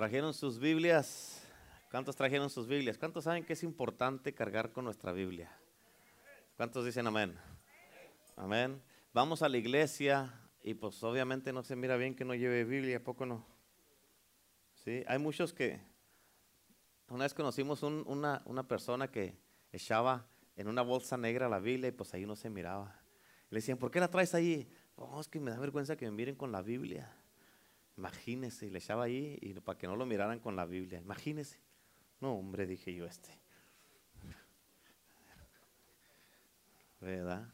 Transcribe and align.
¿Trajeron 0.00 0.32
sus 0.32 0.58
Biblias? 0.58 1.42
¿Cuántos 1.90 2.16
trajeron 2.16 2.48
sus 2.48 2.66
Biblias? 2.66 2.96
¿Cuántos 2.96 3.24
saben 3.24 3.44
que 3.44 3.52
es 3.52 3.62
importante 3.62 4.32
cargar 4.32 4.72
con 4.72 4.86
nuestra 4.86 5.12
Biblia? 5.12 5.52
¿Cuántos 6.56 6.86
dicen 6.86 7.06
amén? 7.06 7.36
Amén. 8.34 8.80
Vamos 9.12 9.42
a 9.42 9.48
la 9.50 9.58
iglesia 9.58 10.32
y 10.62 10.72
pues 10.72 11.02
obviamente 11.02 11.52
no 11.52 11.62
se 11.62 11.76
mira 11.76 11.98
bien 11.98 12.14
que 12.14 12.24
no 12.24 12.34
lleve 12.34 12.64
Biblia, 12.64 12.96
¿a 12.96 13.00
poco 13.00 13.26
no? 13.26 13.44
Sí, 14.72 15.04
hay 15.06 15.18
muchos 15.18 15.52
que... 15.52 15.82
Una 17.10 17.24
vez 17.24 17.34
conocimos 17.34 17.82
una, 17.82 18.40
una 18.46 18.66
persona 18.66 19.10
que 19.10 19.36
echaba 19.70 20.26
en 20.56 20.66
una 20.68 20.80
bolsa 20.80 21.18
negra 21.18 21.46
la 21.46 21.58
Biblia 21.58 21.88
y 21.88 21.92
pues 21.92 22.14
ahí 22.14 22.24
no 22.24 22.36
se 22.36 22.48
miraba. 22.48 22.98
Le 23.50 23.58
decían, 23.58 23.76
¿por 23.76 23.90
qué 23.90 24.00
la 24.00 24.08
traes 24.08 24.34
ahí? 24.34 24.66
Oh, 24.96 25.20
es 25.20 25.28
que 25.28 25.40
me 25.40 25.50
da 25.50 25.58
vergüenza 25.58 25.94
que 25.94 26.06
me 26.06 26.12
miren 26.12 26.36
con 26.36 26.50
la 26.52 26.62
Biblia. 26.62 27.14
Imagínese, 28.00 28.70
le 28.70 28.78
echaba 28.78 29.04
ahí 29.04 29.38
y 29.42 29.52
para 29.60 29.76
que 29.76 29.86
no 29.86 29.94
lo 29.94 30.06
miraran 30.06 30.38
con 30.40 30.56
la 30.56 30.64
Biblia. 30.64 31.00
Imagínese. 31.00 31.60
No, 32.18 32.32
hombre, 32.32 32.66
dije 32.66 32.94
yo 32.94 33.04
este. 33.04 33.28
¿Verdad? 36.98 37.46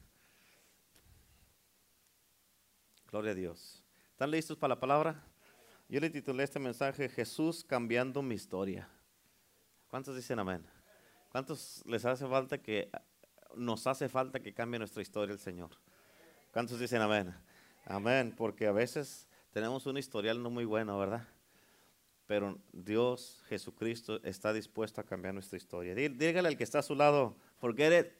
Gloria 3.10 3.32
a 3.32 3.34
Dios. 3.34 3.82
¿Están 4.12 4.30
listos 4.30 4.56
para 4.56 4.77
la 4.77 4.80
palabra? 4.80 5.20
Yo 5.88 5.98
le 5.98 6.10
titulé 6.10 6.45
este 6.45 6.60
mensaje 6.60 7.08
Jesús 7.08 7.64
cambiando 7.64 8.22
mi 8.22 8.36
historia. 8.36 8.88
¿Cuántos 9.88 10.14
dicen 10.14 10.38
amén? 10.38 10.64
¿Cuántos 11.33 11.83
les 11.86 12.05
hace 12.05 12.24
falta 12.28 12.58
que 12.58 12.88
nos 13.56 13.84
hace 13.88 14.08
falta 14.08 14.38
que 14.38 14.55
cambie 14.55 14.78
nuestra 14.78 15.02
historia 15.02 15.33
el 15.33 15.41
Señor? 15.41 15.70
¿Cuántos 16.52 16.78
dicen 16.78 17.02
amén? 17.02 17.34
Amén, 17.84 18.33
porque 18.36 18.69
a 18.69 18.72
veces 18.72 19.27
tenemos 19.56 19.87
un 19.87 19.96
historial 19.96 20.42
no 20.42 20.50
muy 20.50 20.67
bueno, 20.67 20.98
¿verdad? 20.98 21.27
Pero 22.27 22.58
Dios, 22.75 23.42
Jesucristo, 23.48 24.22
está 24.22 24.53
dispuesto 24.53 25.00
a 25.00 25.05
cambiar 25.05 25.33
nuestra 25.33 25.56
historia. 25.56 25.94
Dígale 25.94 26.48
al 26.48 26.58
que 26.58 26.62
está 26.62 26.81
a 26.81 26.83
su 26.83 26.94
lado, 26.94 27.34
forget 27.58 28.05
it. 28.05 28.12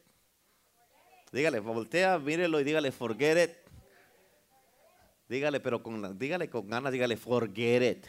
Dígale, 1.33 1.61
voltea, 1.61 2.19
mírelo 2.19 2.59
y 2.59 2.65
dígale, 2.65 2.91
forget 2.91 3.51
it. 3.51 3.57
Dígale, 5.29 5.61
pero 5.61 5.83
con, 5.83 6.19
dígale 6.19 6.49
con 6.49 6.71
ganas, 6.71 6.91
dígale, 6.91 7.19
forget 7.19 7.83
it. 7.83 8.07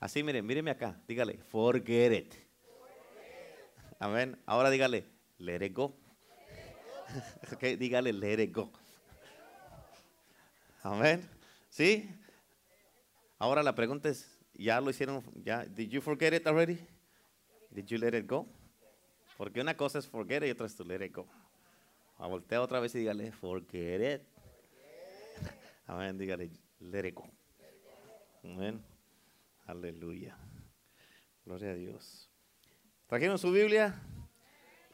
Así, 0.00 0.24
mire, 0.24 0.42
míreme 0.42 0.72
acá, 0.72 1.00
dígale, 1.06 1.38
forget 1.38 2.12
it. 2.12 2.34
Amén. 4.00 4.36
Ahora 4.44 4.70
dígale, 4.70 5.04
let 5.38 5.64
it 5.64 5.72
go. 5.72 5.96
dígale, 7.78 8.12
let 8.12 8.42
it 8.42 8.52
go. 8.52 8.72
Amén. 10.82 11.35
¿Sí? 11.76 12.08
Ahora 13.38 13.62
la 13.62 13.74
pregunta 13.74 14.08
es, 14.08 14.40
¿ya 14.54 14.80
lo 14.80 14.88
hicieron? 14.88 15.22
¿Ya? 15.44 15.66
¿Did 15.66 15.90
you 15.90 16.00
forget 16.00 16.32
it 16.32 16.46
already? 16.46 16.78
¿Did 17.70 17.84
you 17.84 17.98
let 17.98 18.16
it 18.16 18.26
go? 18.26 18.46
Porque 19.36 19.60
una 19.60 19.76
cosa 19.76 19.98
es 19.98 20.08
forget 20.08 20.42
it 20.42 20.48
y 20.48 20.50
otra 20.52 20.64
es 20.64 20.74
to 20.74 20.84
let 20.84 21.04
it 21.04 21.14
go. 21.14 21.26
A 22.16 22.28
voltea 22.28 22.62
otra 22.62 22.80
vez 22.80 22.94
y 22.94 23.00
dígale, 23.00 23.30
forget 23.30 24.20
it. 24.20 24.26
Amén, 25.86 26.16
dígale, 26.16 26.48
let 26.80 27.08
it 27.08 27.14
go. 27.14 27.28
Amén. 28.42 28.82
Aleluya. 29.66 30.34
Gloria 31.44 31.72
a 31.72 31.74
Dios. 31.74 32.30
¿Trajeron 33.06 33.38
su 33.38 33.52
Biblia? 33.52 34.00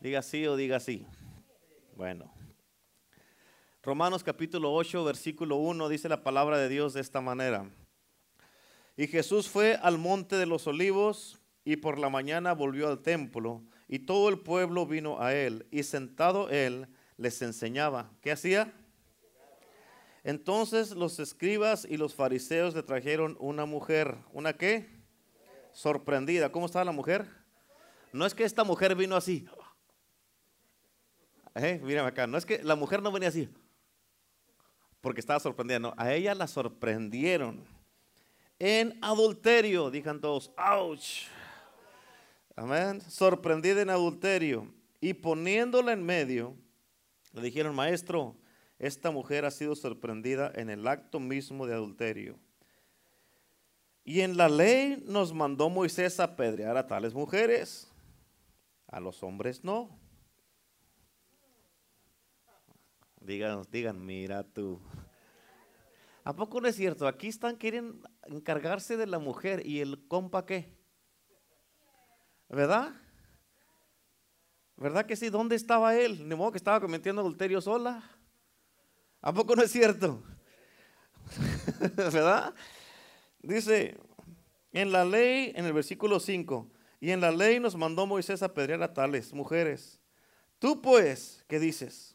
Diga 0.00 0.20
sí 0.20 0.44
o 0.48 0.56
diga 0.56 0.80
sí. 0.80 1.06
Bueno. 1.94 2.31
Romanos 3.84 4.22
capítulo 4.22 4.72
8, 4.72 5.02
versículo 5.02 5.56
1 5.56 5.88
dice 5.88 6.08
la 6.08 6.22
palabra 6.22 6.56
de 6.56 6.68
Dios 6.68 6.92
de 6.92 7.00
esta 7.00 7.20
manera. 7.20 7.68
Y 8.96 9.08
Jesús 9.08 9.48
fue 9.48 9.74
al 9.74 9.98
monte 9.98 10.36
de 10.36 10.46
los 10.46 10.68
olivos 10.68 11.40
y 11.64 11.74
por 11.74 11.98
la 11.98 12.08
mañana 12.08 12.52
volvió 12.52 12.86
al 12.86 13.02
templo 13.02 13.60
y 13.88 13.98
todo 13.98 14.28
el 14.28 14.38
pueblo 14.38 14.86
vino 14.86 15.20
a 15.20 15.34
él 15.34 15.66
y 15.72 15.82
sentado 15.82 16.48
él 16.48 16.86
les 17.16 17.42
enseñaba. 17.42 18.12
¿Qué 18.20 18.30
hacía? 18.30 18.72
Entonces 20.22 20.92
los 20.92 21.18
escribas 21.18 21.84
y 21.84 21.96
los 21.96 22.14
fariseos 22.14 22.76
le 22.76 22.84
trajeron 22.84 23.36
una 23.40 23.66
mujer. 23.66 24.16
¿Una 24.32 24.52
qué? 24.52 24.90
Sorprendida. 25.72 26.52
¿Cómo 26.52 26.66
estaba 26.66 26.84
la 26.84 26.92
mujer? 26.92 27.26
No 28.12 28.26
es 28.26 28.34
que 28.36 28.44
esta 28.44 28.62
mujer 28.62 28.94
vino 28.94 29.16
así. 29.16 29.44
Eh, 31.56 31.98
acá. 31.98 32.28
No 32.28 32.38
es 32.38 32.46
que 32.46 32.62
la 32.62 32.76
mujer 32.76 33.02
no 33.02 33.10
venía 33.10 33.30
así 33.30 33.48
porque 35.02 35.20
estaba 35.20 35.40
sorprendida. 35.40 35.78
No, 35.78 35.92
a 35.98 36.14
ella 36.14 36.34
la 36.34 36.46
sorprendieron 36.46 37.62
en 38.58 38.96
adulterio. 39.02 39.90
Dijan 39.90 40.20
todos, 40.20 40.50
¡ouch! 40.56 41.24
Amén. 42.56 43.02
Sorprendida 43.02 43.82
en 43.82 43.90
adulterio. 43.90 44.72
Y 45.00 45.14
poniéndola 45.14 45.92
en 45.92 46.04
medio, 46.04 46.56
le 47.32 47.42
dijeron, 47.42 47.74
maestro, 47.74 48.36
esta 48.78 49.10
mujer 49.10 49.44
ha 49.44 49.50
sido 49.50 49.74
sorprendida 49.74 50.50
en 50.54 50.70
el 50.70 50.86
acto 50.86 51.18
mismo 51.18 51.66
de 51.66 51.74
adulterio. 51.74 52.38
Y 54.04 54.20
en 54.20 54.36
la 54.36 54.48
ley 54.48 55.02
nos 55.06 55.32
mandó 55.32 55.68
Moisés 55.68 56.20
apedrear 56.20 56.76
a 56.76 56.86
tales 56.86 57.14
mujeres. 57.14 57.88
A 58.86 59.00
los 59.00 59.22
hombres 59.22 59.64
no. 59.64 60.01
Digan, 63.24 63.62
digan, 63.70 64.04
mira 64.04 64.42
tú. 64.42 64.80
¿A 66.24 66.34
poco 66.34 66.60
no 66.60 66.68
es 66.68 66.76
cierto? 66.76 67.06
Aquí 67.06 67.28
están, 67.28 67.56
quieren 67.56 68.00
encargarse 68.26 68.96
de 68.96 69.06
la 69.06 69.18
mujer 69.18 69.64
y 69.64 69.80
el 69.80 70.06
compa 70.08 70.44
qué. 70.44 70.76
¿Verdad? 72.48 72.92
¿Verdad 74.76 75.06
que 75.06 75.14
sí? 75.14 75.30
¿Dónde 75.30 75.54
estaba 75.54 75.96
él? 75.96 76.28
Ni 76.28 76.34
modo 76.34 76.52
que 76.52 76.58
estaba 76.58 76.80
cometiendo 76.80 77.22
adulterio 77.22 77.60
sola. 77.60 78.02
¿A 79.20 79.32
poco 79.32 79.54
no 79.54 79.62
es 79.62 79.70
cierto? 79.70 80.22
¿Verdad? 81.96 82.52
Dice, 83.40 83.96
en 84.72 84.90
la 84.90 85.04
ley, 85.04 85.52
en 85.54 85.64
el 85.64 85.72
versículo 85.72 86.18
5, 86.18 86.70
y 87.00 87.10
en 87.10 87.20
la 87.20 87.30
ley 87.30 87.60
nos 87.60 87.76
mandó 87.76 88.06
Moisés 88.06 88.42
a 88.42 88.46
apedrear 88.46 88.82
a 88.82 88.92
tales 88.92 89.32
mujeres. 89.32 90.00
Tú 90.58 90.82
pues, 90.82 91.44
¿qué 91.48 91.60
dices? 91.60 92.11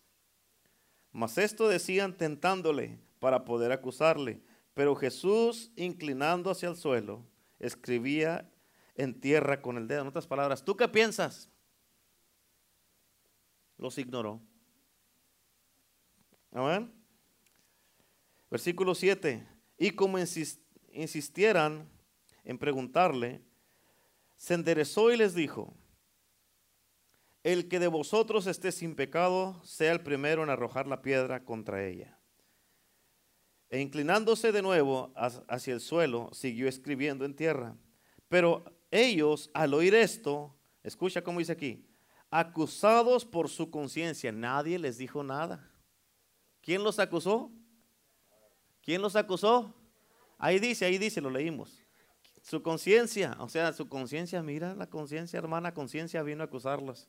Mas 1.17 1.39
esto 1.39 1.67
decían 1.67 2.15
tentándole 2.15 2.99
para 3.19 3.43
poder 3.43 3.71
acusarle. 3.71 4.39
Pero 4.75 4.95
Jesús, 4.95 5.71
inclinando 5.75 6.51
hacia 6.51 6.69
el 6.69 6.75
suelo, 6.75 7.25
escribía 7.57 8.47
en 8.93 9.19
tierra 9.19 9.59
con 9.59 9.77
el 9.77 9.87
dedo. 9.87 10.01
En 10.01 10.07
otras 10.09 10.27
palabras, 10.27 10.63
¿tú 10.63 10.77
qué 10.77 10.87
piensas? 10.87 11.49
Los 13.79 13.97
ignoró. 13.97 14.39
Amén. 16.51 16.93
Versículo 18.51 18.93
7. 18.93 19.43
Y 19.79 19.89
como 19.89 20.19
insistieran 20.91 21.89
en 22.43 22.59
preguntarle, 22.59 23.41
se 24.35 24.53
enderezó 24.53 25.11
y 25.11 25.17
les 25.17 25.33
dijo, 25.33 25.73
el 27.47 27.69
que 27.69 27.79
de 27.79 27.87
vosotros 27.87 28.45
esté 28.45 28.73
sin 28.73 28.93
pecado, 28.93 29.57
sea 29.63 29.93
el 29.93 30.01
primero 30.01 30.43
en 30.43 30.49
arrojar 30.49 30.85
la 30.85 31.01
piedra 31.01 31.45
contra 31.45 31.85
ella. 31.85 32.19
E 33.69 33.79
inclinándose 33.79 34.51
de 34.51 34.61
nuevo 34.61 35.13
hacia 35.15 35.73
el 35.73 35.79
suelo, 35.79 36.29
siguió 36.33 36.67
escribiendo 36.67 37.23
en 37.23 37.37
tierra. 37.37 37.77
Pero 38.27 38.65
ellos, 38.91 39.49
al 39.53 39.73
oír 39.73 39.95
esto, 39.95 40.53
escucha 40.83 41.23
cómo 41.23 41.39
dice 41.39 41.53
aquí, 41.53 41.87
acusados 42.29 43.23
por 43.23 43.47
su 43.47 43.71
conciencia, 43.71 44.33
nadie 44.33 44.77
les 44.77 44.97
dijo 44.97 45.23
nada. 45.23 45.71
¿Quién 46.59 46.83
los 46.83 46.99
acusó? 46.99 47.49
¿Quién 48.81 49.01
los 49.01 49.15
acusó? 49.15 49.73
Ahí 50.37 50.59
dice, 50.59 50.83
ahí 50.83 50.97
dice, 50.97 51.21
lo 51.21 51.29
leímos. 51.29 51.81
Su 52.41 52.61
conciencia, 52.61 53.37
o 53.39 53.47
sea, 53.47 53.71
su 53.71 53.87
conciencia, 53.87 54.43
mira 54.43 54.75
la 54.75 54.89
conciencia, 54.89 55.37
hermana, 55.37 55.73
conciencia 55.73 56.21
vino 56.23 56.43
a 56.43 56.47
acusarlos 56.47 57.07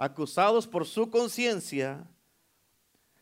acusados 0.00 0.66
por 0.66 0.86
su 0.86 1.10
conciencia, 1.10 2.08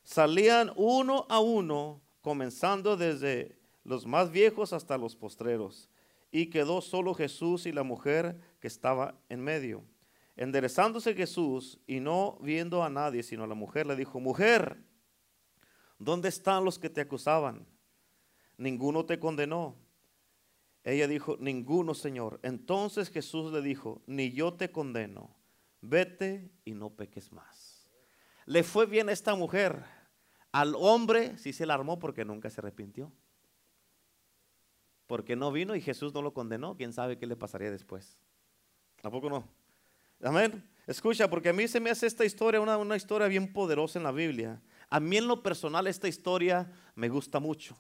salían 0.04 0.72
uno 0.76 1.26
a 1.28 1.40
uno, 1.40 2.00
comenzando 2.20 2.96
desde 2.96 3.58
los 3.82 4.06
más 4.06 4.30
viejos 4.30 4.72
hasta 4.72 4.96
los 4.96 5.16
postreros, 5.16 5.90
y 6.30 6.50
quedó 6.50 6.80
solo 6.80 7.14
Jesús 7.14 7.66
y 7.66 7.72
la 7.72 7.82
mujer 7.82 8.40
que 8.60 8.69
estaba 8.69 9.20
en 9.28 9.40
medio. 9.40 9.82
Enderezándose 10.36 11.14
Jesús 11.14 11.80
y 11.84 11.98
no 11.98 12.38
viendo 12.42 12.84
a 12.84 12.90
nadie 12.90 13.25
sino 13.25 13.42
a 13.42 13.48
la 13.48 13.56
mujer, 13.56 13.84
le 13.84 13.96
dijo, 13.96 14.20
mujer, 14.20 14.80
¿dónde 15.98 16.28
están 16.28 16.64
los 16.64 16.78
que 16.78 16.90
te 16.90 17.00
acusaban? 17.00 17.66
Ninguno 18.56 19.04
te 19.04 19.19
condenó. 19.19 19.75
Ella 20.84 21.08
dijo, 21.08 21.38
ninguno, 21.40 21.92
Señor. 21.92 22.38
Entonces 22.44 23.10
Jesús 23.10 23.52
le 23.52 23.62
dijo, 23.62 24.00
ni 24.06 24.30
yo 24.30 24.54
te 24.54 24.70
condeno 24.70 25.38
vete 25.80 26.50
y 26.64 26.75
no 26.75 26.90
peques 26.90 27.32
más. 27.32 27.88
Le 28.46 28.62
fue 28.62 28.86
bien 28.86 29.08
a 29.08 29.12
esta 29.12 29.34
mujer. 29.34 29.84
Al 30.52 30.75
hombre 30.76 31.36
sí 31.38 31.52
se 31.52 31.66
la 31.66 31.75
armó 31.75 31.98
porque 31.98 32.25
nunca 32.25 32.50
se 32.50 32.60
arrepintió. 32.60 33.12
Porque 35.06 35.36
no 35.36 35.52
vino 35.52 35.75
y 35.75 35.80
Jesús 35.80 36.14
no 36.14 36.22
lo 36.22 36.32
condenó. 36.32 36.76
¿Quién 36.76 36.92
sabe 36.92 37.19
qué 37.19 37.26
le 37.26 37.36
pasaría 37.36 37.70
después? 37.70 38.19
¿Tampoco 39.00 39.30
no? 39.30 39.48
Amén. 40.22 40.69
Escucha, 40.86 41.28
porque 41.28 41.50
a 41.50 41.52
mí 41.52 41.69
se 41.69 41.80
me 41.80 41.90
hace 41.90 42.06
esta 42.06 42.25
historia 42.25 42.60
una, 42.60 42.76
una 42.76 42.96
historia 42.96 43.28
bien 43.28 43.52
poderosa 43.52 43.98
en 43.98 44.04
la 44.04 44.12
Biblia. 44.12 44.60
A 44.90 45.00
mí 45.00 45.19
en 45.19 45.28
lo 45.28 45.42
personal 45.42 45.86
esta 45.86 46.08
historia 46.08 46.72
me 46.94 47.08
gusta 47.08 47.38
mucho. 47.40 47.76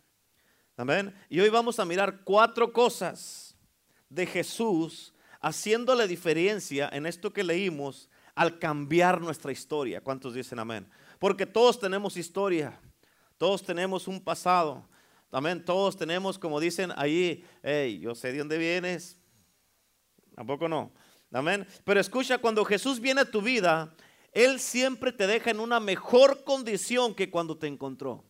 Amén. 0.76 1.14
Y 1.28 1.40
hoy 1.40 1.48
vamos 1.48 1.80
a 1.80 1.84
mirar 1.84 2.22
cuatro 2.22 2.72
cosas 2.72 3.56
de 4.08 4.26
Jesús 4.26 5.12
haciéndole 5.40 6.06
diferencia 6.06 6.88
en 6.92 7.06
esto 7.06 7.32
que 7.32 7.44
leímos 7.44 8.08
al 8.34 8.58
cambiar 8.58 9.20
nuestra 9.20 9.52
historia. 9.52 10.00
¿Cuántos 10.00 10.34
dicen 10.34 10.58
amén? 10.58 10.88
Porque 11.18 11.46
todos 11.46 11.78
tenemos 11.78 12.16
historia, 12.16 12.80
todos 13.36 13.62
tenemos 13.62 14.08
un 14.08 14.20
pasado. 14.20 14.88
Amén. 15.30 15.62
Todos 15.62 15.96
tenemos, 15.96 16.38
como 16.38 16.58
dicen 16.58 16.90
ahí, 16.96 17.44
hey, 17.62 17.98
yo 18.00 18.14
sé 18.14 18.32
de 18.32 18.38
dónde 18.38 18.56
vienes. 18.56 19.18
Tampoco 20.34 20.68
no. 20.68 20.90
Amén. 21.32 21.66
Pero 21.84 22.00
escucha, 22.00 22.38
cuando 22.38 22.64
Jesús 22.64 22.98
viene 22.98 23.20
a 23.20 23.30
tu 23.30 23.42
vida, 23.42 23.94
Él 24.32 24.58
siempre 24.58 25.12
te 25.12 25.26
deja 25.26 25.50
en 25.50 25.60
una 25.60 25.80
mejor 25.80 26.44
condición 26.44 27.14
que 27.14 27.30
cuando 27.30 27.58
te 27.58 27.66
encontró. 27.66 28.24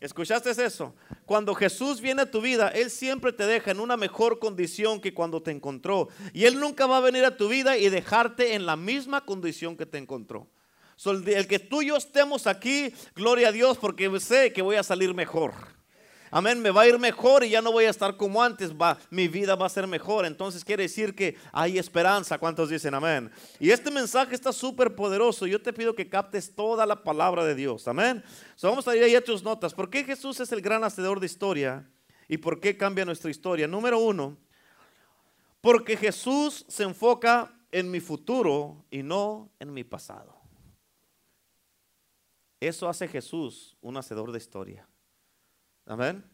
¿Escuchaste 0.00 0.50
eso? 0.50 0.94
Cuando 1.24 1.54
Jesús 1.54 2.00
viene 2.00 2.22
a 2.22 2.30
tu 2.30 2.40
vida, 2.40 2.68
Él 2.68 2.90
siempre 2.90 3.32
te 3.32 3.46
deja 3.46 3.70
en 3.70 3.80
una 3.80 3.96
mejor 3.96 4.38
condición 4.38 5.00
que 5.00 5.14
cuando 5.14 5.42
te 5.42 5.50
encontró. 5.50 6.08
Y 6.32 6.44
Él 6.44 6.60
nunca 6.60 6.86
va 6.86 6.98
a 6.98 7.00
venir 7.00 7.24
a 7.24 7.36
tu 7.36 7.48
vida 7.48 7.78
y 7.78 7.88
dejarte 7.88 8.54
en 8.54 8.66
la 8.66 8.76
misma 8.76 9.24
condición 9.24 9.76
que 9.76 9.86
te 9.86 9.98
encontró. 9.98 10.48
el 11.06 11.46
que 11.46 11.58
tú 11.58 11.82
y 11.82 11.86
yo 11.86 11.96
estemos 11.96 12.46
aquí, 12.46 12.92
gloria 13.14 13.48
a 13.48 13.52
Dios, 13.52 13.78
porque 13.78 14.20
sé 14.20 14.52
que 14.52 14.62
voy 14.62 14.76
a 14.76 14.82
salir 14.82 15.14
mejor. 15.14 15.54
Amén, 16.36 16.60
me 16.60 16.72
va 16.72 16.82
a 16.82 16.88
ir 16.88 16.98
mejor 16.98 17.44
y 17.44 17.50
ya 17.50 17.62
no 17.62 17.70
voy 17.70 17.84
a 17.84 17.90
estar 17.90 18.16
como 18.16 18.42
antes, 18.42 18.74
va, 18.74 18.98
mi 19.08 19.28
vida 19.28 19.54
va 19.54 19.66
a 19.66 19.68
ser 19.68 19.86
mejor. 19.86 20.26
Entonces 20.26 20.64
quiere 20.64 20.82
decir 20.82 21.14
que 21.14 21.36
hay 21.52 21.78
esperanza. 21.78 22.38
¿Cuántos 22.38 22.70
dicen 22.70 22.92
amén? 22.92 23.30
Y 23.60 23.70
este 23.70 23.88
mensaje 23.88 24.34
está 24.34 24.52
súper 24.52 24.96
poderoso. 24.96 25.46
Yo 25.46 25.62
te 25.62 25.72
pido 25.72 25.94
que 25.94 26.08
captes 26.08 26.52
toda 26.52 26.86
la 26.86 27.04
palabra 27.04 27.44
de 27.44 27.54
Dios. 27.54 27.86
Amén. 27.86 28.20
vamos 28.60 28.88
a 28.88 28.96
ir 28.96 29.04
ahí 29.04 29.14
a 29.14 29.22
tus 29.22 29.44
notas. 29.44 29.72
¿Por 29.72 29.88
qué 29.88 30.02
Jesús 30.02 30.40
es 30.40 30.50
el 30.50 30.60
gran 30.60 30.82
hacedor 30.82 31.20
de 31.20 31.26
historia? 31.26 31.88
¿Y 32.26 32.38
por 32.38 32.58
qué 32.58 32.76
cambia 32.76 33.04
nuestra 33.04 33.30
historia? 33.30 33.68
Número 33.68 34.00
uno, 34.00 34.36
porque 35.60 35.96
Jesús 35.96 36.64
se 36.66 36.82
enfoca 36.82 37.56
en 37.70 37.92
mi 37.92 38.00
futuro 38.00 38.84
y 38.90 39.04
no 39.04 39.52
en 39.60 39.72
mi 39.72 39.84
pasado. 39.84 40.34
Eso 42.58 42.88
hace 42.88 43.06
Jesús 43.06 43.76
un 43.80 43.96
hacedor 43.96 44.32
de 44.32 44.38
historia. 44.38 44.88
Amén. 45.86 46.24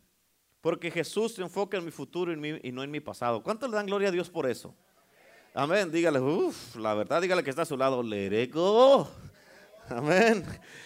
Porque 0.60 0.90
Jesús 0.90 1.34
se 1.34 1.42
enfoca 1.42 1.78
en 1.78 1.84
mi 1.84 1.90
futuro 1.90 2.32
y, 2.32 2.72
no 2.72 2.82
en 2.82 2.90
mi 2.90 3.00
pasado. 3.00 3.42
¿Cuánto 3.42 3.66
le 3.66 3.74
dan 3.74 3.86
gloria 3.86 4.08
a 4.08 4.12
Dios 4.12 4.28
por 4.28 4.48
eso? 4.48 4.74
Amén. 5.54 5.90
Dígale, 5.90 6.20
uff, 6.20 6.76
la 6.76 6.94
verdad, 6.94 7.20
dígale 7.20 7.42
que 7.42 7.50
está 7.50 7.62
a 7.62 7.66
su 7.66 7.76
lado. 7.76 8.02
Lerego. 8.02 9.10
Amén. 9.88 10.44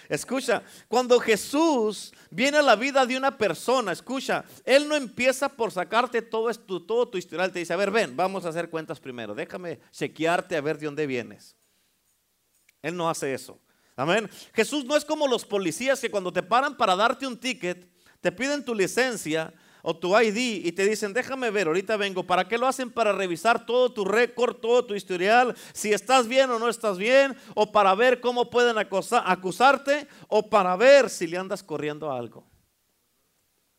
Escucha, 0.09 0.63
cuando 0.89 1.21
Jesús 1.21 2.13
viene 2.31 2.59
a 2.59 2.63
la 2.63 2.77
vida 2.77 3.05
de 3.05 3.17
una 3.17 3.37
persona, 3.37 3.93
escucha, 3.93 4.45
Él 4.65 4.89
no 4.89 4.95
empieza 4.95 5.49
por 5.49 5.73
sacarte 5.73 6.23
todo, 6.23 6.49
esto, 6.49 6.83
todo 6.83 7.09
tu 7.09 7.19
historial. 7.19 7.53
Te 7.53 7.59
dice, 7.59 7.75
a 7.75 7.77
ver, 7.77 7.91
ven, 7.91 8.17
vamos 8.17 8.47
a 8.47 8.49
hacer 8.49 8.71
cuentas 8.71 9.01
primero. 9.01 9.35
Déjame 9.35 9.81
chequearte 9.91 10.57
a 10.57 10.61
ver 10.61 10.79
de 10.79 10.87
dónde 10.87 11.07
vienes. 11.07 11.57
Él 12.81 12.97
no 12.97 13.11
hace 13.11 13.35
eso. 13.35 13.61
Amén. 13.97 14.31
Jesús 14.55 14.85
no 14.85 14.97
es 14.97 15.05
como 15.05 15.29
los 15.29 15.45
policías 15.45 16.01
que 16.01 16.11
cuando 16.11 16.33
te 16.33 16.43
paran 16.43 16.77
para 16.77 16.97
darte 16.97 17.27
un 17.27 17.39
ticket, 17.39 17.94
te 18.25 18.33
piden 18.33 18.65
tu 18.65 18.75
licencia 18.75 19.53
o 19.83 19.95
tu 19.95 20.19
ID 20.19 20.65
y 20.65 20.73
te 20.73 20.89
dicen, 20.89 21.13
déjame 21.13 21.51
ver, 21.51 21.67
ahorita 21.67 21.99
vengo. 21.99 22.27
¿Para 22.27 22.49
qué 22.49 22.57
lo 22.57 22.67
hacen? 22.67 22.91
Para 22.91 23.13
revisar 23.13 23.67
todo 23.67 23.93
tu 23.93 24.03
récord, 24.03 24.57
todo 24.57 24.83
tu 24.83 24.95
historial, 24.95 25.55
si 25.75 25.93
estás 25.93 26.27
bien 26.27 26.51
o 26.51 26.59
no 26.59 26.71
estás 26.71 26.97
bien, 26.97 27.37
o 27.55 27.71
para 27.71 27.95
ver 27.95 28.23
cómo 28.23 28.49
pueden 28.49 28.79
acusarte, 28.79 30.09
o 30.29 30.49
para 30.49 30.75
ver 30.75 31.11
si 31.11 31.27
le 31.27 31.37
andas 31.37 31.63
corriendo 31.63 32.11
algo. 32.11 32.47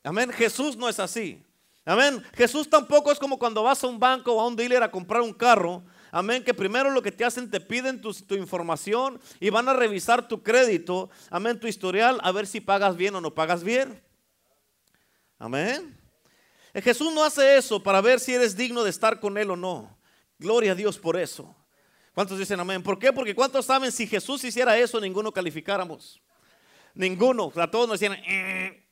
Amén. 0.03 0.31
Jesús 0.31 0.77
no 0.77 0.87
es 0.87 0.99
así. 0.99 1.43
Amén. 1.85 2.23
Jesús 2.35 2.69
tampoco 2.69 3.11
es 3.11 3.17
como 3.17 3.39
cuando 3.39 3.63
vas 3.63 3.83
a 3.83 3.87
un 3.87 3.99
banco 3.99 4.31
o 4.31 4.41
a 4.41 4.47
un 4.47 4.55
dealer 4.55 4.83
a 4.83 4.91
comprar 4.91 5.23
un 5.23 5.33
carro. 5.33 5.81
Amén. 6.11 6.43
Que 6.43 6.53
primero 6.53 6.91
lo 6.91 7.01
que 7.01 7.11
te 7.11 7.25
hacen, 7.25 7.49
te 7.49 7.59
piden 7.59 7.99
tu, 7.99 8.13
tu, 8.13 8.35
información 8.35 9.19
y 9.39 9.49
van 9.49 9.67
a 9.69 9.73
revisar 9.73 10.27
tu 10.27 10.43
crédito. 10.43 11.09
Amén. 11.31 11.59
Tu 11.59 11.65
historial, 11.65 12.19
a 12.21 12.31
ver 12.31 12.45
si 12.45 12.61
pagas 12.61 12.95
bien 12.95 13.15
o 13.15 13.21
no 13.21 13.33
pagas 13.33 13.63
bien. 13.63 14.04
Amén. 15.37 15.97
Eh, 16.73 16.81
Jesús 16.81 17.13
no 17.13 17.23
hace 17.23 17.57
eso 17.57 17.81
para 17.81 18.01
ver 18.01 18.19
si 18.19 18.33
eres 18.33 18.55
digno 18.55 18.83
de 18.83 18.89
estar 18.89 19.19
con 19.19 19.37
Él 19.37 19.51
o 19.51 19.55
no. 19.55 19.97
Gloria 20.37 20.73
a 20.73 20.75
Dios 20.75 20.97
por 20.97 21.17
eso. 21.17 21.55
¿Cuántos 22.13 22.39
dicen 22.39 22.59
amén? 22.59 22.81
¿Por 22.81 22.97
qué? 22.97 23.11
Porque 23.11 23.35
¿cuántos 23.35 23.65
saben 23.65 23.91
si 23.91 24.07
Jesús 24.07 24.43
hiciera 24.43 24.77
eso, 24.77 24.99
ninguno 24.99 25.31
calificáramos? 25.31 26.21
Ninguno. 26.93 27.51
A 27.55 27.69
todos 27.69 27.89
nos 27.89 27.99
decían, 27.99 28.17
eh", 28.25 28.85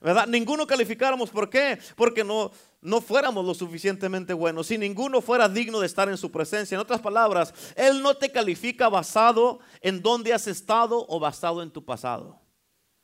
¿verdad? 0.00 0.26
Ninguno 0.26 0.66
calificáramos. 0.66 1.30
¿Por 1.30 1.48
qué? 1.48 1.78
Porque 1.94 2.24
no, 2.24 2.50
no 2.80 3.00
fuéramos 3.00 3.44
lo 3.44 3.54
suficientemente 3.54 4.32
buenos. 4.32 4.66
Si 4.66 4.78
ninguno 4.78 5.20
fuera 5.20 5.48
digno 5.48 5.78
de 5.78 5.86
estar 5.86 6.08
en 6.08 6.16
su 6.16 6.32
presencia. 6.32 6.74
En 6.74 6.80
otras 6.80 7.00
palabras, 7.00 7.54
Él 7.76 8.02
no 8.02 8.16
te 8.16 8.30
califica 8.30 8.88
basado 8.88 9.60
en 9.80 10.02
dónde 10.02 10.32
has 10.32 10.48
estado 10.48 11.06
o 11.08 11.20
basado 11.20 11.62
en 11.62 11.70
tu 11.70 11.84
pasado. 11.84 12.40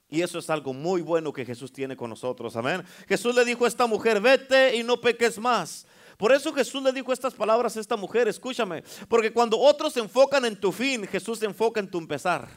Y 0.08 0.22
eso 0.22 0.38
es 0.38 0.50
algo 0.50 0.72
muy 0.72 1.02
bueno 1.02 1.32
que 1.32 1.44
Jesús 1.44 1.72
tiene 1.72 1.96
con 1.96 2.10
nosotros. 2.10 2.54
Amén. 2.56 2.84
Jesús 3.08 3.34
le 3.34 3.44
dijo 3.44 3.64
a 3.64 3.68
esta 3.68 3.86
mujer, 3.86 4.20
vete 4.20 4.76
y 4.76 4.82
no 4.82 5.00
peques 5.00 5.38
más. 5.38 5.86
Por 6.16 6.32
eso 6.32 6.52
Jesús 6.52 6.82
le 6.82 6.92
dijo 6.92 7.12
estas 7.12 7.34
palabras 7.34 7.76
a 7.76 7.80
esta 7.80 7.96
mujer, 7.96 8.28
escúchame, 8.28 8.84
porque 9.08 9.32
cuando 9.32 9.58
otros 9.58 9.92
se 9.92 10.00
enfocan 10.00 10.44
en 10.44 10.58
tu 10.58 10.70
fin, 10.70 11.06
Jesús 11.06 11.40
se 11.40 11.46
enfoca 11.46 11.80
en 11.80 11.90
tu 11.90 11.98
empezar, 11.98 12.48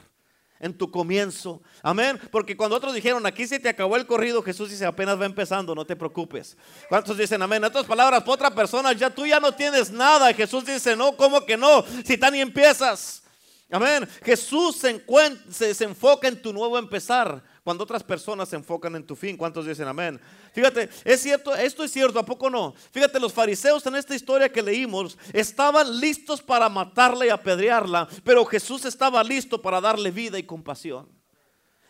en 0.59 0.77
tu 0.77 0.91
comienzo. 0.91 1.61
Amén. 1.81 2.19
Porque 2.31 2.55
cuando 2.55 2.75
otros 2.75 2.93
dijeron, 2.93 3.25
aquí 3.25 3.47
se 3.47 3.59
te 3.59 3.69
acabó 3.69 3.95
el 3.95 4.05
corrido, 4.05 4.43
Jesús 4.43 4.69
dice, 4.69 4.85
apenas 4.85 5.19
va 5.19 5.25
empezando, 5.25 5.73
no 5.73 5.85
te 5.85 5.95
preocupes. 5.95 6.55
¿Cuántos 6.87 7.17
dicen 7.17 7.41
amén? 7.41 7.57
En 7.57 7.65
otras 7.65 7.85
palabras, 7.85 8.21
por 8.23 8.35
otra 8.35 8.53
persona, 8.53 8.93
ya 8.93 9.09
tú 9.09 9.25
ya 9.25 9.39
no 9.39 9.51
tienes 9.51 9.89
nada. 9.89 10.31
Jesús 10.33 10.63
dice, 10.65 10.95
no, 10.95 11.17
¿cómo 11.17 11.43
que 11.43 11.57
no? 11.57 11.83
Si 12.05 12.17
tan 12.17 12.35
y 12.35 12.41
empiezas. 12.41 13.23
Amén. 13.69 14.07
Jesús 14.23 14.77
se, 14.77 15.73
se, 15.73 15.83
enfoca 15.83 16.29
en 16.29 16.41
tu 16.41 16.53
nuevo 16.53 16.77
empezar 16.77 17.43
cuando 17.65 17.83
otras 17.83 18.01
personas 18.01 18.47
se 18.47 18.55
enfocan 18.55 18.95
en 18.95 19.05
tu 19.05 19.13
fin. 19.13 19.35
¿Cuántos 19.35 19.65
dicen 19.65 19.89
amén? 19.89 20.21
Fíjate, 20.53 20.89
es 21.03 21.21
cierto, 21.21 21.53
esto 21.53 21.83
es 21.83 21.91
cierto, 21.91 22.17
¿a 22.17 22.25
poco 22.25 22.49
no? 22.49 22.73
Fíjate, 22.91 23.19
los 23.19 23.33
fariseos 23.33 23.85
en 23.85 23.95
esta 23.95 24.15
historia 24.15 24.49
que 24.49 24.61
leímos 24.61 25.17
estaban 25.33 25.99
listos 25.99 26.41
para 26.41 26.69
matarla 26.69 27.25
y 27.25 27.29
apedrearla, 27.29 28.07
pero 28.23 28.45
Jesús 28.45 28.85
estaba 28.85 29.21
listo 29.21 29.61
para 29.61 29.81
darle 29.81 30.11
vida 30.11 30.39
y 30.39 30.43
compasión. 30.43 31.09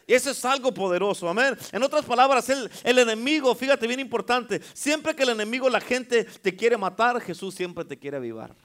Y 0.07 0.13
eso 0.15 0.31
es 0.31 0.45
algo 0.45 0.73
poderoso, 0.73 1.29
amén. 1.29 1.55
En 1.71 1.83
otras 1.83 2.05
palabras, 2.05 2.49
el, 2.49 2.71
el, 2.83 2.97
enemigo, 2.97 3.53
fíjate 3.53 3.85
bien 3.85 3.99
importante, 3.99 4.61
siempre 4.73 5.15
que 5.15 5.23
el 5.23 5.29
enemigo, 5.29 5.69
la 5.69 5.81
gente 5.81 6.23
te 6.23 6.55
quiere 6.55 6.77
matar, 6.77 7.21
Jesús 7.21 7.53
siempre 7.53 7.85
te 7.85 7.99
quiere 7.99 8.17
avivar. 8.17 8.55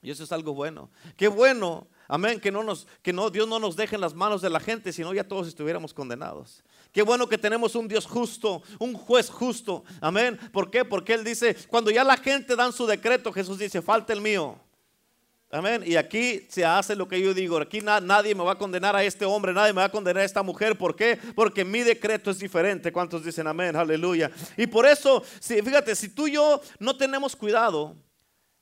Y 0.00 0.10
eso 0.10 0.22
es 0.22 0.32
algo 0.32 0.54
bueno. 0.54 0.90
Qué 1.16 1.28
bueno, 1.28 1.88
amén, 2.06 2.40
que 2.40 2.52
no 2.52 2.62
nos 2.62 2.86
que 3.02 3.12
no 3.12 3.30
Dios 3.30 3.48
no 3.48 3.58
nos 3.58 3.74
deje 3.74 3.96
en 3.96 4.00
las 4.00 4.14
manos 4.14 4.40
de 4.40 4.50
la 4.50 4.60
gente, 4.60 4.92
sino 4.92 5.12
ya 5.12 5.26
todos 5.26 5.48
estuviéramos 5.48 5.92
condenados. 5.92 6.62
Qué 6.92 7.02
bueno 7.02 7.28
que 7.28 7.36
tenemos 7.36 7.74
un 7.74 7.88
Dios 7.88 8.06
justo, 8.06 8.62
un 8.78 8.94
juez 8.94 9.28
justo. 9.28 9.84
Amén. 10.00 10.38
¿Por 10.52 10.70
qué? 10.70 10.84
Porque 10.84 11.14
él 11.14 11.24
dice, 11.24 11.56
cuando 11.68 11.90
ya 11.90 12.04
la 12.04 12.16
gente 12.16 12.56
dan 12.56 12.72
su 12.72 12.86
decreto, 12.86 13.32
Jesús 13.32 13.58
dice, 13.58 13.82
"Falta 13.82 14.12
el 14.12 14.20
mío." 14.20 14.58
Amén. 15.50 15.82
Y 15.86 15.96
aquí 15.96 16.46
se 16.50 16.62
hace 16.62 16.94
lo 16.94 17.08
que 17.08 17.20
yo 17.20 17.32
digo. 17.32 17.56
Aquí 17.56 17.80
nadie 17.80 18.34
me 18.34 18.44
va 18.44 18.52
a 18.52 18.58
condenar 18.58 18.94
a 18.94 19.02
este 19.02 19.24
hombre, 19.24 19.54
nadie 19.54 19.72
me 19.72 19.80
va 19.80 19.86
a 19.86 19.90
condenar 19.90 20.22
a 20.22 20.26
esta 20.26 20.42
mujer. 20.42 20.76
¿Por 20.76 20.94
qué? 20.94 21.18
Porque 21.34 21.64
mi 21.64 21.80
decreto 21.80 22.30
es 22.30 22.38
diferente. 22.38 22.92
¿Cuántos 22.92 23.24
dicen 23.24 23.46
amén? 23.46 23.74
Aleluya. 23.74 24.30
Y 24.58 24.66
por 24.66 24.84
eso, 24.84 25.22
si, 25.40 25.62
fíjate, 25.62 25.94
si 25.94 26.10
tú 26.10 26.28
y 26.28 26.32
yo 26.32 26.60
no 26.78 26.96
tenemos 26.98 27.34
cuidado, 27.34 27.96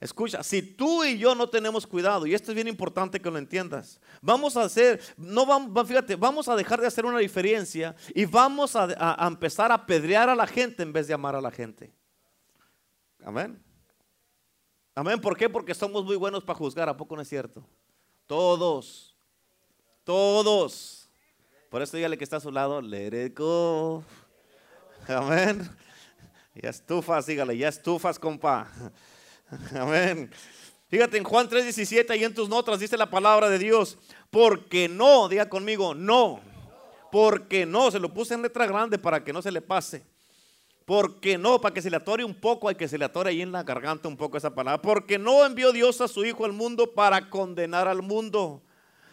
Escucha, 0.07 0.45
si 0.45 0.63
tú 0.63 1.03
y 1.03 1.19
yo 1.19 1.35
no 1.35 1.49
tenemos 1.49 1.85
cuidado, 1.85 2.29
y 2.29 2.35
esto 2.35 2.53
es 2.53 2.55
bien 2.55 2.69
importante 2.69 3.21
que 3.21 3.29
lo 3.29 3.39
entiendas, 3.39 4.01
vamos 4.23 4.57
a 4.57 4.63
hacer, 4.63 5.01
no 5.17 5.45
vamos, 5.45 5.89
fíjate, 5.89 6.15
vamos 6.15 6.47
a 6.47 6.55
dejar 6.55 6.81
de 6.81 6.87
hacer 6.87 7.05
una 7.05 7.19
diferencia 7.19 7.97
y 8.15 8.25
vamos 8.25 8.77
a, 8.77 9.17
empezar 9.27 9.73
a 9.73 9.85
pedrear 9.85 10.29
a 10.29 10.37
la 10.37 10.47
gente 10.47 10.85
en 10.85 10.93
vez 10.93 11.09
de 11.09 11.15
amar 11.15 11.35
a 11.35 11.41
la 11.41 11.51
gente. 11.51 11.93
Amén. 13.25 13.61
Amén. 14.95 15.21
¿Por 15.21 15.37
qué? 15.37 15.49
Porque 15.49 15.75
somos 15.75 16.05
muy 16.05 16.15
buenos 16.15 16.45
para 16.45 16.57
juzgar, 16.57 16.89
¿a 16.89 16.97
poco 16.97 17.17
no 17.17 17.23
es 17.23 17.29
cierto? 17.29 17.69
Todos, 18.29 19.17
todos. 20.05 21.11
Por 21.69 21.83
eso 21.83 21.97
dígale 21.97 22.17
que 22.17 22.23
está 22.23 22.37
a 22.37 22.41
su 22.41 22.53
lado, 22.53 22.81
let 22.81 23.35
go. 23.37 24.05
Amén. 25.09 25.69
Ya 26.55 26.71
estufas, 26.71 27.27
dígale, 27.27 27.59
ya 27.59 27.67
estufas, 27.67 28.21
compa. 28.21 28.71
Amén. 29.75 30.31
Fíjate 30.89 31.19
en 31.19 31.25
Juan 31.25 31.49
3:17 31.49 32.19
y 32.19 32.25
en 32.25 32.35
tus 32.35 32.49
notas 32.49 32.81
dice 32.81 32.97
la 32.97 33.11
palabra 33.11 33.49
de 33.49 33.59
Dios, 33.59 33.99
porque 34.31 34.89
no, 34.89 35.29
diga 35.29 35.49
conmigo, 35.49 35.95
no, 35.95 36.41
porque 37.11 37.67
no, 37.67 37.91
se 37.91 37.99
lo 37.99 38.13
puse 38.13 38.35
en 38.35 38.43
letra 38.43 38.67
grande 38.67 38.99
para 38.99 39.23
que 39.25 39.33
no 39.33 39.43
se 39.43 39.51
le 39.51 39.61
pase. 39.61 40.05
Porque 40.85 41.37
no, 41.37 41.61
para 41.61 41.75
que 41.75 41.83
se 41.83 41.91
le 41.91 41.97
atore 41.97 42.25
un 42.25 42.35
poco, 42.35 42.69
hay 42.69 42.77
que 42.77 42.87
se 42.87 42.97
le 42.97 43.05
atore 43.05 43.31
ahí 43.31 43.43
en 43.43 43.51
la 43.51 43.65
garganta 43.65 44.07
un 44.07 44.17
poco 44.17 44.37
esa 44.37 44.55
palabra. 44.55 44.81
Porque 44.81 45.19
no 45.19 45.45
envió 45.45 45.73
Dios 45.73 46.01
a 46.01 46.07
su 46.07 46.25
Hijo 46.25 46.45
al 46.45 46.53
mundo 46.53 46.93
para 46.95 47.29
condenar 47.29 47.89
al 47.89 48.03
mundo, 48.03 48.63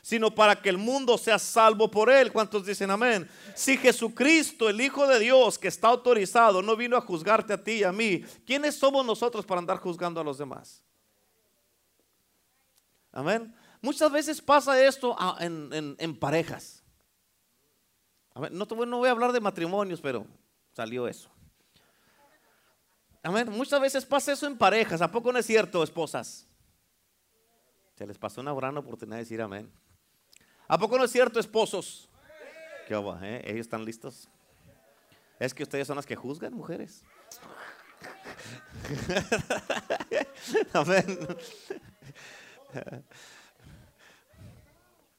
sino 0.04 0.36
para 0.36 0.62
que 0.62 0.68
el 0.68 0.78
mundo 0.78 1.18
sea 1.18 1.40
salvo 1.40 1.90
por 1.90 2.10
él. 2.10 2.32
¿Cuántos 2.32 2.66
dicen 2.66 2.92
amén? 2.92 3.28
Si 3.56 3.78
Jesucristo, 3.78 4.68
el 4.70 4.82
Hijo 4.82 5.08
de 5.08 5.18
Dios, 5.18 5.58
que 5.58 5.70
está 5.70 5.88
autorizado, 5.88 6.62
no 6.62 6.76
vino 6.76 6.98
a 6.98 7.02
juzgarte 7.02 7.54
a 7.54 7.64
ti 7.64 7.72
y 7.72 7.84
a 7.86 7.94
mí, 7.94 8.20
¿quiénes 8.46 8.76
somos 8.76 9.06
nosotros 9.06 9.46
para 9.46 9.60
andar 9.60 9.78
juzgando 9.78 10.20
a 10.20 10.24
los 10.24 10.38
demás? 10.38 10.84
Amén. 13.14 13.56
Muchas 13.82 14.12
veces 14.12 14.42
pasa 14.42 14.84
esto 14.84 15.16
en, 15.40 16.20
parejas. 16.20 16.84
no, 18.52 18.66
no 18.66 18.98
voy 18.98 19.08
a 19.08 19.12
hablar 19.12 19.32
de 19.32 19.40
matrimonios, 19.40 20.02
pero 20.02 20.28
salió 20.74 21.08
eso. 21.08 21.30
Amén. 23.24 23.50
Muchas 23.50 23.80
veces 23.80 24.06
pasa 24.06 24.34
eso 24.34 24.48
en 24.48 24.58
parejas. 24.58 25.02
¿A 25.02 25.10
poco 25.10 25.32
no 25.32 25.40
es 25.40 25.46
cierto, 25.46 25.82
esposas? 25.82 26.46
Se 27.96 28.06
les 28.06 28.18
pasó 28.18 28.42
una 28.42 28.54
gran 28.54 28.76
oportunidad 28.76 29.16
de 29.16 29.24
decir 29.24 29.42
amén. 29.42 29.72
¿A 30.74 30.77
poco 30.80 30.98
no 30.98 31.03
es 31.03 31.12
cierto, 31.12 31.39
esposos? 31.39 32.10
¿Qué 32.88 32.96
eh? 33.22 33.42
¿Ellos 33.46 33.60
están 33.60 33.86
listos? 33.86 34.27
Es 35.39 35.53
que 35.53 35.62
ustedes 35.62 35.86
son 35.86 35.98
las 35.98 36.06
que 36.08 36.15
juzgan, 36.15 36.51
mujeres. 36.51 37.03
Amén. 40.74 41.27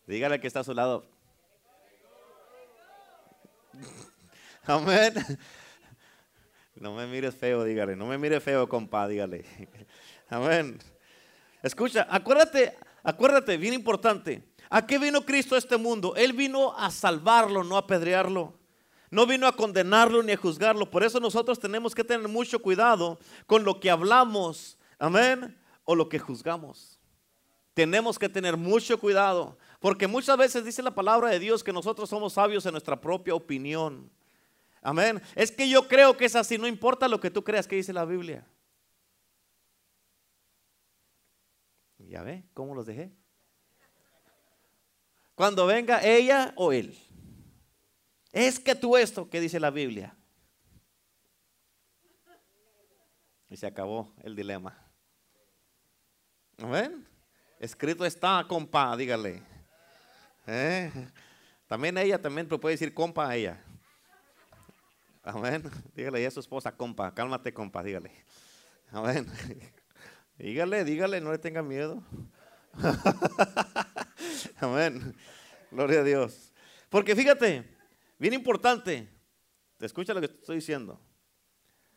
Dígale 0.09 0.41
que 0.41 0.49
está 0.49 0.59
a 0.59 0.65
su 0.65 0.75
lado. 0.75 1.07
Amén. 4.65 5.15
No 6.75 6.97
me 6.97 7.07
mires 7.07 7.37
feo, 7.37 7.63
dígale. 7.63 7.95
No 7.95 8.07
me 8.07 8.19
mires 8.19 8.43
feo, 8.43 8.69
compa, 8.69 9.07
dígale. 9.07 9.45
Amén. 10.29 10.81
Escucha, 11.63 12.09
acuérdate, 12.11 12.77
acuérdate, 13.05 13.57
bien 13.57 13.75
importante. 13.75 14.54
¿A 14.71 14.87
qué 14.87 14.99
vino 14.99 15.25
Cristo 15.25 15.55
a 15.55 15.59
este 15.59 15.77
mundo? 15.77 16.15
Él 16.17 16.33
vino 16.33 16.77
a 16.77 16.91
salvarlo, 16.91 17.65
no 17.65 17.77
a 17.77 17.81
apedrearlo. 17.81 18.55
No 19.11 19.27
vino 19.27 19.47
a 19.47 19.55
condenarlo 19.55 20.23
ni 20.23 20.33
a 20.33 20.37
juzgarlo. 20.37 20.91
Por 20.91 21.05
eso 21.05 21.21
nosotros 21.21 21.61
tenemos 21.61 21.95
que 21.95 22.03
tener 22.03 22.27
mucho 22.27 22.61
cuidado 22.61 23.19
con 23.47 23.63
lo 23.63 23.79
que 23.79 23.91
hablamos. 23.91 24.77
Amén. 24.99 25.57
O 25.85 25.95
lo 25.95 26.09
que 26.09 26.19
juzgamos. 26.19 26.99
Tenemos 27.75 28.19
que 28.19 28.29
tener 28.29 28.57
mucho 28.57 28.99
cuidado. 28.99 29.57
Porque 29.79 30.07
muchas 30.07 30.37
veces 30.37 30.65
dice 30.65 30.83
la 30.83 30.95
palabra 30.95 31.29
de 31.31 31.39
Dios 31.39 31.63
que 31.63 31.73
nosotros 31.73 32.09
somos 32.09 32.33
sabios 32.33 32.67
en 32.67 32.73
nuestra 32.73 33.01
propia 33.01 33.35
opinión. 33.35 34.11
Amén. 34.83 35.23
Es 35.35 35.51
que 35.51 35.69
yo 35.69 35.87
creo 35.89 36.17
que 36.17 36.25
es 36.25 36.37
así, 36.37 36.59
no 36.59 36.67
importa 36.67 37.09
lo 37.09 37.21
que 37.21 37.31
tú 37.31 37.45
creas 37.45 37.67
que 37.67 37.77
dice 37.77 37.93
la 37.93 38.05
Biblia. 38.05 38.47
Ya 41.99 42.23
ve, 42.23 42.45
¿cómo 42.53 42.75
los 42.75 42.87
dejé? 42.87 43.13
Cuando 45.35 45.67
venga 45.67 46.05
ella 46.05 46.53
o 46.57 46.73
él. 46.73 46.97
Es 48.33 48.59
que 48.59 48.75
tú 48.75 48.97
esto 48.97 49.29
que 49.29 49.41
dice 49.41 49.61
la 49.61 49.71
Biblia. 49.71 50.17
Y 53.49 53.57
se 53.57 53.67
acabó 53.67 54.13
el 54.23 54.35
dilema. 54.35 54.77
Amén. 56.59 57.07
Escrito 57.59 58.05
está, 58.05 58.45
compa, 58.49 58.97
dígale. 58.97 59.43
¿Eh? 60.47 60.91
También 61.67 61.97
ella 61.99 62.21
también 62.21 62.49
puede 62.49 62.75
decir 62.75 62.93
compa 62.93 63.29
a 63.29 63.37
ella. 63.37 63.63
Amén. 65.23 65.63
Dígale 65.95 66.27
a 66.27 66.31
su 66.31 66.41
esposa, 66.41 66.77
compa, 66.77 67.15
cálmate, 67.15 67.55
compa, 67.55 67.83
dígale. 67.83 68.13
Amén. 68.91 69.27
Dígale, 70.39 70.85
dígale, 70.85 71.21
no 71.21 71.31
le 71.31 71.39
tenga 71.39 71.63
miedo. 71.63 72.03
Amén. 74.61 75.15
Gloria 75.71 76.01
a 76.01 76.05
Dios. 76.05 76.53
Porque 76.89 77.17
fíjate, 77.17 77.65
bien 78.19 78.35
importante, 78.35 79.09
te 79.77 79.87
escucha 79.87 80.15
lo 80.15 80.21
que 80.21 80.27
estoy 80.27 80.57
diciendo. 80.57 81.01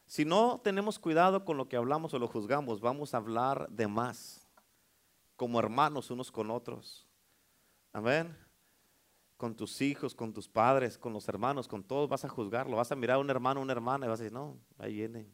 Si 0.05 0.25
no 0.25 0.61
tenemos 0.63 0.99
cuidado 0.99 1.43
con 1.43 1.57
lo 1.57 1.67
que 1.67 1.75
hablamos 1.75 2.13
o 2.13 2.19
lo 2.19 2.27
juzgamos, 2.27 2.79
vamos 2.79 3.13
a 3.13 3.17
hablar 3.17 3.67
de 3.69 3.87
más, 3.87 4.47
como 5.35 5.59
hermanos 5.59 6.09
unos 6.09 6.31
con 6.31 6.49
otros. 6.49 7.07
Amén 7.91 8.47
con 9.37 9.55
tus 9.55 9.81
hijos, 9.81 10.15
con 10.15 10.33
tus 10.33 10.49
padres, 10.49 10.97
con 10.97 11.13
los 11.13 11.29
hermanos, 11.29 11.67
con 11.67 11.83
todos, 11.83 12.09
vas 12.09 12.25
a 12.25 12.29
juzgarlo, 12.29 12.75
vas 12.75 12.91
a 12.91 12.95
mirar 12.95 13.17
a 13.17 13.19
un 13.19 13.29
hermano, 13.29 13.61
una 13.61 13.71
hermana 13.71 14.07
y 14.07 14.09
vas 14.09 14.19
a 14.19 14.23
decir, 14.23 14.33
no, 14.33 14.59
ahí 14.79 14.93
viene. 14.95 15.31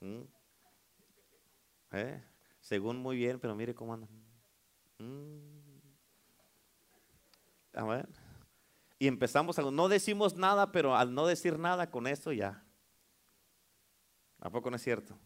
¿Mm? 0.00 0.22
¿Eh? 1.92 2.22
Según 2.62 2.96
muy 2.96 3.16
bien, 3.16 3.38
pero 3.38 3.54
mire 3.54 3.74
cómo 3.74 3.92
anda. 3.92 4.08
¿Mm? 4.98 5.52
A 7.74 7.84
ver. 7.84 8.08
Y 8.98 9.08
empezamos 9.08 9.58
a, 9.58 9.62
no 9.62 9.88
decimos 9.88 10.36
nada, 10.36 10.72
pero 10.72 10.96
al 10.96 11.12
no 11.12 11.26
decir 11.26 11.58
nada 11.58 11.90
con 11.90 12.06
esto 12.06 12.32
ya. 12.32 12.64
¿A 14.38 14.48
poco 14.48 14.70
no 14.70 14.76
es 14.76 14.82
cierto? 14.82 15.18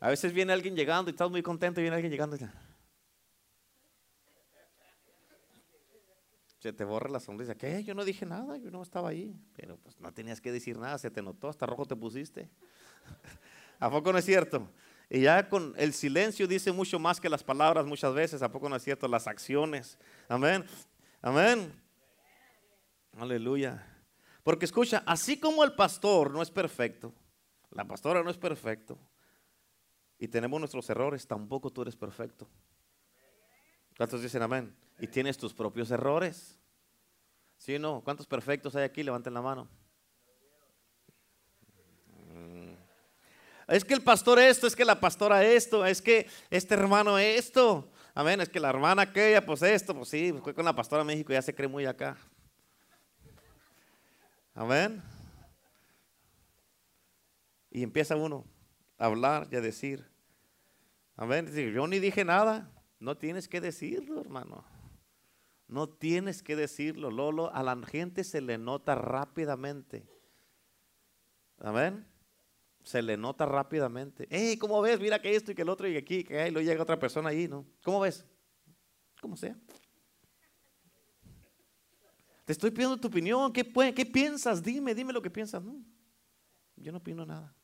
A 0.00 0.08
veces 0.08 0.32
viene 0.32 0.52
alguien 0.52 0.76
llegando 0.76 1.10
y 1.10 1.12
estás 1.12 1.30
muy 1.30 1.42
contento 1.42 1.80
y 1.80 1.84
viene 1.84 1.96
alguien 1.96 2.12
llegando 2.12 2.36
y 2.36 2.40
se 6.58 6.72
te 6.72 6.84
borra 6.84 7.08
la 7.08 7.20
sonrisa. 7.20 7.54
¿Qué? 7.54 7.84
Yo 7.84 7.94
no 7.94 8.04
dije 8.04 8.26
nada, 8.26 8.56
yo 8.56 8.70
no 8.70 8.82
estaba 8.82 9.10
ahí. 9.10 9.40
Pero 9.54 9.76
pues 9.78 10.00
no 10.00 10.12
tenías 10.12 10.40
que 10.40 10.50
decir 10.50 10.76
nada, 10.76 10.98
se 10.98 11.10
te 11.10 11.22
notó, 11.22 11.48
hasta 11.48 11.66
rojo 11.66 11.86
te 11.86 11.94
pusiste. 11.94 12.50
¿A 13.78 13.90
poco 13.90 14.12
no 14.12 14.18
es 14.18 14.24
cierto? 14.24 14.68
Y 15.10 15.22
ya 15.22 15.48
con 15.48 15.74
el 15.76 15.94
silencio 15.94 16.46
dice 16.46 16.70
mucho 16.70 16.98
más 16.98 17.20
que 17.20 17.28
las 17.28 17.42
palabras 17.42 17.86
muchas 17.86 18.12
veces. 18.14 18.42
¿A 18.42 18.50
poco 18.50 18.68
no 18.68 18.76
es 18.76 18.82
cierto? 18.82 19.08
Las 19.08 19.26
acciones. 19.26 19.98
Amén. 20.28 20.64
Amén. 21.22 21.72
Aleluya. 23.16 23.84
Porque 24.42 24.64
escucha, 24.64 25.02
así 25.06 25.38
como 25.38 25.64
el 25.64 25.74
pastor 25.74 26.30
no 26.30 26.40
es 26.40 26.50
perfecto, 26.50 27.12
la 27.70 27.84
pastora 27.84 28.22
no 28.22 28.30
es 28.30 28.38
perfecto, 28.38 28.98
y 30.18 30.28
tenemos 30.28 30.58
nuestros 30.58 30.88
errores, 30.88 31.26
tampoco 31.26 31.70
tú 31.70 31.82
eres 31.82 31.96
perfecto. 31.96 32.48
¿Cuántos 33.96 34.22
dicen 34.22 34.42
amén? 34.42 34.74
Y 34.98 35.06
tienes 35.06 35.36
tus 35.36 35.52
propios 35.52 35.90
errores. 35.90 36.58
¿Sí 37.56 37.74
o 37.74 37.78
no? 37.78 38.00
¿Cuántos 38.02 38.26
perfectos 38.26 38.74
hay 38.76 38.84
aquí? 38.84 39.02
Levanten 39.02 39.34
la 39.34 39.42
mano. 39.42 39.68
Es 43.68 43.84
que 43.84 43.92
el 43.92 44.02
pastor 44.02 44.38
esto, 44.38 44.66
es 44.66 44.74
que 44.74 44.84
la 44.84 44.98
pastora 44.98 45.44
esto, 45.44 45.84
es 45.84 46.00
que 46.00 46.26
este 46.48 46.74
hermano 46.74 47.18
esto. 47.18 47.92
Amén, 48.14 48.40
es 48.40 48.48
que 48.48 48.58
la 48.58 48.70
hermana 48.70 49.02
aquella, 49.02 49.44
pues 49.44 49.62
esto, 49.62 49.94
pues 49.94 50.08
sí, 50.08 50.34
fue 50.42 50.54
con 50.54 50.64
la 50.64 50.74
pastora 50.74 51.04
México, 51.04 51.32
ya 51.32 51.42
se 51.42 51.54
cree 51.54 51.68
muy 51.68 51.84
acá. 51.84 52.16
Amén. 54.54 55.02
Y 57.70 57.82
empieza 57.82 58.16
uno 58.16 58.44
a 58.96 59.04
hablar 59.04 59.46
y 59.52 59.56
a 59.56 59.60
decir. 59.60 60.04
Amén. 61.14 61.46
Yo 61.72 61.86
ni 61.86 61.98
dije 61.98 62.24
nada. 62.24 62.72
No 62.98 63.16
tienes 63.16 63.46
que 63.46 63.60
decirlo, 63.60 64.20
hermano. 64.20 64.64
No 65.68 65.88
tienes 65.88 66.42
que 66.42 66.56
decirlo, 66.56 67.10
Lolo. 67.10 67.54
A 67.54 67.62
la 67.62 67.76
gente 67.86 68.24
se 68.24 68.40
le 68.40 68.56
nota 68.56 68.94
rápidamente. 68.94 70.08
Amén. 71.60 72.07
Se 72.88 73.02
le 73.02 73.18
nota 73.18 73.44
rápidamente. 73.44 74.26
Hey, 74.30 74.56
¿cómo 74.56 74.80
ves? 74.80 74.98
Mira 74.98 75.20
que 75.20 75.36
esto 75.36 75.52
y 75.52 75.54
que 75.54 75.60
el 75.60 75.68
otro 75.68 75.86
y 75.86 75.94
aquí, 75.98 76.24
que 76.24 76.40
ahí 76.40 76.50
lo 76.50 76.62
llega 76.62 76.82
otra 76.82 76.98
persona 76.98 77.28
ahí, 77.28 77.46
¿no? 77.46 77.66
¿Cómo 77.84 78.00
ves? 78.00 78.24
Como 79.20 79.36
sea. 79.36 79.54
Te 82.46 82.52
estoy 82.52 82.70
pidiendo 82.70 82.96
tu 82.96 83.08
opinión. 83.08 83.52
¿Qué, 83.52 83.70
¿Qué, 83.94 84.06
piensas? 84.06 84.62
Dime, 84.62 84.94
dime 84.94 85.12
lo 85.12 85.20
que 85.20 85.28
piensas. 85.28 85.62
No, 85.62 85.84
yo 86.76 86.90
no 86.90 86.96
opino 86.96 87.26
nada. 87.26 87.54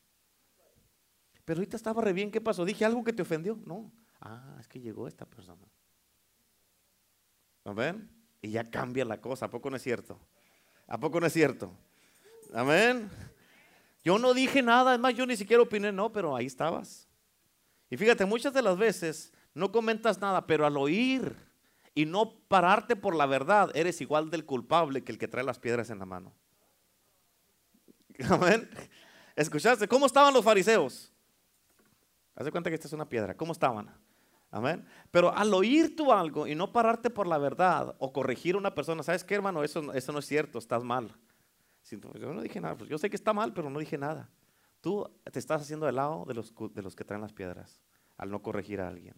Pero 1.47 1.61
ahorita 1.61 1.79
estaba 1.79 2.03
re 2.03 2.13
bien. 2.13 2.31
¿Qué 2.31 2.43
pasó? 2.43 2.63
Dije 2.63 2.85
algo 2.85 3.03
que 3.03 3.15
te 3.15 3.23
ofendió. 3.23 3.59
No. 3.65 3.91
Ah, 4.21 4.59
es 4.61 4.69
que 4.69 4.79
llegó 4.79 5.09
esta 5.09 5.25
persona. 5.25 5.67
Amén. 7.65 8.11
Y 8.43 8.51
ya 8.51 8.71
cambia 8.71 9.07
la 9.07 9.23
cosa. 9.23 9.47
¿A 9.47 9.51
poco 9.51 9.71
no 9.71 9.77
es 9.77 9.83
cierto? 9.83 10.21
¿A 10.87 11.01
poco 11.01 11.19
no 11.19 11.27
es 11.27 11.33
cierto? 11.33 11.73
Amén. 12.53 13.09
Yo 14.05 14.19
no 14.19 14.35
dije 14.35 14.63
nada, 14.63 14.95
es 14.95 15.01
más, 15.01 15.15
yo 15.15 15.25
ni 15.25 15.37
siquiera 15.37 15.63
opiné, 15.63 15.91
no, 15.91 16.13
pero 16.13 16.37
ahí 16.37 16.45
estabas. 16.45 17.09
Y 17.89 17.97
fíjate, 17.97 18.27
muchas 18.27 18.53
de 18.53 18.61
las 18.61 18.77
veces 18.77 19.33
no 19.55 19.73
comentas 19.73 20.21
nada, 20.21 20.47
pero 20.47 20.67
al 20.67 20.77
oír 20.77 21.35
y 21.95 22.05
no 22.05 22.39
pararte 22.49 22.97
por 22.97 23.15
la 23.15 23.25
verdad, 23.25 23.71
eres 23.75 24.01
igual 24.01 24.31
del 24.31 24.45
culpable 24.45 25.03
que 25.03 25.13
el 25.13 25.19
que 25.19 25.29
trae 25.29 25.45
las 25.45 25.59
piedras 25.59 25.89
en 25.89 26.01
la 26.01 26.05
mano. 26.05 26.35
Amén. 28.29 28.69
¿Escuchaste? 29.37 29.89
¿Cómo 29.89 30.07
estaban 30.07 30.35
los 30.35 30.45
fariseos? 30.45 31.11
Haz 32.35 32.51
cuenta 32.51 32.69
que 32.69 32.75
esta 32.75 32.89
es 32.89 32.93
una 32.93 33.09
piedra. 33.09 33.37
¿Cómo 33.37 33.53
estaban? 33.53 33.91
Amén. 34.51 34.85
Pero 35.11 35.35
al 35.35 35.53
oír 35.55 35.97
tú 35.97 36.13
algo 36.13 36.47
y 36.47 36.55
no 36.55 36.73
pararte 36.73 37.11
por 37.11 37.27
la 37.27 37.39
verdad 37.39 37.97
o 37.99 38.13
corregir 38.13 38.55
a 38.55 38.59
una 38.59 38.75
persona, 38.75 39.03
¿sabes 39.03 39.25
qué, 39.25 39.35
hermano? 39.35 39.65
Eso, 39.65 39.93
eso 39.93 40.13
no 40.13 40.19
es 40.19 40.27
cierto, 40.27 40.59
estás 40.59 40.85
mal. 40.85 41.17
Yo 41.91 42.33
no 42.33 42.41
dije 42.41 42.61
nada, 42.61 42.77
pues 42.77 42.89
yo 42.89 42.99
sé 42.99 43.11
que 43.11 43.17
está 43.17 43.33
mal, 43.33 43.53
pero 43.53 43.69
no 43.69 43.79
dije 43.79 43.99
nada. 43.99 44.31
Tú 44.81 45.09
te 45.31 45.39
estás 45.39 45.63
haciendo 45.63 45.87
del 45.87 45.97
lado 45.97 46.25
de 46.27 46.35
los, 46.35 46.53
de 46.73 46.83
los 46.83 46.97
que 46.97 47.05
traen 47.05 47.23
las 47.23 47.33
piedras 47.33 47.81
al 48.17 48.31
no 48.31 48.43
corregir 48.43 48.81
a 48.81 48.89
alguien. 48.89 49.15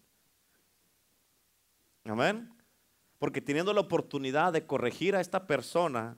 Amén. 2.05 2.49
Porque 3.19 3.41
teniendo 3.41 3.73
la 3.73 3.81
oportunidad 3.81 4.53
de 4.53 4.65
corregir 4.65 5.15
a 5.15 5.21
esta 5.21 5.47
persona, 5.47 6.17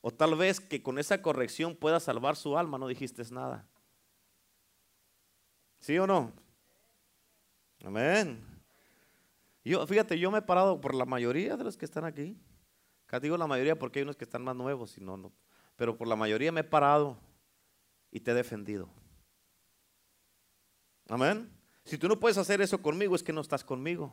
o 0.00 0.10
tal 0.10 0.36
vez 0.36 0.60
que 0.60 0.82
con 0.82 0.98
esa 0.98 1.20
corrección 1.20 1.76
pueda 1.76 2.00
salvar 2.00 2.36
su 2.36 2.56
alma, 2.56 2.78
no 2.78 2.86
dijiste 2.86 3.22
nada. 3.30 3.66
¿Sí 5.80 5.98
o 5.98 6.06
no? 6.06 6.32
Amén. 7.84 8.44
Yo, 9.64 9.86
fíjate, 9.86 10.18
yo 10.18 10.30
me 10.30 10.38
he 10.38 10.42
parado 10.42 10.80
por 10.80 10.94
la 10.94 11.04
mayoría 11.04 11.56
de 11.56 11.64
los 11.64 11.76
que 11.76 11.84
están 11.84 12.04
aquí. 12.04 12.36
Acá 13.06 13.20
digo 13.20 13.36
la 13.36 13.46
mayoría 13.46 13.78
porque 13.78 13.98
hay 13.98 14.02
unos 14.02 14.16
que 14.16 14.24
están 14.24 14.42
más 14.42 14.56
nuevos 14.56 14.96
y 14.98 15.00
no, 15.00 15.16
no. 15.16 15.32
Pero 15.78 15.96
por 15.96 16.08
la 16.08 16.16
mayoría 16.16 16.50
me 16.50 16.62
he 16.62 16.64
parado 16.64 17.16
y 18.10 18.18
te 18.18 18.32
he 18.32 18.34
defendido. 18.34 18.90
Amén. 21.08 21.48
Si 21.84 21.96
tú 21.96 22.08
no 22.08 22.18
puedes 22.18 22.36
hacer 22.36 22.60
eso 22.60 22.82
conmigo, 22.82 23.14
es 23.14 23.22
que 23.22 23.32
no 23.32 23.40
estás 23.40 23.62
conmigo. 23.62 24.12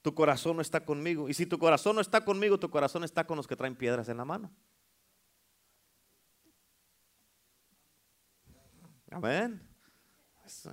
Tu 0.00 0.14
corazón 0.14 0.54
no 0.54 0.62
está 0.62 0.84
conmigo. 0.84 1.28
Y 1.28 1.34
si 1.34 1.44
tu 1.44 1.58
corazón 1.58 1.96
no 1.96 2.00
está 2.00 2.24
conmigo, 2.24 2.60
tu 2.60 2.70
corazón 2.70 3.02
está 3.02 3.26
con 3.26 3.36
los 3.36 3.48
que 3.48 3.56
traen 3.56 3.74
piedras 3.74 4.08
en 4.08 4.16
la 4.16 4.24
mano. 4.24 4.52
Amén. 9.10 9.60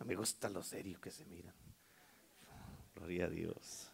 Me 0.06 0.16
gusta 0.16 0.48
lo 0.48 0.62
serio 0.62 1.02
que 1.02 1.10
se 1.10 1.26
miran. 1.26 1.56
Gloria 2.94 3.26
a 3.26 3.30
Dios. 3.30 3.92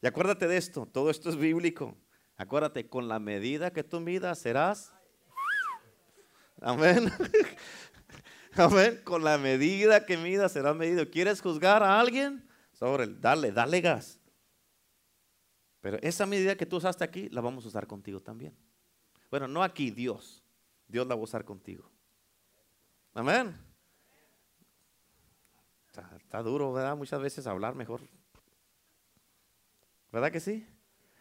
Y 0.00 0.06
acuérdate 0.06 0.48
de 0.48 0.56
esto, 0.56 0.86
todo 0.86 1.10
esto 1.10 1.28
es 1.28 1.36
bíblico. 1.36 1.94
Acuérdate, 2.38 2.88
con 2.88 3.06
la 3.06 3.18
medida 3.18 3.70
que 3.70 3.84
tú 3.84 4.00
midas 4.00 4.38
serás. 4.38 4.94
Amén. 6.60 7.10
Amén. 8.56 9.00
Con 9.04 9.24
la 9.24 9.38
medida 9.38 10.04
que 10.04 10.16
midas 10.16 10.52
será 10.52 10.74
medido. 10.74 11.08
¿Quieres 11.10 11.40
juzgar 11.40 11.82
a 11.82 11.98
alguien? 11.98 12.46
Sobre 12.72 13.04
el, 13.04 13.20
dale, 13.20 13.52
dale 13.52 13.80
gas. 13.80 14.20
Pero 15.80 15.98
esa 16.02 16.26
medida 16.26 16.56
que 16.56 16.66
tú 16.66 16.76
usaste 16.76 17.04
aquí, 17.04 17.28
la 17.30 17.40
vamos 17.40 17.64
a 17.64 17.68
usar 17.68 17.86
contigo 17.86 18.20
también. 18.20 18.54
Bueno, 19.30 19.48
no 19.48 19.62
aquí, 19.62 19.90
Dios. 19.90 20.42
Dios 20.86 21.06
la 21.06 21.14
va 21.14 21.20
a 21.20 21.24
usar 21.24 21.44
contigo. 21.44 21.90
Amén. 23.14 23.56
Está, 26.18 26.42
duro, 26.42 26.72
¿verdad? 26.72 26.96
Muchas 26.96 27.20
veces 27.20 27.46
hablar 27.46 27.74
mejor. 27.74 28.02
¿Verdad 30.12 30.30
que 30.30 30.40
sí? 30.40 30.66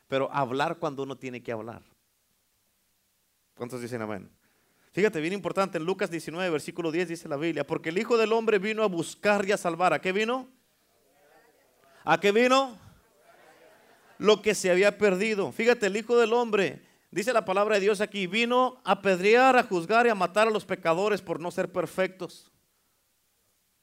Pero 0.07 0.31
hablar 0.31 0.77
cuando 0.79 1.03
uno 1.03 1.17
tiene 1.17 1.41
que 1.41 1.51
hablar. 1.51 1.83
¿Cuántos 3.55 3.81
dicen 3.81 4.01
amén? 4.01 4.29
Fíjate, 4.91 5.21
bien 5.21 5.33
importante, 5.33 5.77
en 5.77 5.85
Lucas 5.85 6.09
19, 6.09 6.49
versículo 6.49 6.91
10 6.91 7.09
dice 7.09 7.29
la 7.29 7.37
Biblia, 7.37 7.65
porque 7.65 7.89
el 7.89 7.97
Hijo 7.99 8.17
del 8.17 8.33
Hombre 8.33 8.57
vino 8.57 8.83
a 8.83 8.87
buscar 8.87 9.47
y 9.47 9.51
a 9.51 9.57
salvar. 9.57 9.93
¿A 9.93 10.01
qué 10.01 10.11
vino? 10.11 10.49
¿A 12.03 12.19
qué 12.19 12.31
vino? 12.31 12.77
Lo 14.17 14.41
que 14.41 14.55
se 14.55 14.71
había 14.71 14.97
perdido. 14.97 15.51
Fíjate, 15.51 15.85
el 15.85 15.97
Hijo 15.97 16.17
del 16.17 16.33
Hombre, 16.33 16.81
dice 17.11 17.33
la 17.33 17.45
palabra 17.45 17.75
de 17.75 17.81
Dios 17.81 18.01
aquí, 18.01 18.25
vino 18.25 18.81
a 18.83 19.01
pedrear, 19.01 19.57
a 19.57 19.63
juzgar 19.63 20.07
y 20.07 20.09
a 20.09 20.15
matar 20.15 20.47
a 20.47 20.51
los 20.51 20.65
pecadores 20.65 21.21
por 21.21 21.39
no 21.39 21.51
ser 21.51 21.71
perfectos. 21.71 22.51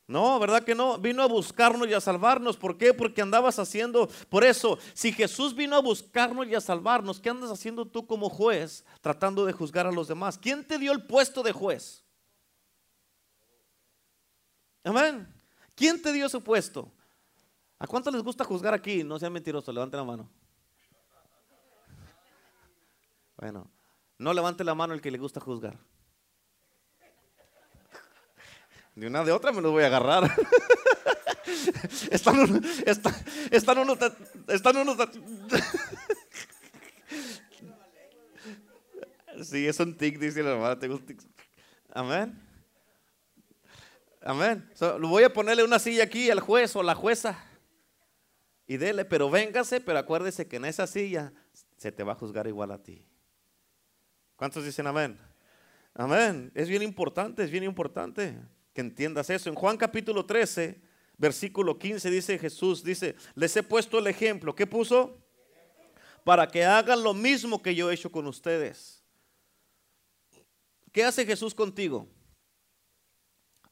No, 0.08 0.38
¿verdad 0.38 0.62
que 0.62 0.74
no? 0.74 0.98
Vino 0.98 1.22
a 1.22 1.26
buscarnos 1.26 1.88
y 1.88 1.94
a 1.94 2.00
salvarnos. 2.00 2.56
¿Por 2.56 2.78
qué? 2.78 2.94
Porque 2.94 3.22
andabas 3.22 3.58
haciendo. 3.58 4.08
Por 4.28 4.44
eso, 4.44 4.78
si 4.94 5.12
Jesús 5.12 5.54
vino 5.54 5.74
a 5.74 5.80
buscarnos 5.80 6.46
y 6.46 6.54
a 6.54 6.60
salvarnos, 6.60 7.18
¿qué 7.18 7.28
andas 7.28 7.50
haciendo 7.50 7.84
tú 7.86 8.06
como 8.06 8.30
juez 8.30 8.84
tratando 9.00 9.44
de 9.44 9.52
juzgar 9.52 9.86
a 9.86 9.92
los 9.92 10.06
demás? 10.06 10.38
¿Quién 10.38 10.64
te 10.64 10.78
dio 10.78 10.92
el 10.92 11.04
puesto 11.04 11.42
de 11.42 11.50
juez? 11.50 12.04
Amén. 14.84 15.26
¿Quién 15.74 16.00
te 16.00 16.12
dio 16.12 16.26
ese 16.26 16.38
puesto? 16.38 16.92
¿A 17.78 17.86
cuánto 17.88 18.10
les 18.12 18.22
gusta 18.22 18.44
juzgar 18.44 18.72
aquí? 18.72 19.02
No 19.02 19.18
sean 19.18 19.32
mentirosos, 19.32 19.74
levanten 19.74 19.98
la 19.98 20.04
mano. 20.04 20.30
Bueno, 23.36 23.68
no 24.18 24.32
levante 24.32 24.62
la 24.62 24.74
mano 24.74 24.94
el 24.94 25.00
que 25.00 25.10
le 25.10 25.18
gusta 25.18 25.40
juzgar. 25.40 25.76
De 28.96 29.06
una 29.06 29.22
de 29.22 29.30
otra 29.30 29.52
me 29.52 29.60
los 29.60 29.70
voy 29.72 29.84
a 29.84 29.88
agarrar. 29.88 30.24
están, 32.10 32.38
unos, 32.38 32.64
están, 32.86 33.14
están 33.50 33.76
unos, 33.76 33.98
están 34.48 34.76
unos. 34.78 34.96
sí, 39.46 39.66
es 39.66 39.78
un 39.80 39.94
tic, 39.94 40.18
dice 40.18 40.42
la 40.42 40.52
hermana. 40.52 40.78
Tengo 40.78 40.98
tic. 40.98 41.20
Amén. 41.92 42.42
Amén. 44.22 44.66
voy 45.02 45.24
a 45.24 45.32
ponerle 45.32 45.62
una 45.62 45.78
silla 45.78 46.04
aquí 46.04 46.30
al 46.30 46.40
juez 46.40 46.74
o 46.74 46.82
la 46.82 46.94
jueza. 46.94 47.38
Y 48.66 48.78
dele, 48.78 49.04
pero 49.04 49.28
véngase, 49.28 49.82
pero 49.82 49.98
acuérdese 49.98 50.48
que 50.48 50.56
en 50.56 50.64
esa 50.64 50.86
silla 50.86 51.34
se 51.76 51.92
te 51.92 52.02
va 52.02 52.12
a 52.12 52.16
juzgar 52.16 52.46
igual 52.46 52.72
a 52.72 52.82
ti. 52.82 53.04
¿Cuántos 54.36 54.64
dicen 54.64 54.86
amén? 54.86 55.18
Amén. 55.92 56.50
Es 56.54 56.70
bien 56.70 56.82
importante, 56.82 57.44
es 57.44 57.50
bien 57.50 57.62
importante 57.62 58.38
que 58.76 58.82
entiendas 58.82 59.30
eso. 59.30 59.48
En 59.48 59.54
Juan 59.54 59.78
capítulo 59.78 60.26
13, 60.26 60.78
versículo 61.16 61.78
15 61.78 62.10
dice 62.10 62.38
Jesús, 62.38 62.84
dice, 62.84 63.16
les 63.34 63.56
he 63.56 63.62
puesto 63.62 63.98
el 63.98 64.06
ejemplo. 64.06 64.54
¿Qué 64.54 64.66
puso? 64.66 65.16
Para 66.24 66.46
que 66.46 66.62
hagan 66.62 67.02
lo 67.02 67.14
mismo 67.14 67.62
que 67.62 67.74
yo 67.74 67.90
he 67.90 67.94
hecho 67.94 68.12
con 68.12 68.26
ustedes. 68.26 69.02
¿Qué 70.92 71.02
hace 71.02 71.24
Jesús 71.24 71.54
contigo? 71.54 72.06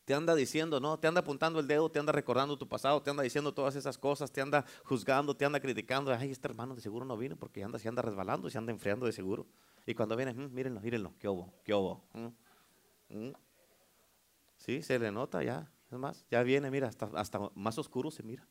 Te 0.07 0.15
anda 0.15 0.35
diciendo, 0.35 0.81
¿no? 0.81 0.99
Te 0.99 1.07
anda 1.07 1.21
apuntando 1.21 1.61
el 1.61 1.67
dedo, 1.67 1.91
te 1.91 1.99
anda 1.99 2.13
recordando 2.13 2.57
tu 2.57 2.67
pasado, 2.67 3.03
te 3.03 3.11
anda 3.11 3.23
diciendo 3.23 3.53
todas 3.53 3.77
esas 3.77 3.99
cosas, 3.99 4.33
te 4.33 4.41
anda 4.41 4.65
juzgando, 4.85 5.37
te 5.37 5.45
anda 5.45 5.61
criticando. 5.61 6.15
Ay, 6.15 6.31
este 6.31 6.49
hermano 6.49 6.75
de 6.75 6.81
seguro 6.81 7.05
no 7.05 7.19
vino 7.19 7.37
porque 7.37 7.63
anda, 7.63 7.79
se 7.79 7.89
anda 7.89 8.01
resbalando, 8.01 8.49
se 8.49 8.57
anda 8.57 8.73
enfriando 8.73 9.05
de 9.05 9.13
seguro. 9.13 9.47
Y 9.85 9.95
cuando 9.95 10.17
viene, 10.17 10.33
mm, 10.33 10.55
mírenlo, 10.55 10.81
mírenlo, 10.81 11.15
qué 11.19 11.29
hubo, 11.29 11.53
qué 11.63 11.75
hubo. 11.75 12.03
Mm, 12.15 13.19
mm. 13.19 13.33
Sí, 14.65 14.81
se 14.81 14.99
le 14.99 15.13
nota 15.13 15.43
ya. 15.43 15.71
Es 15.91 15.99
más, 15.99 16.25
ya 16.31 16.43
viene, 16.43 16.71
mira, 16.71 16.89
hasta, 16.89 17.11
hasta 17.17 17.39
más 17.55 17.77
oscuro 17.77 18.11
se 18.11 18.23
mira. 18.23 18.49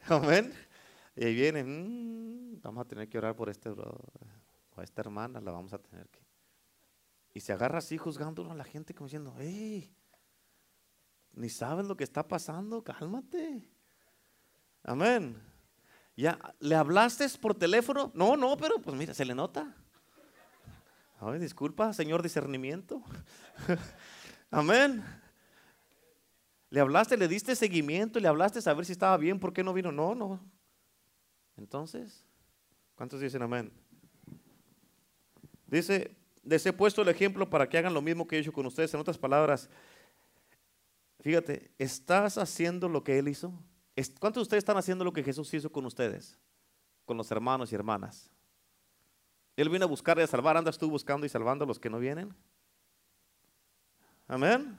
Amén. 0.08 0.54
Y 1.14 1.24
ahí 1.26 1.34
viene, 1.34 1.62
mm, 1.62 2.62
vamos 2.62 2.86
a 2.86 2.88
tener 2.88 3.10
que 3.10 3.18
orar 3.18 3.36
por 3.36 3.50
este 3.50 3.68
bro, 3.68 3.94
o 4.74 4.80
esta 4.80 5.02
hermana, 5.02 5.38
la 5.42 5.52
vamos 5.52 5.74
a 5.74 5.78
tener 5.78 6.08
que. 6.08 6.20
Y 7.34 7.40
se 7.40 7.52
agarra 7.52 7.78
así 7.78 7.98
juzgándolo 7.98 8.50
a 8.50 8.54
la 8.54 8.64
gente 8.64 8.94
como 8.94 9.06
diciendo, 9.06 9.34
hey, 9.38 9.94
ni 11.34 11.50
sabes 11.50 11.84
lo 11.84 11.94
que 11.94 12.04
está 12.04 12.26
pasando, 12.26 12.82
cálmate. 12.82 13.68
Amén. 14.82 15.38
¿Ya 16.16 16.38
le 16.58 16.74
hablaste 16.74 17.28
por 17.38 17.54
teléfono? 17.54 18.12
No, 18.14 18.34
no, 18.38 18.56
pero 18.56 18.80
pues 18.80 18.96
mira, 18.96 19.12
se 19.12 19.26
le 19.26 19.34
nota. 19.34 19.76
Ay, 21.18 21.38
disculpa, 21.38 21.92
señor 21.92 22.22
discernimiento. 22.22 23.02
Amén. 24.50 25.04
Le 26.70 26.80
hablaste, 26.80 27.16
le 27.16 27.28
diste 27.28 27.56
seguimiento, 27.56 28.20
le 28.20 28.28
hablaste 28.28 28.68
a 28.68 28.74
ver 28.74 28.84
si 28.84 28.92
estaba 28.92 29.16
bien, 29.16 29.40
¿por 29.40 29.52
qué 29.52 29.64
no 29.64 29.72
vino? 29.72 29.92
No, 29.92 30.14
no. 30.14 30.40
Entonces, 31.56 32.24
¿cuántos 32.94 33.20
dicen 33.20 33.40
amén? 33.42 33.72
Dice, 35.66 36.14
les 36.42 36.66
he 36.66 36.72
puesto 36.72 37.02
el 37.02 37.08
ejemplo 37.08 37.48
para 37.48 37.68
que 37.68 37.78
hagan 37.78 37.94
lo 37.94 38.02
mismo 38.02 38.26
que 38.26 38.36
he 38.36 38.40
hecho 38.40 38.52
con 38.52 38.66
ustedes. 38.66 38.92
En 38.92 39.00
otras 39.00 39.16
palabras, 39.16 39.70
fíjate, 41.20 41.70
¿estás 41.78 42.36
haciendo 42.36 42.88
lo 42.88 43.02
que 43.02 43.18
Él 43.18 43.28
hizo? 43.28 43.52
¿Cuántos 44.20 44.40
de 44.40 44.42
ustedes 44.42 44.60
están 44.60 44.76
haciendo 44.76 45.04
lo 45.04 45.12
que 45.12 45.22
Jesús 45.22 45.52
hizo 45.54 45.72
con 45.72 45.86
ustedes? 45.86 46.38
Con 47.06 47.16
los 47.16 47.30
hermanos 47.30 47.72
y 47.72 47.74
hermanas. 47.74 48.30
Él 49.56 49.70
vino 49.70 49.86
a 49.86 49.88
buscar 49.88 50.18
y 50.18 50.22
a 50.22 50.26
salvar. 50.26 50.56
¿Andas 50.56 50.78
tú 50.78 50.88
buscando 50.90 51.26
y 51.26 51.28
salvando 51.28 51.64
a 51.64 51.66
los 51.68 51.80
que 51.80 51.90
no 51.90 51.98
vienen? 51.98 52.34
Amén. 54.28 54.78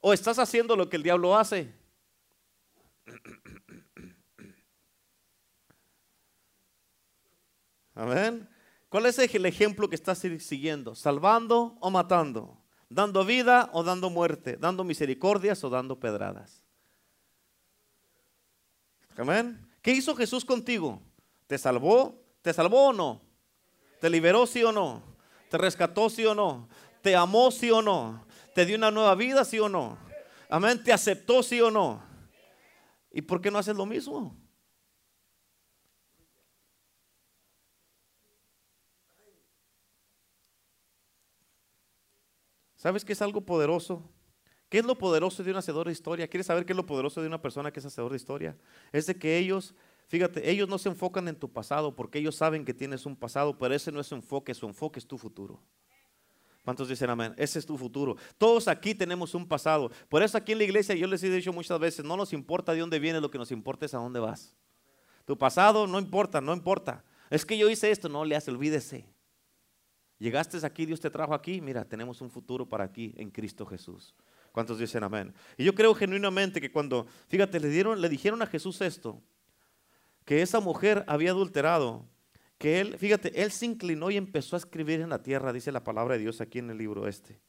¿O 0.00 0.12
estás 0.12 0.38
haciendo 0.38 0.76
lo 0.76 0.88
que 0.88 0.96
el 0.96 1.02
diablo 1.02 1.36
hace? 1.36 1.72
Amén. 7.94 8.48
¿Cuál 8.88 9.06
es 9.06 9.18
el 9.18 9.46
ejemplo 9.46 9.88
que 9.88 9.94
estás 9.94 10.18
siguiendo? 10.18 10.94
¿Salvando 10.94 11.76
o 11.80 11.90
matando? 11.90 12.60
¿Dando 12.88 13.24
vida 13.24 13.70
o 13.72 13.82
dando 13.82 14.10
muerte? 14.10 14.56
¿Dando 14.56 14.84
misericordias 14.84 15.64
o 15.64 15.70
dando 15.70 15.98
pedradas? 15.98 16.62
Amén. 19.16 19.66
¿Qué 19.80 19.92
hizo 19.92 20.14
Jesús 20.14 20.44
contigo? 20.44 21.00
¿Te 21.46 21.56
salvó? 21.56 22.22
¿Te 22.42 22.52
salvó 22.52 22.88
o 22.88 22.92
no? 22.92 23.22
¿Te 24.04 24.10
liberó 24.10 24.46
sí 24.46 24.62
o 24.62 24.70
no? 24.70 25.02
¿Te 25.48 25.56
rescató 25.56 26.10
sí 26.10 26.26
o 26.26 26.34
no? 26.34 26.68
¿Te 27.00 27.16
amó 27.16 27.50
sí 27.50 27.70
o 27.70 27.80
no? 27.80 28.26
¿Te 28.54 28.66
dio 28.66 28.76
una 28.76 28.90
nueva 28.90 29.14
vida 29.14 29.46
sí 29.46 29.58
o 29.58 29.66
no? 29.66 29.96
Amén. 30.50 30.84
¿Te 30.84 30.92
aceptó 30.92 31.42
sí 31.42 31.58
o 31.62 31.70
no? 31.70 32.04
¿Y 33.10 33.22
por 33.22 33.40
qué 33.40 33.50
no 33.50 33.56
haces 33.56 33.74
lo 33.74 33.86
mismo? 33.86 34.36
¿Sabes 42.76 43.06
qué 43.06 43.14
es 43.14 43.22
algo 43.22 43.40
poderoso? 43.40 44.06
¿Qué 44.68 44.80
es 44.80 44.84
lo 44.84 44.98
poderoso 44.98 45.42
de 45.42 45.50
un 45.50 45.56
hacedor 45.56 45.86
de 45.86 45.92
historia? 45.92 46.28
¿Quieres 46.28 46.48
saber 46.48 46.66
qué 46.66 46.74
es 46.74 46.76
lo 46.76 46.84
poderoso 46.84 47.22
de 47.22 47.26
una 47.26 47.40
persona 47.40 47.72
que 47.72 47.80
es 47.80 47.86
hacedor 47.86 48.10
de 48.10 48.16
historia? 48.16 48.54
Es 48.92 49.06
de 49.06 49.18
que 49.18 49.38
ellos, 49.38 49.74
fíjate, 50.14 50.48
ellos 50.48 50.68
no 50.68 50.78
se 50.78 50.88
enfocan 50.88 51.26
en 51.26 51.34
tu 51.34 51.52
pasado 51.52 51.96
porque 51.96 52.20
ellos 52.20 52.36
saben 52.36 52.64
que 52.64 52.72
tienes 52.72 53.04
un 53.04 53.16
pasado, 53.16 53.58
pero 53.58 53.74
ese 53.74 53.90
no 53.90 53.98
es 53.98 54.06
su 54.06 54.14
enfoque, 54.14 54.54
su 54.54 54.64
enfoque 54.64 55.00
es 55.00 55.06
tu 55.08 55.18
futuro. 55.18 55.60
¿Cuántos 56.64 56.88
dicen 56.88 57.10
amén? 57.10 57.34
Ese 57.36 57.58
es 57.58 57.66
tu 57.66 57.76
futuro. 57.76 58.16
Todos 58.38 58.68
aquí 58.68 58.94
tenemos 58.94 59.34
un 59.34 59.44
pasado. 59.44 59.90
Por 60.08 60.22
eso 60.22 60.38
aquí 60.38 60.52
en 60.52 60.58
la 60.58 60.64
iglesia 60.64 60.94
yo 60.94 61.08
les 61.08 61.20
he 61.24 61.30
dicho 61.30 61.52
muchas 61.52 61.80
veces, 61.80 62.04
no 62.04 62.16
nos 62.16 62.32
importa 62.32 62.72
de 62.72 62.78
dónde 62.78 63.00
vienes, 63.00 63.22
lo 63.22 63.28
que 63.28 63.38
nos 63.38 63.50
importa 63.50 63.86
es 63.86 63.94
a 63.94 63.98
dónde 63.98 64.20
vas. 64.20 64.54
Tu 65.24 65.36
pasado 65.36 65.88
no 65.88 65.98
importa, 65.98 66.40
no 66.40 66.52
importa. 66.52 67.04
Es 67.28 67.44
que 67.44 67.58
yo 67.58 67.68
hice 67.68 67.90
esto, 67.90 68.08
no 68.08 68.24
le 68.24 68.36
hace, 68.36 68.52
olvídese. 68.52 69.08
Llegaste 70.20 70.64
aquí, 70.64 70.86
Dios 70.86 71.00
te 71.00 71.10
trajo 71.10 71.34
aquí, 71.34 71.60
mira, 71.60 71.84
tenemos 71.84 72.20
un 72.20 72.30
futuro 72.30 72.68
para 72.68 72.84
aquí 72.84 73.12
en 73.16 73.32
Cristo 73.32 73.66
Jesús. 73.66 74.14
¿Cuántos 74.52 74.78
dicen 74.78 75.02
amén? 75.02 75.34
Y 75.58 75.64
yo 75.64 75.74
creo 75.74 75.92
genuinamente 75.92 76.60
que 76.60 76.70
cuando, 76.70 77.08
fíjate, 77.26 77.58
le, 77.58 77.68
dieron, 77.68 78.00
le 78.00 78.08
dijeron 78.08 78.40
a 78.42 78.46
Jesús 78.46 78.80
esto, 78.80 79.20
que 80.24 80.42
esa 80.42 80.60
mujer 80.60 81.04
había 81.06 81.30
adulterado, 81.30 82.08
que 82.58 82.80
él, 82.80 82.98
fíjate, 82.98 83.42
él 83.42 83.50
se 83.50 83.66
inclinó 83.66 84.10
y 84.10 84.16
empezó 84.16 84.56
a 84.56 84.58
escribir 84.58 85.00
en 85.00 85.10
la 85.10 85.22
tierra, 85.22 85.52
dice 85.52 85.72
la 85.72 85.84
palabra 85.84 86.14
de 86.14 86.20
Dios 86.20 86.40
aquí 86.40 86.58
en 86.58 86.70
el 86.70 86.78
libro 86.78 87.06
este. 87.06 87.40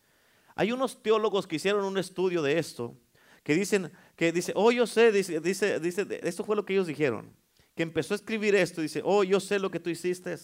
Hay 0.55 0.71
unos 0.71 1.01
teólogos 1.01 1.47
que 1.47 1.57
hicieron 1.57 1.85
un 1.85 1.97
estudio 1.97 2.41
de 2.41 2.57
esto, 2.57 2.97
que 3.43 3.55
dicen, 3.55 3.91
que 4.15 4.31
dice, 4.31 4.53
oh, 4.55 4.71
yo 4.71 4.87
sé, 4.87 5.11
dice, 5.11 5.39
dice, 5.39 5.79
dice, 5.79 6.07
esto 6.23 6.43
fue 6.43 6.55
lo 6.55 6.65
que 6.65 6.73
ellos 6.73 6.87
dijeron, 6.87 7.31
que 7.75 7.83
empezó 7.83 8.13
a 8.13 8.17
escribir 8.17 8.55
esto, 8.55 8.81
dice, 8.81 9.01
oh, 9.03 9.23
yo 9.23 9.39
sé 9.39 9.59
lo 9.59 9.69
que 9.69 9.79
tú 9.79 9.89
hiciste, 9.89 10.35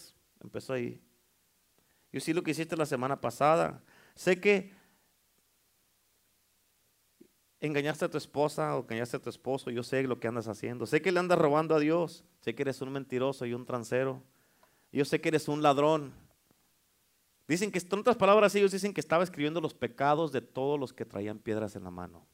empezó 0.41 0.73
ahí. 0.73 1.01
Yo 2.11 2.19
sé 2.19 2.33
lo 2.33 2.43
que 2.43 2.51
hiciste 2.51 2.75
la 2.75 2.85
semana 2.85 3.19
pasada, 3.19 3.83
sé 4.15 4.39
que 4.39 4.73
engañaste 7.61 8.05
a 8.05 8.09
tu 8.09 8.17
esposa 8.17 8.75
o 8.75 8.81
engañaste 8.81 9.17
a 9.17 9.21
tu 9.21 9.29
esposo, 9.29 9.69
yo 9.69 9.83
sé 9.83 10.03
lo 10.03 10.19
que 10.19 10.27
andas 10.27 10.47
haciendo, 10.47 10.85
sé 10.85 11.01
que 11.01 11.11
le 11.11 11.19
andas 11.19 11.37
robando 11.37 11.75
a 11.75 11.79
Dios, 11.79 12.25
sé 12.41 12.55
que 12.55 12.63
eres 12.63 12.81
un 12.81 12.91
mentiroso 12.91 13.45
y 13.45 13.53
un 13.53 13.65
transero. 13.65 14.21
Yo 14.91 15.05
sé 15.05 15.21
que 15.21 15.29
eres 15.29 15.47
un 15.47 15.61
ladrón. 15.61 16.13
Dicen 17.47 17.71
que, 17.71 17.79
en 17.79 17.99
otras 17.99 18.17
palabras, 18.17 18.53
ellos 18.55 18.71
dicen 18.71 18.93
que 18.93 18.99
estaba 18.99 19.23
escribiendo 19.23 19.61
los 19.61 19.73
pecados 19.73 20.31
de 20.31 20.41
todos 20.41 20.79
los 20.79 20.91
que 20.91 21.05
traían 21.05 21.39
piedras 21.39 21.75
en 21.75 21.83
la 21.83 21.91
mano. 21.91 22.25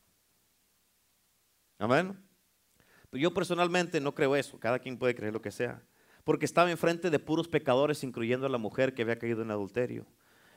Amén. 1.78 2.18
Pero 3.10 3.22
yo 3.22 3.34
personalmente 3.34 4.00
no 4.02 4.16
creo 4.16 4.36
eso. 4.36 4.60
Cada 4.60 4.80
quien 4.80 4.98
puede 4.98 5.16
creer 5.16 5.34
lo 5.34 5.42
que 5.42 5.52
sea. 5.52 5.84
Porque 6.24 6.46
estaba 6.46 6.72
enfrente 6.72 7.10
de 7.10 7.20
puros 7.20 7.48
pecadores, 7.48 8.04
incluyendo 8.04 8.48
a 8.48 8.50
la 8.50 8.58
mujer 8.58 8.94
que 8.94 9.04
había 9.04 9.20
caído 9.20 9.44
en 9.44 9.52
adulterio. 9.52 10.06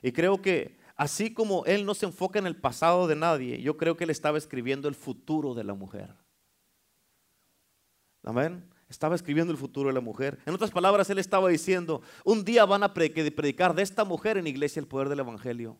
Y 0.02 0.12
creo 0.12 0.40
que 0.40 0.78
así 1.00 1.32
como 1.32 1.64
él 1.64 1.86
no 1.86 1.94
se 1.94 2.04
enfoca 2.04 2.38
en 2.38 2.46
el 2.46 2.56
pasado 2.56 3.08
de 3.08 3.16
nadie, 3.16 3.62
yo 3.62 3.78
creo 3.78 3.96
que 3.96 4.04
él 4.04 4.10
estaba 4.10 4.36
escribiendo 4.36 4.86
el 4.86 4.94
futuro 4.94 5.54
de 5.54 5.64
la 5.64 5.72
mujer. 5.72 6.14
Amén. 8.22 8.68
Estaba 8.86 9.14
escribiendo 9.14 9.50
el 9.50 9.56
futuro 9.56 9.88
de 9.88 9.94
la 9.94 10.02
mujer. 10.02 10.38
En 10.44 10.52
otras 10.52 10.70
palabras, 10.70 11.08
él 11.08 11.18
estaba 11.18 11.48
diciendo, 11.48 12.02
un 12.22 12.44
día 12.44 12.66
van 12.66 12.82
a 12.82 12.92
predicar 12.92 13.74
de 13.74 13.82
esta 13.82 14.04
mujer 14.04 14.36
en 14.36 14.46
iglesia 14.46 14.78
el 14.78 14.86
poder 14.86 15.08
del 15.08 15.20
Evangelio. 15.20 15.78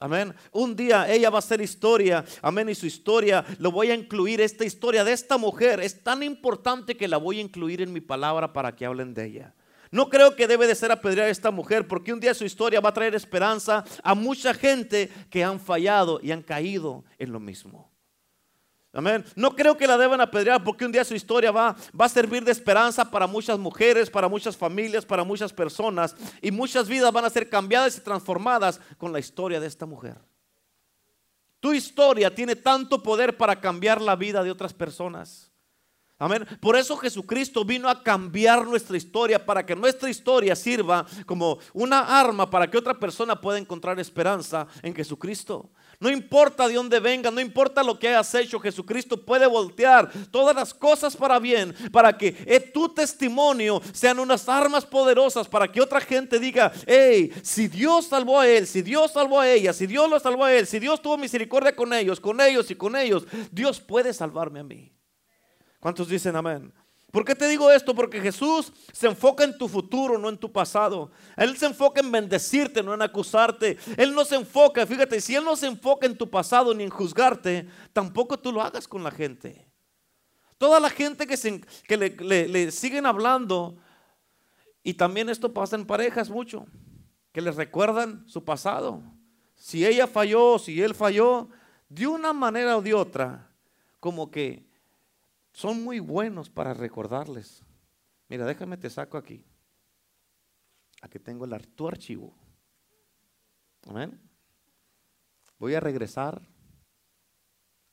Amén. 0.00 0.34
Un 0.50 0.74
día 0.74 1.08
ella 1.08 1.30
va 1.30 1.38
a 1.38 1.42
ser 1.42 1.60
historia. 1.60 2.24
Amén. 2.42 2.68
Y 2.68 2.74
su 2.74 2.86
historia 2.86 3.44
lo 3.60 3.70
voy 3.70 3.92
a 3.92 3.94
incluir. 3.94 4.40
Esta 4.40 4.64
historia 4.64 5.04
de 5.04 5.12
esta 5.12 5.38
mujer 5.38 5.78
es 5.78 6.02
tan 6.02 6.24
importante 6.24 6.96
que 6.96 7.06
la 7.06 7.18
voy 7.18 7.38
a 7.38 7.42
incluir 7.42 7.82
en 7.82 7.92
mi 7.92 8.00
palabra 8.00 8.52
para 8.52 8.74
que 8.74 8.84
hablen 8.84 9.14
de 9.14 9.26
ella. 9.26 9.54
No 9.94 10.08
creo 10.08 10.34
que 10.34 10.48
debe 10.48 10.66
de 10.66 10.74
ser 10.74 10.90
apedrear 10.90 11.28
a 11.28 11.30
esta 11.30 11.52
mujer 11.52 11.86
porque 11.86 12.12
un 12.12 12.18
día 12.18 12.34
su 12.34 12.44
historia 12.44 12.80
va 12.80 12.88
a 12.88 12.92
traer 12.92 13.14
esperanza 13.14 13.84
a 14.02 14.16
mucha 14.16 14.52
gente 14.52 15.08
que 15.30 15.44
han 15.44 15.60
fallado 15.60 16.18
y 16.20 16.32
han 16.32 16.42
caído 16.42 17.04
en 17.16 17.30
lo 17.30 17.38
mismo. 17.38 17.92
Amén. 18.92 19.24
No 19.36 19.54
creo 19.54 19.76
que 19.76 19.86
la 19.86 19.96
deban 19.96 20.20
apedrear 20.20 20.64
porque 20.64 20.84
un 20.84 20.90
día 20.90 21.04
su 21.04 21.14
historia 21.14 21.52
va, 21.52 21.76
va 21.98 22.06
a 22.06 22.08
servir 22.08 22.42
de 22.42 22.50
esperanza 22.50 23.08
para 23.08 23.28
muchas 23.28 23.56
mujeres, 23.56 24.10
para 24.10 24.26
muchas 24.26 24.56
familias, 24.56 25.06
para 25.06 25.22
muchas 25.22 25.52
personas. 25.52 26.16
Y 26.42 26.50
muchas 26.50 26.88
vidas 26.88 27.12
van 27.12 27.26
a 27.26 27.30
ser 27.30 27.48
cambiadas 27.48 27.96
y 27.96 28.00
transformadas 28.00 28.80
con 28.98 29.12
la 29.12 29.20
historia 29.20 29.60
de 29.60 29.68
esta 29.68 29.86
mujer. 29.86 30.16
Tu 31.60 31.72
historia 31.72 32.34
tiene 32.34 32.56
tanto 32.56 33.00
poder 33.00 33.36
para 33.36 33.60
cambiar 33.60 34.00
la 34.00 34.16
vida 34.16 34.42
de 34.42 34.50
otras 34.50 34.74
personas. 34.74 35.53
Amén. 36.16 36.46
Por 36.60 36.76
eso 36.76 36.96
Jesucristo 36.96 37.64
vino 37.64 37.88
a 37.88 38.00
cambiar 38.00 38.64
nuestra 38.64 38.96
historia 38.96 39.44
para 39.44 39.66
que 39.66 39.74
nuestra 39.74 40.08
historia 40.08 40.54
sirva 40.54 41.04
como 41.26 41.58
una 41.72 42.20
arma 42.20 42.48
para 42.48 42.70
que 42.70 42.78
otra 42.78 42.94
persona 42.94 43.40
pueda 43.40 43.58
encontrar 43.58 43.98
esperanza 43.98 44.68
en 44.82 44.94
Jesucristo. 44.94 45.70
No 45.98 46.08
importa 46.08 46.68
de 46.68 46.74
dónde 46.74 47.00
venga, 47.00 47.32
no 47.32 47.40
importa 47.40 47.82
lo 47.82 47.98
que 47.98 48.08
hayas 48.08 48.32
hecho, 48.36 48.60
Jesucristo 48.60 49.24
puede 49.24 49.46
voltear 49.46 50.08
todas 50.30 50.54
las 50.54 50.72
cosas 50.72 51.16
para 51.16 51.40
bien, 51.40 51.74
para 51.90 52.16
que 52.16 52.36
eh, 52.46 52.60
tu 52.60 52.88
testimonio 52.88 53.82
sean 53.92 54.20
unas 54.20 54.48
armas 54.48 54.86
poderosas 54.86 55.48
para 55.48 55.70
que 55.70 55.80
otra 55.80 56.00
gente 56.00 56.38
diga, 56.38 56.72
hey, 56.86 57.32
si 57.42 57.66
Dios 57.66 58.06
salvó 58.06 58.38
a 58.38 58.48
él, 58.48 58.68
si 58.68 58.82
Dios 58.82 59.12
salvó 59.12 59.40
a 59.40 59.50
ella, 59.50 59.72
si 59.72 59.86
Dios 59.88 60.08
lo 60.08 60.20
salvó 60.20 60.44
a 60.44 60.54
él, 60.54 60.66
si 60.68 60.78
Dios 60.78 61.02
tuvo 61.02 61.16
misericordia 61.16 61.74
con 61.74 61.92
ellos, 61.92 62.20
con 62.20 62.40
ellos 62.40 62.70
y 62.70 62.76
con 62.76 62.94
ellos, 62.94 63.26
Dios 63.50 63.80
puede 63.80 64.12
salvarme 64.12 64.60
a 64.60 64.64
mí. 64.64 64.93
¿Cuántos 65.84 66.08
dicen 66.08 66.34
amén? 66.34 66.72
¿Por 67.12 67.26
qué 67.26 67.34
te 67.34 67.46
digo 67.46 67.70
esto? 67.70 67.94
Porque 67.94 68.18
Jesús 68.18 68.72
se 68.90 69.06
enfoca 69.06 69.44
en 69.44 69.58
tu 69.58 69.68
futuro, 69.68 70.16
no 70.16 70.30
en 70.30 70.38
tu 70.38 70.50
pasado. 70.50 71.10
Él 71.36 71.58
se 71.58 71.66
enfoca 71.66 72.00
en 72.00 72.10
bendecirte, 72.10 72.82
no 72.82 72.94
en 72.94 73.02
acusarte. 73.02 73.76
Él 73.98 74.14
no 74.14 74.24
se 74.24 74.36
enfoca, 74.36 74.86
fíjate, 74.86 75.20
si 75.20 75.34
Él 75.34 75.44
no 75.44 75.56
se 75.56 75.66
enfoca 75.66 76.06
en 76.06 76.16
tu 76.16 76.30
pasado 76.30 76.72
ni 76.72 76.84
en 76.84 76.88
juzgarte, 76.88 77.68
tampoco 77.92 78.38
tú 78.38 78.50
lo 78.50 78.62
hagas 78.62 78.88
con 78.88 79.04
la 79.04 79.10
gente. 79.10 79.68
Toda 80.56 80.80
la 80.80 80.88
gente 80.88 81.26
que, 81.26 81.36
se, 81.36 81.60
que 81.86 81.98
le, 81.98 82.48
le 82.48 82.70
siguen 82.70 83.04
hablando, 83.04 83.76
y 84.82 84.94
también 84.94 85.28
esto 85.28 85.52
pasa 85.52 85.76
en 85.76 85.84
parejas 85.84 86.30
mucho, 86.30 86.64
que 87.30 87.42
les 87.42 87.56
recuerdan 87.56 88.26
su 88.26 88.42
pasado. 88.42 89.02
Si 89.54 89.84
ella 89.84 90.06
falló, 90.06 90.58
si 90.58 90.80
él 90.80 90.94
falló, 90.94 91.50
de 91.90 92.06
una 92.06 92.32
manera 92.32 92.74
o 92.78 92.80
de 92.80 92.94
otra, 92.94 93.50
como 94.00 94.30
que 94.30 94.72
son 95.54 95.84
muy 95.84 96.00
buenos 96.00 96.50
para 96.50 96.74
recordarles. 96.74 97.62
Mira, 98.28 98.44
déjame 98.44 98.76
te 98.76 98.90
saco 98.90 99.16
aquí. 99.16 99.44
Aquí 101.00 101.20
tengo 101.20 101.44
el, 101.44 101.68
tu 101.68 101.86
archivo. 101.86 102.34
Amén. 103.86 104.20
Voy 105.58 105.74
a 105.74 105.80
regresar 105.80 106.42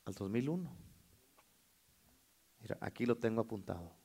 al 0.06 0.14
2001. 0.16 0.76
Mira, 2.62 2.78
aquí 2.82 3.06
lo 3.06 3.16
tengo 3.16 3.42
apuntado. 3.42 3.96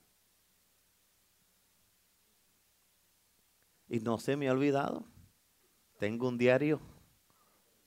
Y 3.89 4.01
no 4.01 4.19
se 4.19 4.37
me 4.37 4.49
ha 4.49 4.53
olvidado. 4.53 5.07
Tengo 5.99 6.29
un 6.29 6.37
diario. 6.37 6.79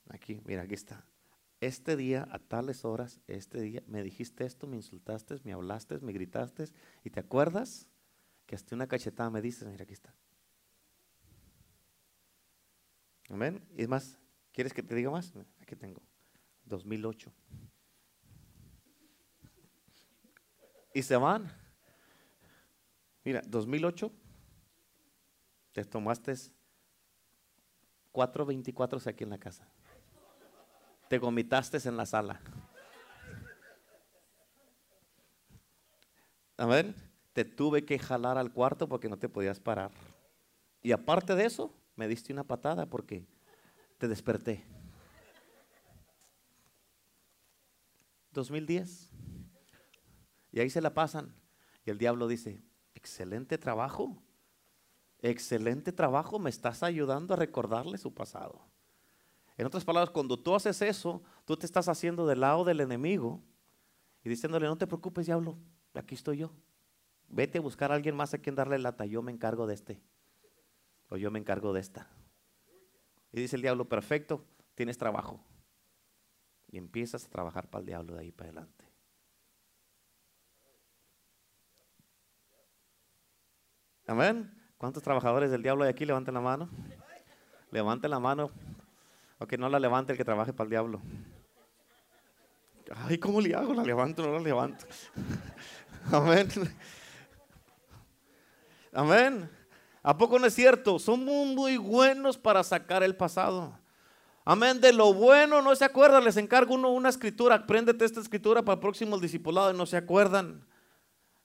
Aquí, 0.08 0.40
mira, 0.44 0.62
aquí 0.62 0.74
está 0.74 1.09
este 1.60 1.96
día, 1.96 2.26
a 2.30 2.38
tales 2.38 2.84
horas, 2.84 3.20
este 3.26 3.60
día, 3.60 3.82
me 3.86 4.02
dijiste 4.02 4.44
esto, 4.44 4.66
me 4.66 4.76
insultaste, 4.76 5.38
me 5.44 5.52
hablaste, 5.52 5.98
me 5.98 6.12
gritaste, 6.12 6.64
y 7.04 7.10
te 7.10 7.20
acuerdas 7.20 7.86
que 8.46 8.54
hasta 8.54 8.74
una 8.74 8.86
cachetada 8.86 9.28
me 9.30 9.42
dices, 9.42 9.68
mira, 9.68 9.84
aquí 9.84 9.92
está. 9.92 10.14
Amén. 13.28 13.62
Y 13.76 13.82
es 13.82 13.88
más, 13.88 14.18
¿quieres 14.52 14.72
que 14.72 14.82
te 14.82 14.94
diga 14.94 15.10
más? 15.10 15.32
Aquí 15.60 15.76
tengo, 15.76 16.02
2008. 16.64 17.30
Y 20.94 21.02
se 21.02 21.16
van. 21.16 21.52
Mira, 23.22 23.42
2008, 23.46 24.10
te 25.72 25.84
tomaste 25.84 26.32
4.24 28.12 29.06
aquí 29.06 29.24
en 29.24 29.30
la 29.30 29.38
casa 29.38 29.70
te 31.10 31.18
gomitaste 31.18 31.76
en 31.88 31.96
la 31.96 32.06
sala. 32.06 32.40
A 36.56 36.66
ver, 36.66 36.94
te 37.32 37.44
tuve 37.44 37.84
que 37.84 37.98
jalar 37.98 38.38
al 38.38 38.52
cuarto 38.52 38.88
porque 38.88 39.08
no 39.08 39.18
te 39.18 39.28
podías 39.28 39.58
parar. 39.58 39.90
Y 40.84 40.92
aparte 40.92 41.34
de 41.34 41.46
eso, 41.46 41.74
me 41.96 42.06
diste 42.06 42.32
una 42.32 42.44
patada 42.44 42.86
porque 42.86 43.26
te 43.98 44.06
desperté. 44.06 44.64
2010. 48.30 49.10
Y 50.52 50.60
ahí 50.60 50.70
se 50.70 50.80
la 50.80 50.94
pasan. 50.94 51.34
Y 51.84 51.90
el 51.90 51.98
diablo 51.98 52.28
dice, 52.28 52.62
excelente 52.94 53.58
trabajo. 53.58 54.22
Excelente 55.18 55.90
trabajo, 55.90 56.38
me 56.38 56.50
estás 56.50 56.84
ayudando 56.84 57.34
a 57.34 57.36
recordarle 57.36 57.98
su 57.98 58.14
pasado. 58.14 58.69
En 59.60 59.66
otras 59.66 59.84
palabras, 59.84 60.08
cuando 60.08 60.38
tú 60.38 60.54
haces 60.54 60.80
eso, 60.80 61.22
tú 61.44 61.54
te 61.54 61.66
estás 61.66 61.86
haciendo 61.86 62.26
del 62.26 62.40
lado 62.40 62.64
del 62.64 62.80
enemigo 62.80 63.42
Y 64.24 64.30
diciéndole, 64.30 64.66
no 64.66 64.78
te 64.78 64.86
preocupes, 64.86 65.26
diablo, 65.26 65.58
aquí 65.92 66.14
estoy 66.14 66.38
yo. 66.38 66.50
Vete 67.28 67.58
a 67.58 67.60
buscar 67.60 67.92
a 67.92 67.94
alguien 67.94 68.16
más 68.16 68.32
a 68.32 68.38
quien 68.38 68.54
darle 68.54 68.78
lata, 68.78 69.04
yo 69.04 69.20
me 69.20 69.30
encargo 69.30 69.66
de 69.66 69.74
este. 69.74 70.00
O 71.10 71.18
yo 71.18 71.30
me 71.30 71.38
encargo 71.38 71.74
de 71.74 71.80
esta. 71.80 72.08
Y 73.32 73.42
dice 73.42 73.56
el 73.56 73.60
diablo, 73.60 73.86
perfecto, 73.86 74.46
tienes 74.74 74.96
trabajo. 74.96 75.44
Y 76.68 76.78
empiezas 76.78 77.26
a 77.26 77.28
trabajar 77.28 77.68
para 77.68 77.80
el 77.80 77.86
diablo 77.86 78.14
de 78.14 78.20
ahí 78.20 78.32
para 78.32 78.48
adelante. 78.48 78.86
Amén. 84.06 84.58
¿Cuántos 84.78 85.02
trabajadores 85.02 85.50
del 85.50 85.62
diablo 85.62 85.84
hay 85.84 85.90
aquí? 85.90 86.06
Levanten 86.06 86.32
la 86.32 86.40
mano. 86.40 86.70
Levanten 87.70 88.10
la 88.10 88.20
mano. 88.20 88.50
O 89.40 89.46
que 89.46 89.56
no 89.56 89.68
la 89.70 89.80
levante 89.80 90.12
el 90.12 90.18
que 90.18 90.24
trabaje 90.24 90.52
para 90.52 90.66
el 90.66 90.70
diablo. 90.70 91.00
Ay, 92.94 93.16
¿cómo 93.18 93.40
le 93.40 93.54
hago? 93.54 93.72
¿La 93.72 93.82
levanto 93.82 94.22
o 94.22 94.26
no 94.26 94.32
la 94.34 94.40
levanto? 94.40 94.84
Amén. 96.12 96.48
Amén. 98.92 99.50
¿A 100.02 100.16
poco 100.16 100.38
no 100.38 100.46
es 100.46 100.54
cierto? 100.54 100.98
Somos 100.98 101.46
muy 101.46 101.78
buenos 101.78 102.36
para 102.36 102.62
sacar 102.62 103.02
el 103.02 103.16
pasado. 103.16 103.78
Amén. 104.44 104.78
De 104.78 104.92
lo 104.92 105.14
bueno 105.14 105.62
no 105.62 105.74
se 105.74 105.86
acuerdan. 105.86 106.24
Les 106.24 106.36
encargo 106.36 106.74
uno 106.74 106.90
una 106.90 107.08
escritura. 107.08 107.54
Apréndete 107.54 108.04
esta 108.04 108.20
escritura 108.20 108.62
para 108.62 108.74
el 108.74 108.80
próximo 108.80 109.18
discipulado 109.18 109.72
y 109.72 109.76
no 109.76 109.86
se 109.86 109.96
acuerdan. 109.96 110.66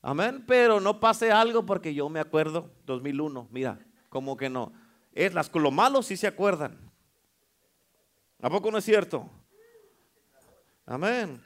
Amén. 0.02 0.44
Pero 0.46 0.82
no 0.82 1.00
pase 1.00 1.32
algo 1.32 1.66
porque 1.66 1.94
yo 1.94 2.10
me 2.10 2.20
acuerdo. 2.20 2.72
2001. 2.86 3.48
Mira, 3.52 3.80
como 4.10 4.36
que 4.36 4.50
no. 4.50 4.74
Es 5.14 5.34
las 5.34 5.54
lo 5.54 5.72
malo 5.72 6.04
sí 6.04 6.18
se 6.18 6.28
acuerdan. 6.28 6.86
¿A 8.42 8.50
poco 8.50 8.72
no 8.72 8.78
es 8.78 8.86
cierto? 8.86 9.30
Amén. 10.86 11.42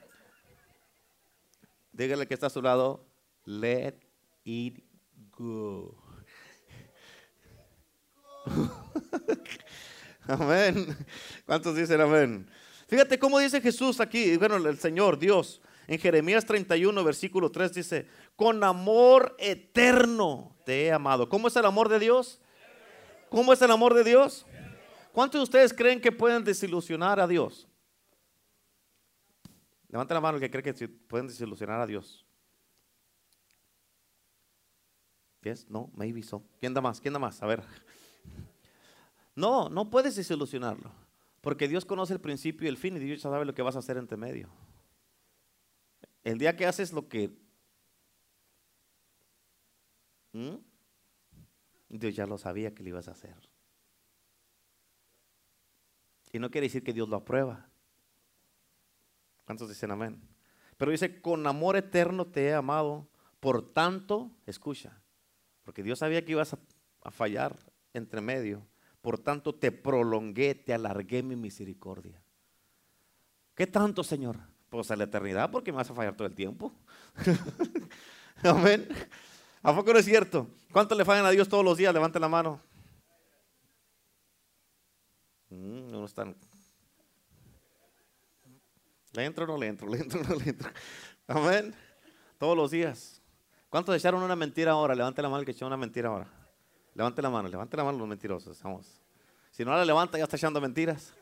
Dígale 1.92 2.28
que 2.28 2.34
está 2.34 2.48
a 2.48 2.50
su 2.50 2.62
lado. 2.62 3.06
Let 3.46 4.00
it 4.44 4.84
go. 5.38 5.96
amén. 10.28 10.98
¿Cuántos 11.46 11.76
dicen 11.76 12.02
amén? 12.02 12.50
Fíjate 12.88 13.20
cómo 13.20 13.40
dice 13.40 13.62
Jesús 13.62 14.00
aquí, 14.00 14.36
bueno, 14.38 14.56
el 14.56 14.80
Señor, 14.80 15.20
Dios, 15.20 15.62
en 15.88 16.00
Jeremías 16.00 16.46
31, 16.46 17.04
versículo 17.04 17.52
3 17.52 17.74
dice, 17.74 18.08
con 18.36 18.64
amor 18.64 19.36
eterno 19.40 20.56
te 20.66 20.86
he 20.86 20.92
amado. 20.92 21.30
¿Cómo 21.30 21.48
es 21.48 21.56
el 21.56 21.66
amor 21.66 21.90
de 21.90 22.00
Dios? 22.00 22.42
¿Cómo 23.30 23.54
es 23.54 23.62
el 23.62 23.72
amor 23.72 23.94
de 23.94 24.04
Dios? 24.04 24.46
¿Cuántos 25.20 25.40
de 25.40 25.44
ustedes 25.44 25.74
creen 25.74 26.00
que 26.00 26.14
pueden 26.14 26.46
desilusionar 26.46 27.20
a 27.20 27.28
Dios? 27.28 27.68
Levanta 29.90 30.14
la 30.14 30.22
mano 30.22 30.38
el 30.38 30.42
que 30.42 30.50
cree 30.50 30.64
que 30.64 30.88
pueden 30.88 31.28
desilusionar 31.28 31.82
a 31.82 31.86
Dios. 31.86 32.26
Yes, 35.42 35.70
no, 35.70 35.92
maybe. 35.94 36.24
¿Quién 36.62 36.74
da 36.74 36.80
más? 36.80 37.02
¿Quién 37.02 37.14
da 37.14 37.20
más? 37.20 37.44
A 37.44 37.48
ver. 37.48 37.62
No, 39.36 39.68
no 39.68 39.90
puedes 39.90 40.16
desilusionarlo. 40.16 40.90
Porque 41.42 41.68
Dios 41.68 41.84
conoce 41.84 42.14
el 42.14 42.22
principio 42.22 42.68
y 42.68 42.70
el 42.70 42.78
fin 42.78 42.96
y 42.96 43.00
Dios 43.00 43.22
ya 43.22 43.30
sabe 43.30 43.44
lo 43.44 43.54
que 43.54 43.62
vas 43.62 43.76
a 43.76 43.80
hacer 43.80 43.98
entre 43.98 44.16
medio. 44.16 44.48
El 46.24 46.38
día 46.38 46.56
que 46.56 46.66
haces 46.66 46.94
lo 46.94 47.10
que... 47.10 47.30
¿Mm? 50.32 50.56
Dios 51.90 52.16
ya 52.16 52.26
lo 52.26 52.38
sabía 52.38 52.74
que 52.74 52.84
lo 52.84 52.90
ibas 52.90 53.10
a 53.10 53.12
hacer. 53.12 53.49
Y 56.32 56.40
no 56.40 56.52
quiere 56.52 56.68
decir 56.68 56.84
que 56.84 56.94
Dios 56.94 57.10
lo 57.10 57.18
aprueba. 57.18 57.70
¿Cuántos 59.46 59.70
dicen 59.70 59.92
amén? 59.92 60.22
Pero 60.78 60.92
dice, 60.92 61.22
con 61.22 61.46
amor 61.48 61.76
eterno 61.76 62.28
te 62.28 62.46
he 62.46 62.54
amado, 62.54 63.10
por 63.40 63.74
tanto, 63.74 64.32
escucha, 64.46 65.02
porque 65.64 65.84
Dios 65.84 66.00
sabía 66.00 66.24
que 66.24 66.32
ibas 66.32 66.54
a, 67.02 67.12
fallar 67.12 67.58
entre 67.94 68.22
medio. 68.22 68.66
Por 69.02 69.18
tanto, 69.18 69.56
te 69.56 69.72
prolongué, 69.72 70.56
te 70.56 70.74
alargué 70.74 71.24
mi 71.24 71.36
misericordia. 71.36 72.22
¿Qué 73.56 73.68
tanto, 73.68 74.04
Señor? 74.04 74.38
Pues 74.70 74.92
a 74.92 74.96
la 74.96 75.06
eternidad, 75.06 75.50
porque 75.50 75.72
me 75.72 75.78
vas 75.78 75.90
a 75.90 75.94
fallar 75.94 76.16
todo 76.16 76.28
el 76.28 76.36
tiempo. 76.36 76.74
Amén. 78.44 78.88
¿A 79.64 79.76
poco 79.76 79.92
no 79.92 80.00
es 80.00 80.06
cierto? 80.06 80.48
¿Cuánto 80.72 80.96
le 80.96 81.04
fallan 81.04 81.26
a 81.26 81.32
Dios 81.32 81.50
todos 81.50 81.66
los 81.66 81.78
días? 81.78 81.94
Levante 81.94 82.20
la 82.20 82.30
mano. 82.30 82.62
Mm, 85.50 85.89
no 86.00 86.06
están. 86.06 86.36
¿Le 89.14 89.26
entro 89.26 89.46
o 89.46 89.48
no 89.48 89.58
le 89.58 89.68
entro? 89.68 89.88
¿Le 89.88 90.00
entro 90.00 90.22
o 90.22 90.24
no 90.24 90.36
le 90.36 90.50
entro? 90.50 90.70
Amén. 91.28 91.74
Todos 92.38 92.56
los 92.56 92.72
días. 92.72 93.22
¿Cuántos 93.70 93.96
echaron 93.96 94.24
una 94.24 94.36
mentira 94.36 94.72
ahora? 94.72 94.96
Levante 94.96 95.22
la 95.22 95.30
mano 95.30 95.40
el 95.42 95.46
que 95.46 95.52
echó 95.52 95.68
una 95.68 95.78
mentira 95.78 96.10
ahora. 96.10 96.28
Levante 96.96 97.22
la 97.22 97.30
mano, 97.30 97.48
levante 97.48 97.78
la 97.78 97.84
mano 97.84 97.98
los 97.98 98.08
mentirosos. 98.08 98.62
Vamos. 98.64 99.00
Si 99.52 99.64
no 99.64 99.72
la 99.72 99.86
levanta, 99.86 100.18
ya 100.18 100.24
está 100.24 100.38
echando 100.38 100.60
mentiras. 100.60 101.14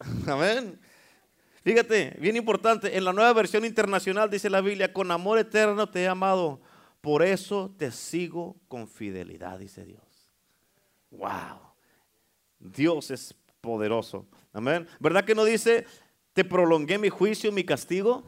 Amén. 0.26 0.78
Fíjate, 1.62 2.16
bien 2.20 2.36
importante, 2.36 2.96
en 2.96 3.04
la 3.04 3.12
nueva 3.12 3.32
versión 3.32 3.64
internacional 3.64 4.30
dice 4.30 4.48
la 4.48 4.60
Biblia, 4.60 4.92
con 4.92 5.10
amor 5.10 5.38
eterno 5.38 5.88
te 5.88 6.02
he 6.02 6.08
amado, 6.08 6.60
por 7.00 7.24
eso 7.24 7.74
te 7.76 7.90
sigo 7.90 8.56
con 8.68 8.86
fidelidad, 8.86 9.58
dice 9.58 9.84
Dios. 9.84 10.30
Wow. 11.10 11.65
Dios 12.58 13.10
es 13.10 13.34
poderoso. 13.60 14.26
Amén. 14.52 14.86
¿Verdad 15.00 15.24
que 15.24 15.34
no 15.34 15.44
dice, 15.44 15.86
te 16.32 16.44
prolongué 16.44 16.98
mi 16.98 17.08
juicio, 17.08 17.52
mi 17.52 17.64
castigo? 17.64 18.24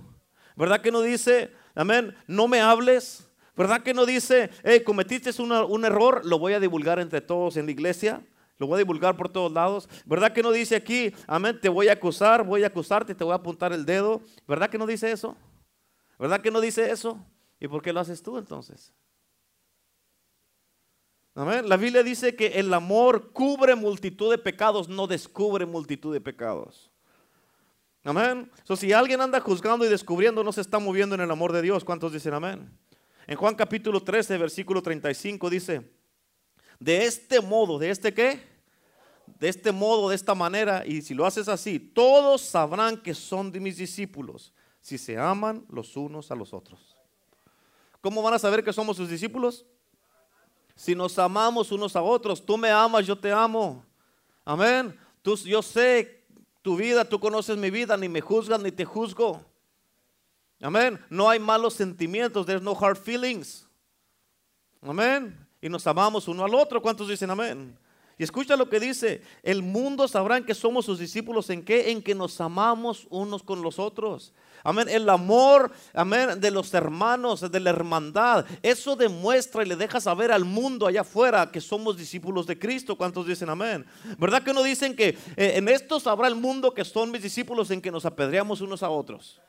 ¿Verdad 0.56 0.80
que 0.80 0.90
no 0.90 1.00
dice, 1.00 1.52
amén, 1.74 2.14
no 2.26 2.48
me 2.48 2.60
hables? 2.60 3.28
¿Verdad 3.56 3.82
que 3.82 3.94
no 3.94 4.06
dice, 4.06 4.50
hey, 4.64 4.82
cometiste 4.84 5.30
un 5.40 5.84
error, 5.84 6.24
lo 6.24 6.38
voy 6.38 6.52
a 6.52 6.60
divulgar 6.60 6.98
entre 7.00 7.20
todos 7.20 7.56
en 7.56 7.66
la 7.66 7.72
iglesia? 7.72 8.22
Lo 8.58 8.66
voy 8.66 8.76
a 8.76 8.78
divulgar 8.78 9.16
por 9.16 9.28
todos 9.28 9.52
lados. 9.52 9.88
¿Verdad 10.04 10.32
que 10.32 10.42
no 10.42 10.50
dice 10.50 10.76
aquí, 10.76 11.12
amén, 11.26 11.60
te 11.60 11.68
voy 11.68 11.88
a 11.88 11.92
acusar, 11.92 12.44
voy 12.44 12.64
a 12.64 12.68
acusarte, 12.68 13.14
te 13.14 13.24
voy 13.24 13.32
a 13.32 13.36
apuntar 13.36 13.72
el 13.72 13.86
dedo? 13.86 14.20
¿Verdad 14.46 14.68
que 14.68 14.78
no 14.78 14.86
dice 14.86 15.10
eso? 15.10 15.36
¿Verdad 16.18 16.40
que 16.40 16.50
no 16.50 16.60
dice 16.60 16.90
eso? 16.90 17.24
¿Y 17.60 17.68
por 17.68 17.82
qué 17.82 17.92
lo 17.92 18.00
haces 18.00 18.22
tú 18.22 18.36
entonces? 18.36 18.92
Amén. 21.38 21.68
La 21.68 21.76
Biblia 21.76 22.02
dice 22.02 22.34
que 22.34 22.48
el 22.58 22.74
amor 22.74 23.30
cubre 23.32 23.76
multitud 23.76 24.28
de 24.28 24.38
pecados, 24.38 24.88
no 24.88 25.06
descubre 25.06 25.64
multitud 25.64 26.12
de 26.12 26.20
pecados. 26.20 26.90
Amén. 28.02 28.50
So, 28.64 28.74
si 28.74 28.92
alguien 28.92 29.20
anda 29.20 29.38
juzgando 29.38 29.84
y 29.84 29.88
descubriendo, 29.88 30.42
no 30.42 30.50
se 30.50 30.60
está 30.60 30.80
moviendo 30.80 31.14
en 31.14 31.20
el 31.20 31.30
amor 31.30 31.52
de 31.52 31.62
Dios. 31.62 31.84
¿Cuántos 31.84 32.12
dicen 32.12 32.34
amén? 32.34 32.76
En 33.28 33.36
Juan 33.36 33.54
capítulo 33.54 34.02
13, 34.02 34.36
versículo 34.36 34.82
35 34.82 35.48
dice, 35.48 35.88
de 36.80 37.04
este 37.04 37.40
modo, 37.40 37.78
¿de 37.78 37.90
este 37.90 38.12
qué? 38.12 38.40
De 39.38 39.48
este 39.48 39.70
modo, 39.70 40.08
de 40.08 40.16
esta 40.16 40.34
manera, 40.34 40.84
y 40.84 41.02
si 41.02 41.14
lo 41.14 41.24
haces 41.24 41.48
así, 41.48 41.78
todos 41.78 42.40
sabrán 42.40 43.00
que 43.00 43.14
son 43.14 43.52
de 43.52 43.60
mis 43.60 43.76
discípulos, 43.76 44.52
si 44.80 44.98
se 44.98 45.16
aman 45.16 45.64
los 45.68 45.96
unos 45.96 46.32
a 46.32 46.34
los 46.34 46.52
otros. 46.52 46.96
¿Cómo 48.00 48.22
van 48.22 48.34
a 48.34 48.40
saber 48.40 48.64
que 48.64 48.72
somos 48.72 48.96
sus 48.96 49.08
discípulos? 49.08 49.64
Si 50.78 50.94
nos 50.94 51.18
amamos 51.18 51.72
unos 51.72 51.96
a 51.96 52.02
otros, 52.02 52.40
tú 52.40 52.56
me 52.56 52.70
amas, 52.70 53.04
yo 53.04 53.18
te 53.18 53.32
amo. 53.32 53.84
Amén. 54.44 54.96
Tú, 55.22 55.34
yo 55.38 55.60
sé 55.60 56.24
tu 56.62 56.76
vida, 56.76 57.04
tú 57.04 57.18
conoces 57.18 57.58
mi 57.58 57.68
vida, 57.68 57.96
ni 57.96 58.08
me 58.08 58.20
juzgas 58.20 58.60
ni 58.60 58.70
te 58.70 58.84
juzgo. 58.84 59.44
Amén. 60.60 61.04
No 61.10 61.28
hay 61.28 61.40
malos 61.40 61.74
sentimientos. 61.74 62.46
There's 62.46 62.62
no 62.62 62.76
hard 62.80 62.96
feelings. 62.96 63.66
Amén. 64.80 65.36
Y 65.60 65.68
nos 65.68 65.84
amamos 65.84 66.28
uno 66.28 66.44
al 66.44 66.54
otro. 66.54 66.80
¿Cuántos 66.80 67.08
dicen 67.08 67.28
amén? 67.28 67.76
Y 68.18 68.24
escucha 68.24 68.56
lo 68.56 68.68
que 68.68 68.80
dice. 68.80 69.22
El 69.44 69.62
mundo 69.62 70.08
sabrán 70.08 70.44
que 70.44 70.54
somos 70.54 70.84
sus 70.84 70.98
discípulos. 70.98 71.48
¿En 71.50 71.64
qué? 71.64 71.90
En 71.92 72.02
que 72.02 72.16
nos 72.16 72.40
amamos 72.40 73.06
unos 73.10 73.44
con 73.44 73.62
los 73.62 73.78
otros. 73.78 74.32
Amén. 74.64 74.88
El 74.88 75.08
amor, 75.08 75.70
amén, 75.94 76.40
de 76.40 76.50
los 76.50 76.74
hermanos, 76.74 77.48
de 77.48 77.60
la 77.60 77.70
hermandad. 77.70 78.44
Eso 78.60 78.96
demuestra 78.96 79.62
y 79.62 79.66
le 79.66 79.76
deja 79.76 80.00
saber 80.00 80.32
al 80.32 80.44
mundo 80.44 80.88
allá 80.88 81.02
afuera 81.02 81.50
que 81.52 81.60
somos 81.60 81.96
discípulos 81.96 82.44
de 82.46 82.58
Cristo. 82.58 82.96
¿Cuántos 82.96 83.24
dicen 83.24 83.48
amén? 83.50 83.86
¿Verdad 84.18 84.42
que 84.42 84.52
no 84.52 84.64
dicen 84.64 84.96
que 84.96 85.10
eh, 85.36 85.52
en 85.54 85.68
esto 85.68 86.00
sabrá 86.00 86.26
el 86.26 86.34
mundo 86.34 86.74
que 86.74 86.84
son 86.84 87.12
mis 87.12 87.22
discípulos 87.22 87.70
en 87.70 87.80
que 87.80 87.92
nos 87.92 88.04
apedreamos 88.04 88.60
unos 88.60 88.82
a 88.82 88.90
otros? 88.90 89.40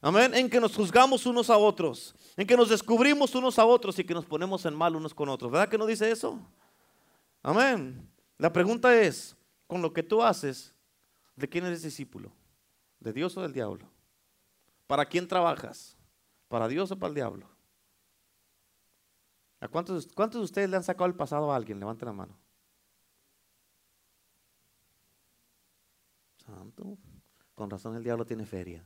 Amén. 0.00 0.32
En 0.34 0.48
que 0.48 0.60
nos 0.60 0.76
juzgamos 0.76 1.26
unos 1.26 1.50
a 1.50 1.56
otros. 1.56 2.14
En 2.36 2.46
que 2.46 2.56
nos 2.56 2.68
descubrimos 2.68 3.34
unos 3.34 3.58
a 3.58 3.64
otros 3.64 3.98
y 3.98 4.04
que 4.04 4.14
nos 4.14 4.24
ponemos 4.24 4.64
en 4.66 4.74
mal 4.74 4.94
unos 4.94 5.12
con 5.12 5.28
otros. 5.28 5.50
¿Verdad 5.50 5.68
que 5.68 5.78
no 5.78 5.86
dice 5.86 6.08
eso? 6.10 6.38
Amén. 7.44 8.10
La 8.38 8.50
pregunta 8.50 8.98
es, 8.98 9.36
con 9.66 9.82
lo 9.82 9.92
que 9.92 10.02
tú 10.02 10.22
haces, 10.22 10.74
¿de 11.36 11.46
quién 11.46 11.66
eres 11.66 11.82
discípulo? 11.82 12.32
¿De 12.98 13.12
Dios 13.12 13.36
o 13.36 13.42
del 13.42 13.52
diablo? 13.52 13.86
¿Para 14.86 15.04
quién 15.04 15.28
trabajas? 15.28 15.94
¿Para 16.48 16.68
Dios 16.68 16.90
o 16.90 16.98
para 16.98 17.10
el 17.10 17.14
diablo? 17.14 17.46
¿A 19.60 19.68
cuántos, 19.68 20.08
cuántos 20.14 20.40
de 20.40 20.44
ustedes 20.46 20.70
le 20.70 20.78
han 20.78 20.82
sacado 20.82 21.04
el 21.04 21.14
pasado 21.14 21.52
a 21.52 21.56
alguien? 21.56 21.78
Levanten 21.78 22.06
la 22.06 22.12
mano. 22.14 22.38
Santo. 26.38 26.96
Con 27.54 27.68
razón 27.68 27.94
el 27.94 28.02
diablo 28.02 28.24
tiene 28.24 28.46
feria. 28.46 28.82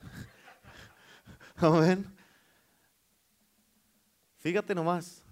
Amén. 1.56 2.06
Fíjate 4.38 4.76
nomás. 4.76 5.25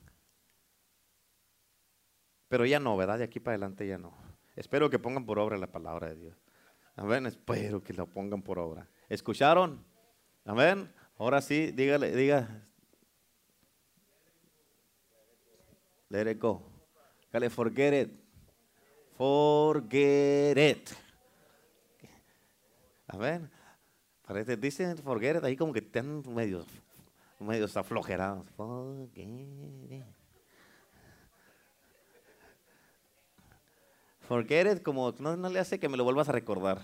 Pero 2.54 2.66
ya 2.66 2.78
no, 2.78 2.96
¿verdad? 2.96 3.18
De 3.18 3.24
aquí 3.24 3.40
para 3.40 3.56
adelante 3.56 3.84
ya 3.84 3.98
no. 3.98 4.14
Espero 4.54 4.88
que 4.88 5.00
pongan 5.00 5.26
por 5.26 5.40
obra 5.40 5.58
la 5.58 5.66
palabra 5.66 6.10
de 6.10 6.14
Dios. 6.14 6.36
Amén. 6.94 7.26
Espero 7.26 7.82
que 7.82 7.92
la 7.92 8.06
pongan 8.06 8.42
por 8.42 8.60
obra. 8.60 8.88
¿Escucharon? 9.08 9.84
Amén. 10.44 10.88
Ahora 11.18 11.40
sí, 11.40 11.72
dígale, 11.72 12.14
diga. 12.14 12.64
Let 16.10 16.30
it 16.30 16.40
go. 16.40 16.62
Dígale, 17.24 17.50
forget 17.50 18.06
it. 18.06 18.20
Forget 19.16 20.56
it. 20.56 20.90
Amén. 23.08 23.50
Parece, 24.24 24.56
dicen 24.56 24.96
forget 24.98 25.38
it 25.38 25.44
ahí 25.44 25.56
como 25.56 25.72
que 25.72 25.80
están 25.80 26.22
medio, 26.32 26.64
medio 27.40 27.64
aflojerados. 27.64 28.48
Forget 28.50 29.90
it. 29.90 30.23
Forget 34.28 34.76
it, 34.76 34.82
como 34.82 35.14
no, 35.18 35.36
no 35.36 35.48
le 35.48 35.60
hace 35.60 35.78
que 35.78 35.88
me 35.88 35.96
lo 35.96 36.04
vuelvas 36.04 36.28
a 36.28 36.32
recordar. 36.32 36.80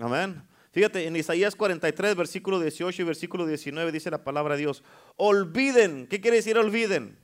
Amén. 0.00 0.42
Fíjate, 0.70 1.06
en 1.06 1.16
Isaías 1.16 1.56
43, 1.56 2.14
versículo 2.14 2.60
18 2.60 3.02
y 3.02 3.04
versículo 3.04 3.46
19 3.46 3.90
dice 3.90 4.10
la 4.10 4.22
palabra 4.22 4.54
de 4.54 4.60
Dios. 4.60 4.84
Olviden. 5.16 6.06
¿Qué 6.06 6.20
quiere 6.20 6.36
decir 6.36 6.56
olviden? 6.58 7.18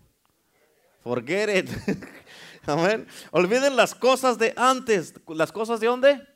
Forget 1.04 1.56
it. 1.56 1.70
Amén. 2.66 3.06
Olviden 3.30 3.76
las 3.76 3.94
cosas 3.94 4.38
de 4.38 4.54
antes. 4.56 5.14
¿Las 5.28 5.52
cosas 5.52 5.78
de 5.80 5.86
dónde? 5.86 6.26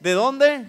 ¿De 0.00 0.12
dónde? 0.12 0.68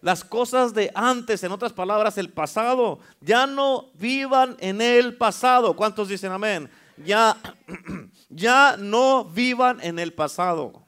Las 0.00 0.24
cosas 0.24 0.72
de 0.72 0.90
antes, 0.94 1.44
en 1.44 1.52
otras 1.52 1.74
palabras, 1.74 2.16
el 2.16 2.30
pasado. 2.30 3.00
Ya 3.20 3.46
no 3.46 3.90
vivan 3.94 4.56
en 4.58 4.80
el 4.80 5.16
pasado. 5.16 5.76
¿Cuántos 5.76 6.08
dicen 6.08 6.32
amén? 6.32 6.70
Ya, 6.96 7.36
ya 8.30 8.76
no 8.78 9.24
vivan 9.24 9.80
en 9.82 9.98
el 9.98 10.14
pasado. 10.14 10.86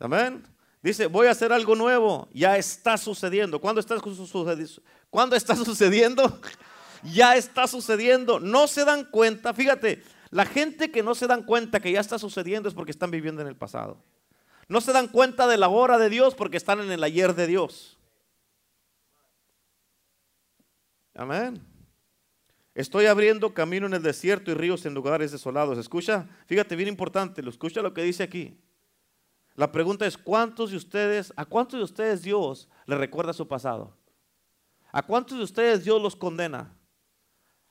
Amén. 0.00 0.44
Dice, 0.82 1.06
voy 1.06 1.26
a 1.26 1.32
hacer 1.32 1.52
algo 1.52 1.74
nuevo. 1.76 2.28
Ya 2.32 2.56
está 2.56 2.96
sucediendo. 2.96 3.60
¿Cuándo 3.60 3.80
está 3.80 3.98
sucediendo? 3.98 4.82
¿Cuándo 5.10 5.36
está 5.36 5.54
sucediendo? 5.64 6.40
ya 7.02 7.36
está 7.36 7.66
sucediendo. 7.66 8.40
No 8.40 8.66
se 8.66 8.84
dan 8.84 9.04
cuenta. 9.04 9.54
Fíjate, 9.54 10.02
la 10.30 10.44
gente 10.44 10.90
que 10.90 11.02
no 11.02 11.14
se 11.14 11.26
dan 11.26 11.42
cuenta 11.42 11.80
que 11.80 11.92
ya 11.92 12.00
está 12.00 12.18
sucediendo 12.18 12.68
es 12.68 12.74
porque 12.74 12.90
están 12.90 13.10
viviendo 13.10 13.42
en 13.42 13.48
el 13.48 13.56
pasado. 13.56 14.02
No 14.68 14.80
se 14.80 14.92
dan 14.92 15.08
cuenta 15.08 15.46
de 15.46 15.56
la 15.56 15.68
hora 15.68 15.98
de 15.98 16.10
Dios 16.10 16.34
porque 16.34 16.56
están 16.56 16.80
en 16.80 16.92
el 16.92 17.02
ayer 17.02 17.34
de 17.34 17.46
Dios. 17.46 17.98
Amén. 21.14 21.77
Estoy 22.78 23.06
abriendo 23.06 23.54
camino 23.54 23.88
en 23.88 23.94
el 23.94 24.04
desierto 24.04 24.52
y 24.52 24.54
ríos 24.54 24.86
en 24.86 24.94
lugares 24.94 25.32
desolados. 25.32 25.78
Escucha, 25.78 26.28
fíjate 26.46 26.76
bien 26.76 26.88
importante, 26.88 27.42
lo 27.42 27.50
escucha 27.50 27.82
lo 27.82 27.92
que 27.92 28.04
dice 28.04 28.22
aquí. 28.22 28.56
La 29.56 29.72
pregunta 29.72 30.06
es, 30.06 30.16
¿cuántos 30.16 30.70
de 30.70 30.76
ustedes, 30.76 31.32
a 31.34 31.44
cuántos 31.44 31.80
de 31.80 31.82
ustedes 31.82 32.22
Dios 32.22 32.68
le 32.86 32.96
recuerda 32.96 33.32
su 33.32 33.48
pasado? 33.48 33.96
¿A 34.92 35.02
cuántos 35.02 35.38
de 35.38 35.42
ustedes 35.42 35.82
Dios 35.82 36.00
los 36.00 36.14
condena? 36.14 36.72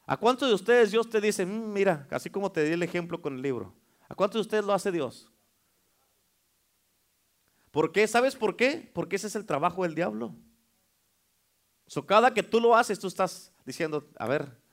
¿A 0.06 0.17
cuántos 0.17 0.50
de 0.50 0.56
ustedes 0.56 0.91
Dios 0.91 1.10
te 1.10 1.22
dice, 1.22 1.46
mm, 1.46 1.72
mira, 1.72 2.06
así 2.12 2.30
como 2.30 2.52
te 2.52 2.65
di 2.65 2.74
el 2.74 2.84
ejemplo 2.84 3.22
con 3.22 3.36
el 3.36 3.41
libro? 3.41 3.74
¿A 4.10 4.13
cuántos 4.13 4.39
de 4.39 4.41
ustedes 4.41 4.65
lo 4.65 4.74
hace 4.74 4.91
Dios? 4.91 5.32
¿Por 7.72 7.93
qué? 7.93 8.06
¿Sabes 8.10 8.36
por 8.36 8.58
qué? 8.58 8.91
Porque 8.93 9.15
ese 9.15 9.28
es 9.28 9.38
el 9.38 9.46
trabajo 9.46 9.84
del 9.84 9.96
diablo. 9.96 10.36
So, 11.86 12.06
cada 12.06 12.34
que 12.34 12.43
tú 12.43 12.60
lo 12.60 12.76
haces, 12.76 13.00
tú 13.00 13.08
estás 13.08 13.54
diciendo, 13.63 14.06
a 14.17 14.28
ver, 14.28 14.67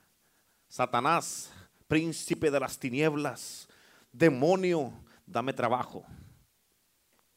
Satanás, 0.67 1.51
príncipe 1.87 2.51
de 2.51 2.59
las 2.59 2.77
tinieblas, 2.77 3.67
demonio, 4.11 4.93
dame 5.25 5.53
trabajo. 5.53 6.05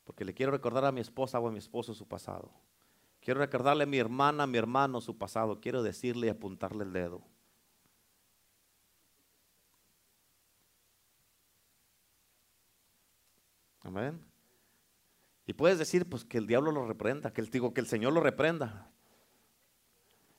Porque 0.05 0.25
le 0.25 0.35
quiero 0.35 0.53
recordar 0.53 0.85
a 0.85 0.93
mi 0.93 1.01
esposa 1.01 1.39
o 1.39 1.49
a 1.49 1.53
mi 1.53 1.59
esposo 1.59 1.95
su 1.95 2.07
pasado. 2.07 2.51
Quiero 3.21 3.41
recordarle 3.41 3.85
a 3.85 3.87
mi 3.87 3.99
hermana, 3.99 4.45
a 4.45 4.47
mi 4.47 4.59
hermano 4.59 5.01
su 5.01 5.19
pasado. 5.19 5.61
Quiero 5.61 5.83
decirle 5.83 6.29
y 6.29 6.31
apuntarle 6.31 6.85
el 6.85 6.93
dedo. 6.93 7.23
Amén. 13.83 14.25
Y 15.47 15.55
puedes 15.55 15.79
decir, 15.79 16.09
pues 16.09 16.25
que 16.25 16.39
el 16.39 16.47
diablo 16.47 16.73
lo 16.73 16.87
reprenda, 16.87 17.33
que 17.33 17.41
el, 17.41 17.51
que 17.51 17.81
el 17.81 17.87
Señor 17.87 18.13
lo 18.13 18.21
reprenda. 18.21 18.91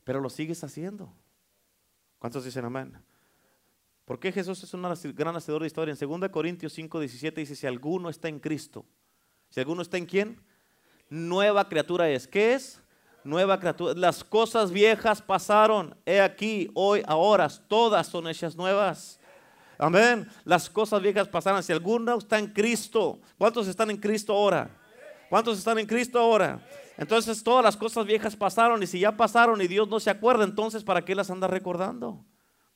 Pero 0.04 0.20
lo 0.20 0.30
sigues 0.30 0.64
haciendo. 0.64 1.14
¿Cuántos 2.20 2.44
dicen 2.44 2.66
amén? 2.66 3.02
¿Por 4.06 4.20
qué 4.20 4.32
Jesús 4.32 4.62
es 4.64 4.74
un 4.74 4.82
gran 5.16 5.36
hacedor 5.36 5.62
de 5.62 5.68
historia? 5.68 5.96
En 6.00 6.20
2 6.20 6.30
Corintios 6.30 6.74
5, 6.74 7.00
17 7.00 7.42
dice, 7.42 7.56
si 7.56 7.66
alguno 7.66 8.10
está 8.10 8.28
en 8.28 8.40
Cristo, 8.40 8.86
si 9.50 9.60
alguno 9.60 9.82
está 9.82 9.98
en 9.98 10.06
quién, 10.06 10.42
nueva 11.10 11.68
criatura 11.70 12.10
es. 12.10 12.28
¿Qué 12.28 12.54
es? 12.54 12.82
Nueva 13.24 13.60
criatura. 13.60 13.94
Las 13.96 14.24
cosas 14.24 14.72
viejas 14.72 15.22
pasaron. 15.22 15.96
He 16.06 16.22
aquí, 16.22 16.70
hoy, 16.74 17.04
ahora, 17.06 17.48
todas 17.68 18.08
son 18.08 18.28
hechas 18.28 18.56
nuevas. 18.56 19.20
Amén. 19.78 20.28
Las 20.44 20.70
cosas 20.70 21.02
viejas 21.02 21.28
pasaron. 21.28 21.64
Si 21.64 21.72
alguno 21.72 22.18
está 22.18 22.38
en 22.40 22.48
Cristo, 22.48 23.20
¿cuántos 23.38 23.68
están 23.68 23.90
en 23.92 23.98
Cristo 23.98 24.34
ahora? 24.34 24.70
¿Cuántos 25.30 25.58
están 25.58 25.80
en 25.80 25.86
Cristo 25.86 26.20
ahora? 26.20 26.60
Entonces 27.00 27.42
todas 27.44 27.64
las 27.64 27.78
cosas 27.78 28.06
viejas 28.06 28.36
pasaron 28.36 28.84
y 28.84 28.88
si 28.88 29.00
ya 29.00 29.16
pasaron 29.16 29.62
y 29.62 29.68
Dios 29.68 29.88
no 29.88 30.02
se 30.02 30.10
acuerda, 30.10 30.44
entonces 30.44 30.84
¿para 30.84 31.06
qué 31.06 31.16
las 31.16 31.30
anda 31.30 31.48
recordando? 31.48 32.26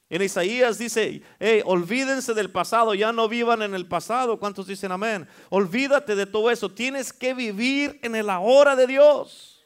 En 0.09 0.21
Isaías 0.21 0.77
dice, 0.77 1.21
olvídense 1.65 2.33
del 2.33 2.49
pasado, 2.49 2.93
ya 2.93 3.11
no 3.11 3.27
vivan 3.27 3.63
en 3.63 3.75
el 3.75 3.85
pasado. 3.85 4.39
¿Cuántos 4.39 4.67
dicen 4.67 4.93
amén? 4.93 5.27
Olvídate 5.49 6.15
de 6.15 6.25
todo 6.25 6.49
eso. 6.51 6.69
Tienes 6.69 7.11
que 7.11 7.33
vivir 7.33 7.99
en 8.01 8.15
el 8.15 8.29
ahora 8.29 8.77
de 8.77 8.87
Dios. 8.87 9.65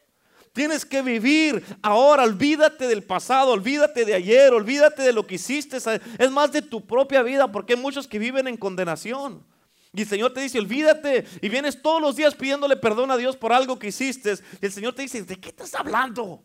Tienes 0.53 0.85
que 0.85 1.03
vivir 1.03 1.63
ahora, 1.83 2.23
olvídate 2.23 2.87
del 2.87 3.03
pasado, 3.03 3.51
olvídate 3.51 4.05
de 4.05 4.15
ayer, 4.15 4.53
olvídate 4.53 5.03
de 5.03 5.13
lo 5.13 5.27
que 5.27 5.35
hiciste. 5.35 5.77
Es 6.17 6.31
más 6.31 6.51
de 6.51 6.63
tu 6.63 6.83
propia 6.83 7.21
vida, 7.21 7.51
porque 7.51 7.73
hay 7.73 7.79
muchos 7.79 8.07
que 8.07 8.17
viven 8.17 8.47
en 8.47 8.57
condenación. 8.57 9.43
Y 9.93 10.01
el 10.01 10.07
Señor 10.07 10.33
te 10.33 10.41
dice, 10.41 10.59
olvídate. 10.59 11.25
Y 11.41 11.49
vienes 11.49 11.81
todos 11.81 12.01
los 12.01 12.15
días 12.15 12.35
pidiéndole 12.35 12.75
perdón 12.77 13.11
a 13.11 13.17
Dios 13.17 13.37
por 13.37 13.53
algo 13.53 13.79
que 13.79 13.87
hiciste. 13.87 14.33
Y 14.61 14.65
el 14.65 14.71
Señor 14.71 14.93
te 14.93 15.03
dice, 15.03 15.23
¿de 15.23 15.39
qué 15.39 15.49
estás 15.49 15.73
hablando? 15.73 16.43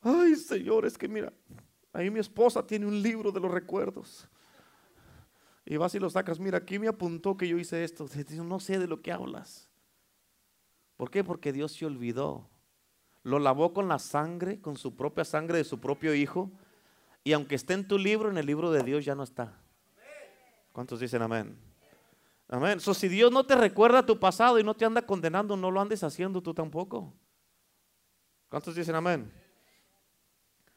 Ay, 0.00 0.36
Señor, 0.36 0.86
es 0.86 0.96
que 0.96 1.08
mira, 1.08 1.32
ahí 1.92 2.10
mi 2.10 2.20
esposa 2.20 2.64
tiene 2.64 2.86
un 2.86 3.02
libro 3.02 3.32
de 3.32 3.40
los 3.40 3.50
recuerdos. 3.50 4.28
Y 5.64 5.76
vas 5.76 5.94
y 5.96 5.98
lo 5.98 6.08
sacas, 6.08 6.38
mira, 6.38 6.58
aquí 6.58 6.78
me 6.78 6.86
apuntó 6.86 7.36
que 7.36 7.48
yo 7.48 7.58
hice 7.58 7.82
esto. 7.82 8.06
No 8.44 8.60
sé 8.60 8.78
de 8.78 8.86
lo 8.86 9.02
que 9.02 9.10
hablas. 9.10 9.68
¿Por 10.96 11.10
qué? 11.10 11.24
Porque 11.24 11.52
Dios 11.52 11.72
se 11.72 11.84
olvidó. 11.84 12.48
Lo 13.24 13.40
lavó 13.40 13.74
con 13.74 13.88
la 13.88 13.98
sangre, 13.98 14.60
con 14.60 14.76
su 14.76 14.94
propia 14.94 15.24
sangre 15.24 15.58
de 15.58 15.64
su 15.64 15.80
propio 15.80 16.14
hijo. 16.14 16.52
Y 17.24 17.32
aunque 17.32 17.56
esté 17.56 17.74
en 17.74 17.88
tu 17.88 17.98
libro, 17.98 18.30
en 18.30 18.38
el 18.38 18.46
libro 18.46 18.70
de 18.70 18.84
Dios 18.84 19.04
ya 19.04 19.16
no 19.16 19.24
está. 19.24 19.60
¿Cuántos 20.76 21.00
dicen 21.00 21.22
amén? 21.22 21.56
Amén. 22.48 22.80
So, 22.80 22.92
si 22.92 23.08
Dios 23.08 23.32
no 23.32 23.46
te 23.46 23.56
recuerda 23.56 24.04
tu 24.04 24.20
pasado 24.20 24.58
y 24.58 24.62
no 24.62 24.74
te 24.74 24.84
anda 24.84 25.00
condenando, 25.00 25.56
no 25.56 25.70
lo 25.70 25.80
andes 25.80 26.04
haciendo 26.04 26.42
tú 26.42 26.52
tampoco. 26.52 27.14
¿Cuántos 28.50 28.74
dicen 28.74 28.94
amén? 28.94 29.32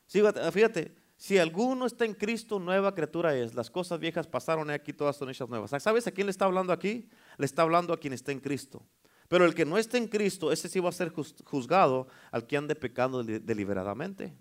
fíjate, 0.08 0.96
si 1.18 1.38
alguno 1.38 1.86
está 1.86 2.06
en 2.06 2.14
Cristo, 2.14 2.60
nueva 2.60 2.96
criatura 2.96 3.36
es. 3.36 3.54
Las 3.54 3.70
cosas 3.70 4.00
viejas 4.00 4.26
pasaron 4.26 4.70
y 4.70 4.72
aquí 4.72 4.94
todas 4.94 5.18
son 5.18 5.32
hechas 5.32 5.50
nuevas. 5.50 5.70
¿Sabes 5.84 6.08
a 6.08 6.12
quién 6.12 6.28
le 6.28 6.32
está 6.32 6.46
hablando 6.46 6.71
aquí? 6.71 7.10
Le 7.38 7.46
está 7.46 7.63
hablando 7.63 7.92
a 7.92 8.00
quien 8.00 8.13
está 8.13 8.32
en 8.32 8.40
Cristo. 8.40 8.82
Pero 9.28 9.44
el 9.44 9.54
que 9.54 9.65
no 9.65 9.78
está 9.78 9.98
en 9.98 10.08
Cristo, 10.08 10.54
ese 10.54 10.69
sí 10.69 10.80
va 10.80 10.88
a 10.88 10.94
ser 10.94 11.12
juzgado 11.44 12.08
al 12.32 12.48
que 12.48 12.56
ande 12.56 12.73
pecando 12.73 13.21
deliberadamente. 13.21 14.34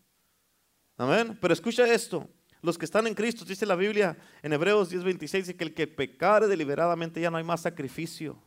Amén. 0.96 1.36
Pero 1.40 1.52
escucha 1.52 1.92
esto. 1.92 2.28
Los 2.60 2.76
que 2.76 2.84
están 2.84 3.06
en 3.06 3.14
Cristo, 3.14 3.44
dice 3.44 3.66
la 3.66 3.76
Biblia 3.76 4.16
en 4.42 4.52
Hebreos 4.52 4.90
10:26, 4.90 5.32
dice 5.32 5.56
que 5.56 5.64
el 5.64 5.74
que 5.74 5.86
pecare 5.86 6.46
deliberadamente 6.46 7.20
ya 7.20 7.30
no 7.30 7.36
hay 7.36 7.44
más 7.44 7.62
sacrificio. 7.62 8.40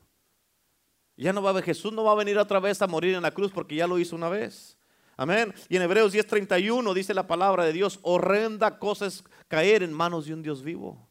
Ya 1.16 1.34
no 1.34 1.42
va 1.42 1.52
a 1.52 1.62
Jesús 1.62 1.94
no 1.94 2.04
va 2.04 2.14
a 2.14 2.16
venir 2.16 2.38
otra 2.38 2.60
vez 2.60 2.82
a 2.82 2.88
morir 2.88 3.16
en 3.16 3.22
la 3.22 3.32
cruz 3.32 3.52
porque 3.52 3.76
ya 3.76 3.88
lo 3.88 4.00
hizo 4.00 4.16
una 4.16 4.30
vez. 4.30 4.78
Amén. 5.18 5.54
Y 5.70 5.76
en 5.76 5.84
Hebreos 5.84 6.14
10:31 6.14 6.94
dice 6.94 7.14
la 7.14 7.28
palabra 7.28 7.64
de 7.64 7.74
Dios, 7.74 8.00
horrenda 8.02 8.80
cosa 8.80 9.06
es 9.06 9.24
caer 9.48 9.84
en 9.84 9.94
manos 9.94 10.26
de 10.26 10.34
un 10.34 10.42
Dios 10.42 10.64
vivo. 10.64 11.08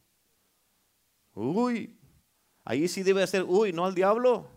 Uy, 1.33 1.97
ahí 2.65 2.87
sí 2.87 3.03
debe 3.03 3.25
ser, 3.25 3.45
uy, 3.47 3.71
no 3.71 3.85
al 3.85 3.95
diablo. 3.95 4.49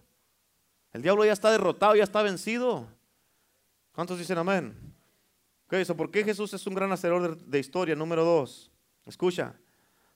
El 0.92 1.02
diablo 1.02 1.24
ya 1.24 1.32
está 1.32 1.50
derrotado, 1.50 1.94
ya 1.94 2.04
está 2.04 2.22
vencido. 2.22 2.88
¿Cuántos 3.92 4.18
dicen 4.18 4.38
amén? 4.38 4.93
Okay, 5.74 5.84
so 5.84 5.96
¿Por 5.96 6.12
qué 6.12 6.22
Jesús 6.22 6.54
es 6.54 6.64
un 6.68 6.74
gran 6.74 6.92
hacedor 6.92 7.36
de 7.36 7.58
historia? 7.58 7.96
Número 7.96 8.24
dos, 8.24 8.70
escucha, 9.06 9.58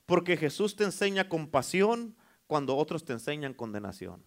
porque 0.05 0.37
Jesús 0.37 0.73
te 0.73 0.85
enseña 0.85 1.27
compasión 1.27 2.15
cuando 2.47 2.77
otros 2.77 3.03
te 3.03 3.11
enseñan 3.11 3.53
condenación. 3.53 4.23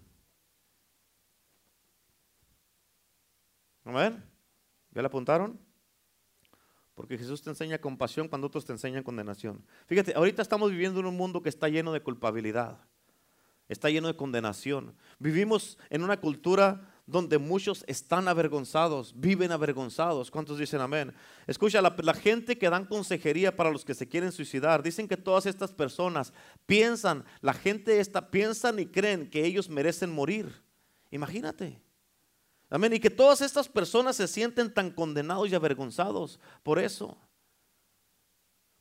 ¿Amén? 3.83 4.23
¿Ya 4.91 5.01
le 5.01 5.07
apuntaron? 5.07 5.59
Porque 6.95 7.17
Jesús 7.17 7.41
te 7.41 7.49
enseña 7.49 7.79
compasión 7.79 8.29
cuando 8.29 8.49
otros 8.49 8.67
te 8.67 8.73
enseñan 8.73 9.03
condenación. 9.03 9.65
Fíjate, 9.87 10.13
ahorita 10.15 10.43
estamos 10.43 10.71
viviendo 10.71 11.01
en 11.01 11.07
un 11.07 11.17
mundo 11.17 11.41
que 11.41 11.49
está 11.49 11.71
lleno 11.71 11.95
de 11.95 12.03
culpabilidad, 12.03 12.79
está 13.69 13.89
lleno 13.89 14.09
de 14.09 14.17
condenación. 14.17 14.95
Vivimos 15.19 15.79
en 15.89 16.03
una 16.03 16.21
cultura 16.21 16.92
donde 17.13 17.39
muchos 17.39 17.85
están 17.87 18.27
avergonzados, 18.27 19.13
viven 19.15 19.53
avergonzados. 19.53 20.31
¿Cuántos 20.31 20.59
dicen 20.59 20.81
amén? 20.81 21.15
Escucha, 21.47 21.81
la, 21.81 22.15
gente 22.15 22.59
que 22.59 22.71
dan 22.71 22.87
consejería 22.87 23.55
para 23.55 23.71
los 23.71 23.85
que 23.85 23.95
se 23.95 24.09
quieren 24.09 24.33
suicidar, 24.33 24.83
dicen 24.83 25.07
que 25.07 25.17
todas 25.17 25.47
estas 25.47 25.71
personas 25.71 26.33
piensan, 26.67 27.25
la 27.41 27.53
gente 27.53 28.01
esta 28.01 28.31
piensan 28.31 28.79
y 28.79 28.87
creen 28.87 29.31
que 29.31 29.45
ellos 29.45 29.69
merecen 29.69 30.11
morir. 30.11 30.63
Imagínate. 31.11 31.81
Amén. 32.71 32.95
Y 32.95 32.99
que 32.99 33.11
todas 33.11 33.43
estas 33.43 33.69
personas 33.69 34.17
se 34.17 34.27
sienten 34.27 34.73
tan 34.73 34.91
condenados 34.91 35.51
y 35.51 35.55
avergonzados 35.55 36.41
por 36.63 36.79
eso. 36.79 37.19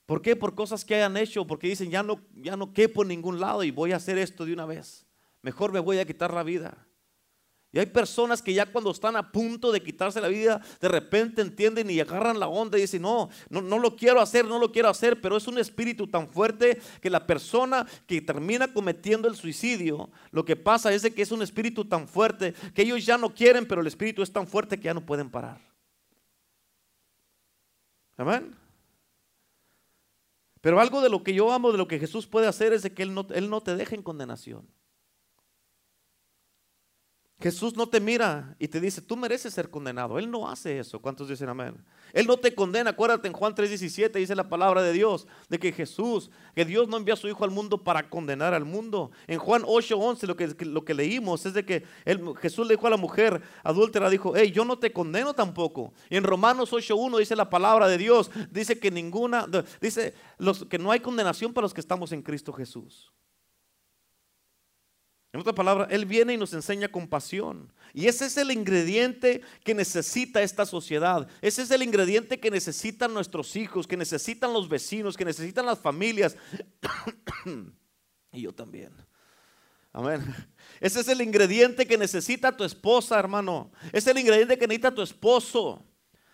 ¿Por 0.06 0.22
qué? 0.22 0.36
Por 0.36 0.56
cosas 0.56 0.84
que 0.84 0.96
hayan 0.96 1.18
hecho, 1.18 1.46
porque 1.46 1.68
dicen, 1.68 1.92
ya 1.92 2.02
no, 2.02 2.20
ya 2.34 2.56
no 2.58 2.74
quepo 2.74 3.04
en 3.04 3.10
ningún 3.10 3.40
lado 3.40 3.64
y 3.64 3.72
voy 3.72 3.92
a 3.92 3.98
hacer 3.98 4.18
esto 4.18 4.46
de 4.46 4.54
una 4.54 4.66
vez. 4.66 5.06
Mejor 5.42 5.72
me 5.72 5.80
voy 5.80 6.00
a 6.00 6.06
quitar 6.06 6.34
la 6.34 6.44
vida. 6.44 6.86
Y 7.74 7.80
hay 7.80 7.86
personas 7.86 8.42
que 8.42 8.54
ya 8.54 8.66
cuando 8.66 8.92
están 8.92 9.16
a 9.16 9.32
punto 9.32 9.72
de 9.72 9.82
quitarse 9.82 10.20
la 10.20 10.28
vida, 10.28 10.62
de 10.82 10.90
repente 10.90 11.42
entienden 11.42 11.90
y 11.90 12.02
agarran 12.02 12.38
la 12.38 12.50
onda 12.50 12.78
y 12.78 12.82
dicen, 12.82 13.02
no, 13.02 13.30
no, 13.50 13.62
no, 13.62 13.80
lo 13.80 13.96
quiero 13.96 14.20
hacer, 14.20 14.46
no 14.46 14.60
lo 14.60 14.74
quiero 14.74 14.90
hacer, 14.90 15.22
pero 15.22 15.38
es 15.38 15.48
un 15.48 15.58
espíritu 15.58 16.08
tan 16.08 16.28
fuerte 16.28 16.82
que 17.00 17.10
la 17.10 17.26
persona 17.26 17.88
que 18.08 18.22
termina 18.22 18.74
cometiendo 18.74 19.30
el 19.30 19.36
suicidio, 19.36 20.10
lo 20.32 20.44
que 20.44 20.58
pasa 20.58 20.92
es 20.92 21.02
que 21.14 21.22
es 21.22 21.32
un 21.32 21.42
espíritu 21.42 21.86
tan 21.86 22.10
fuerte 22.10 22.54
que 22.76 22.82
ellos 22.82 23.06
ya 23.06 23.18
no 23.18 23.34
quieren, 23.34 23.66
pero 23.66 23.80
el 23.80 23.88
espíritu 23.88 24.22
es 24.22 24.34
tan 24.34 24.48
fuerte 24.48 24.78
que 24.78 24.84
ya 24.84 24.94
no 24.94 25.06
pueden 25.06 25.30
parar. 25.30 25.62
Amén. 28.18 28.54
Pero 30.60 30.80
algo 30.82 31.02
de 31.02 31.10
lo 31.10 31.24
que 31.24 31.34
yo 31.34 31.54
amo, 31.54 31.72
de 31.72 31.78
lo 31.78 31.88
que 31.88 32.00
Jesús 32.00 32.28
puede 32.28 32.48
hacer, 32.48 32.74
es 32.74 32.84
de 32.84 32.94
que 32.94 33.04
Él 33.04 33.14
no, 33.14 33.26
él 33.34 33.50
no 33.50 33.62
te 33.62 33.78
deja 33.78 33.96
en 33.96 34.04
condenación. 34.04 34.68
Jesús 37.42 37.76
no 37.76 37.88
te 37.88 38.00
mira 38.00 38.56
y 38.60 38.68
te 38.68 38.80
dice, 38.80 39.02
tú 39.02 39.18
mereces 39.18 39.54
ser 39.54 39.70
condenado. 39.70 40.20
Él 40.20 40.30
no 40.30 40.48
hace 40.48 40.78
eso. 40.78 41.00
¿Cuántos 41.00 41.28
dicen 41.28 41.50
amén? 41.50 41.76
Él 42.14 42.28
no 42.28 42.38
te 42.38 42.54
condena. 42.54 42.92
Acuérdate 42.92 43.28
en 43.28 43.34
Juan 43.34 43.56
3:17 43.56 44.12
dice 44.20 44.36
la 44.36 44.48
palabra 44.50 44.82
de 44.84 44.94
Dios, 44.94 45.28
de 45.50 45.60
que 45.60 45.72
Jesús, 45.72 46.30
que 46.54 46.66
Dios 46.66 46.88
no 46.88 46.98
envió 46.98 47.14
a 47.14 47.18
su 47.18 47.28
Hijo 47.28 47.44
al 47.44 47.52
mundo 47.52 47.84
para 47.84 48.10
condenar 48.10 48.54
al 48.54 48.66
mundo. 48.66 49.12
En 49.28 49.40
Juan 49.40 49.64
8:11 49.64 50.28
lo 50.28 50.36
que, 50.36 50.66
lo 50.66 50.86
que 50.86 50.94
leímos 50.94 51.46
es 51.46 51.54
de 51.54 51.66
que 51.66 51.84
Jesús 52.42 52.68
le 52.68 52.76
dijo 52.76 52.88
a 52.88 52.92
la 52.92 52.98
mujer 52.98 53.42
adúltera, 53.64 54.10
dijo, 54.10 54.34
hey, 54.36 54.52
yo 54.52 54.66
no 54.66 54.78
te 54.78 54.94
condeno 54.94 55.34
tampoco. 55.34 55.94
Y 56.10 56.18
en 56.18 56.24
Romanos 56.24 56.72
8:1 56.72 57.18
dice 57.18 57.36
la 57.36 57.50
palabra 57.50 57.88
de 57.88 57.98
Dios, 57.98 58.30
dice 58.52 58.80
que 58.80 58.92
ninguna, 58.92 59.48
dice 59.80 60.14
los, 60.38 60.66
que 60.66 60.78
no 60.78 60.92
hay 60.92 61.00
condenación 61.00 61.54
para 61.54 61.64
los 61.64 61.74
que 61.74 61.82
estamos 61.82 62.12
en 62.12 62.22
Cristo 62.22 62.54
Jesús. 62.54 63.12
En 65.34 65.40
otra 65.40 65.54
palabra, 65.54 65.88
Él 65.90 66.06
viene 66.06 66.34
y 66.34 66.38
nos 66.38 66.54
enseña 66.54 66.90
compasión. 66.90 67.72
Y 67.94 68.08
ese 68.08 68.26
es 68.26 68.36
el 68.36 68.52
ingrediente 68.52 69.42
que 69.64 69.74
necesita 69.74 70.42
esta 70.42 70.66
sociedad. 70.66 71.28
Ese 71.42 71.62
es 71.62 71.72
el 71.72 71.84
ingrediente 71.84 72.40
que 72.40 72.52
necesitan 72.52 73.14
nuestros 73.14 73.56
hijos, 73.56 73.88
que 73.88 73.96
necesitan 73.96 74.52
los 74.52 74.68
vecinos, 74.68 75.16
que 75.16 75.24
necesitan 75.24 75.66
las 75.66 75.80
familias. 75.80 76.36
y 78.34 78.42
yo 78.42 78.54
también. 78.54 78.92
Amén. 79.94 80.22
Ese 80.82 81.00
es 81.00 81.08
el 81.08 81.22
ingrediente 81.22 81.86
que 81.86 81.98
necesita 81.98 82.56
tu 82.56 82.66
esposa, 82.66 83.18
hermano. 83.18 83.72
Es 83.94 84.08
el 84.08 84.18
ingrediente 84.18 84.58
que 84.58 84.68
necesita 84.68 84.94
tu 84.94 85.02
esposo. 85.02 85.86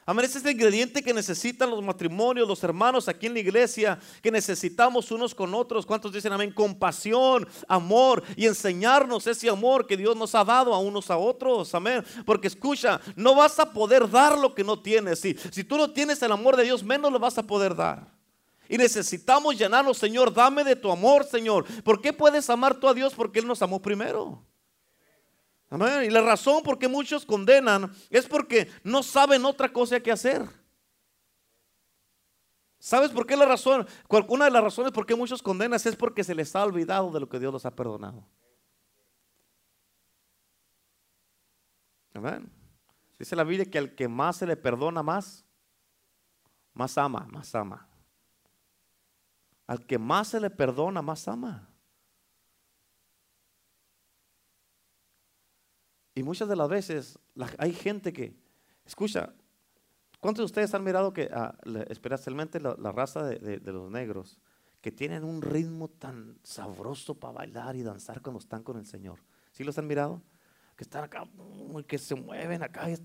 Amén, 0.10 0.24
ese 0.24 0.38
es 0.38 0.46
el 0.46 0.52
ingrediente 0.52 1.04
que 1.04 1.14
necesitan 1.14 1.70
los 1.70 1.84
matrimonios, 1.84 2.48
los 2.48 2.64
hermanos 2.64 3.10
aquí 3.10 3.26
en 3.26 3.34
la 3.34 3.42
iglesia, 3.42 4.00
que 4.22 4.32
necesitamos 4.32 5.12
unos 5.12 5.36
con 5.36 5.54
otros. 5.54 5.86
¿Cuántos 5.86 6.14
dicen 6.14 6.32
amén? 6.32 6.54
Compasión, 6.54 7.46
amor 7.68 8.24
y 8.38 8.46
enseñarnos 8.46 9.28
ese 9.28 9.50
amor 9.50 9.86
que 9.86 9.98
Dios 9.98 10.16
nos 10.16 10.34
ha 10.34 10.46
dado 10.46 10.74
a 10.74 10.80
unos 10.80 11.12
a 11.12 11.18
otros. 11.18 11.76
Amén. 11.76 12.06
Porque 12.26 12.48
escucha, 12.48 13.02
no 13.18 13.36
vas 13.36 13.60
a 13.60 13.74
poder 13.74 14.10
dar 14.10 14.38
lo 14.38 14.56
que 14.56 14.64
no 14.64 14.82
tienes. 14.82 15.20
Si, 15.20 15.36
si 15.52 15.66
tú 15.66 15.76
no 15.76 15.92
tienes 15.92 16.22
el 16.22 16.32
amor 16.32 16.56
de 16.56 16.64
Dios, 16.64 16.86
menos 16.86 17.12
lo 17.12 17.20
vas 17.20 17.38
a 17.38 17.44
poder 17.44 17.76
dar. 17.76 18.08
Y 18.70 18.78
necesitamos 18.78 19.58
llenarnos, 19.58 19.98
Señor, 19.98 20.34
dame 20.34 20.64
de 20.64 20.78
tu 20.78 20.90
amor, 20.90 21.26
Señor. 21.26 21.66
¿Por 21.84 22.00
qué 22.00 22.14
puedes 22.14 22.50
amar 22.50 22.80
tú 22.80 22.88
a 22.88 22.94
Dios? 22.94 23.14
Porque 23.14 23.40
Él 23.40 23.46
nos 23.46 23.62
amó 23.62 23.82
primero. 23.82 24.42
Y 25.70 26.10
la 26.10 26.22
razón 26.22 26.64
por 26.64 26.80
qué 26.80 26.88
muchos 26.88 27.26
condenan 27.26 27.92
es 28.10 28.26
porque 28.26 28.72
no 28.84 29.04
saben 29.04 29.44
otra 29.44 29.72
cosa 29.72 30.00
que 30.00 30.12
hacer. 30.12 30.48
¿Sabes 32.80 33.12
por 33.12 33.28
qué 33.28 33.36
la 33.36 33.46
razón? 33.46 33.86
Una 34.30 34.46
de 34.46 34.52
las 34.52 34.64
razones 34.64 34.94
por 34.94 35.06
qué 35.06 35.16
muchos 35.16 35.42
condenan 35.42 35.80
es 35.84 35.96
porque 35.96 36.24
se 36.24 36.36
les 36.36 36.56
ha 36.56 36.64
olvidado 36.64 37.12
de 37.12 37.20
lo 37.20 37.28
que 37.28 37.40
Dios 37.40 37.52
los 37.52 37.66
ha 37.66 37.76
perdonado. 37.76 38.26
Amén. 42.14 42.50
Dice 43.20 43.36
la 43.36 43.44
Biblia 43.44 43.70
que 43.70 43.78
al 43.78 43.94
que 43.94 44.08
más 44.08 44.38
se 44.38 44.48
le 44.48 44.56
perdona 44.56 45.04
más, 45.04 45.44
más 46.74 46.98
ama, 46.98 47.28
más 47.30 47.54
ama. 47.56 47.88
Al 49.66 49.86
que 49.86 49.98
más 49.98 50.30
se 50.30 50.40
le 50.40 50.50
perdona, 50.50 51.02
más 51.02 51.28
ama. 51.28 51.68
Y 56.18 56.24
muchas 56.24 56.50
de 56.50 56.56
las 56.56 56.68
veces 56.68 57.20
hay 57.60 57.72
gente 57.74 58.12
que, 58.12 58.36
escucha, 58.84 59.36
¿cuántos 60.20 60.42
de 60.42 60.46
ustedes 60.46 60.74
han 60.74 60.84
mirado 60.84 61.14
que, 61.14 61.30
ah, 61.32 61.56
especialmente 61.90 62.60
la, 62.60 62.74
raza 62.92 63.24
de, 63.24 63.60
los 63.72 63.92
negros, 63.92 64.40
que 64.82 64.92
tienen 64.92 65.24
un 65.24 65.44
ritmo 65.44 65.90
tan 65.90 66.40
sabroso 66.42 67.14
para 67.20 67.34
bailar 67.34 67.76
y 67.76 67.84
danzar 67.84 68.24
cuando 68.24 68.40
están 68.40 68.64
con 68.64 68.80
el 68.80 68.88
Señor? 68.88 69.20
¿Sí 69.52 69.64
los 69.64 69.78
han 69.78 69.86
mirado? 69.86 70.24
Que 70.76 70.86
están 70.86 71.04
acá, 71.04 71.28
que 71.86 72.00
se 72.00 72.16
mueven 72.16 72.64
acá, 72.64 72.90
y 72.90 72.96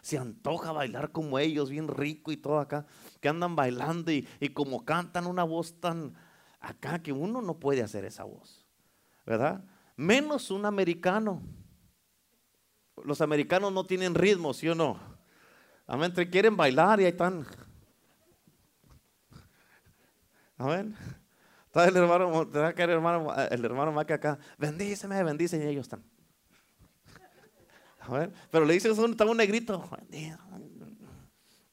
se 0.00 0.16
antoja 0.16 0.72
bailar 0.72 1.12
como 1.12 1.38
ellos, 1.38 1.68
bien 1.68 1.88
rico 1.88 2.32
y 2.32 2.38
todo 2.38 2.58
acá, 2.58 2.86
que 3.20 3.28
andan 3.28 3.54
bailando 3.54 4.10
y, 4.10 4.26
y 4.40 4.48
como 4.48 4.86
cantan 4.86 5.26
una 5.26 5.44
voz 5.44 5.78
tan 5.78 6.14
acá 6.58 7.02
que 7.02 7.12
uno 7.12 7.42
no 7.42 7.60
puede 7.60 7.82
hacer 7.82 8.06
esa 8.06 8.24
voz, 8.24 8.66
¿verdad? 9.26 9.62
Menos 9.94 10.50
un 10.50 10.64
americano 10.64 11.42
los 13.04 13.20
americanos 13.20 13.72
no 13.72 13.84
tienen 13.84 14.14
ritmo, 14.14 14.54
¿sí 14.54 14.68
o 14.68 14.74
no? 14.74 14.98
Amén, 15.86 16.12
quieren 16.30 16.56
bailar 16.56 17.00
y 17.00 17.04
ahí 17.04 17.10
están. 17.10 17.46
Amén. 20.56 20.96
Está 21.66 21.88
el 21.88 21.96
hermano, 21.96 22.42
el 22.42 22.90
hermano, 22.90 23.34
el 23.34 23.64
hermano 23.64 23.92
Maca 23.92 24.14
acá, 24.14 24.38
bendíceme, 24.58 25.22
bendíceme, 25.22 25.64
y 25.64 25.68
ellos 25.68 25.86
están. 25.86 26.04
Amén. 28.00 28.32
Pero 28.50 28.64
le 28.64 28.74
dicen, 28.74 28.92
está 28.92 29.24
un 29.24 29.36
negrito, 29.36 29.88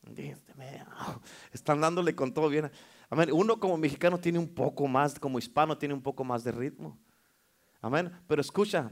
bendíceme. 0.03 0.85
Están 1.51 1.81
dándole 1.81 2.15
con 2.15 2.33
todo 2.33 2.49
bien. 2.49 2.71
Amén. 3.09 3.29
Uno 3.31 3.59
como 3.59 3.77
mexicano 3.77 4.19
tiene 4.19 4.39
un 4.39 4.53
poco 4.53 4.87
más, 4.87 5.19
como 5.19 5.39
hispano 5.39 5.77
tiene 5.77 5.93
un 5.93 6.01
poco 6.01 6.23
más 6.23 6.43
de 6.43 6.51
ritmo. 6.51 6.97
Amén. 7.81 8.11
Pero 8.27 8.41
escucha, 8.41 8.91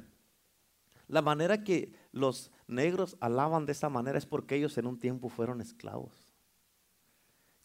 la 1.08 1.22
manera 1.22 1.64
que 1.64 1.94
los 2.12 2.51
negros 2.68 3.18
alaban 3.20 3.66
de 3.66 3.72
esa 3.72 3.89
manera 3.89 4.18
es 4.18 4.26
porque 4.26 4.55
ellos 4.55 4.78
en 4.78 4.88
un 4.88 4.99
tiempo 4.99 5.30
fueron 5.30 5.62
esclavos. 5.62 6.34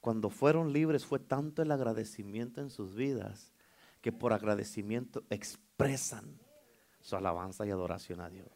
Cuando 0.00 0.30
fueron 0.30 0.72
libres 0.72 1.06
fue 1.06 1.18
tanto 1.18 1.62
el 1.62 1.70
agradecimiento 1.70 2.60
en 2.60 2.70
sus 2.70 2.94
vidas 2.94 3.52
que 4.00 4.12
por 4.12 4.32
agradecimiento 4.32 5.22
expresan 5.30 6.38
su 7.00 7.16
alabanza 7.16 7.64
y 7.66 7.70
adoración 7.70 8.20
a 8.20 8.28
Dios. 8.28 8.50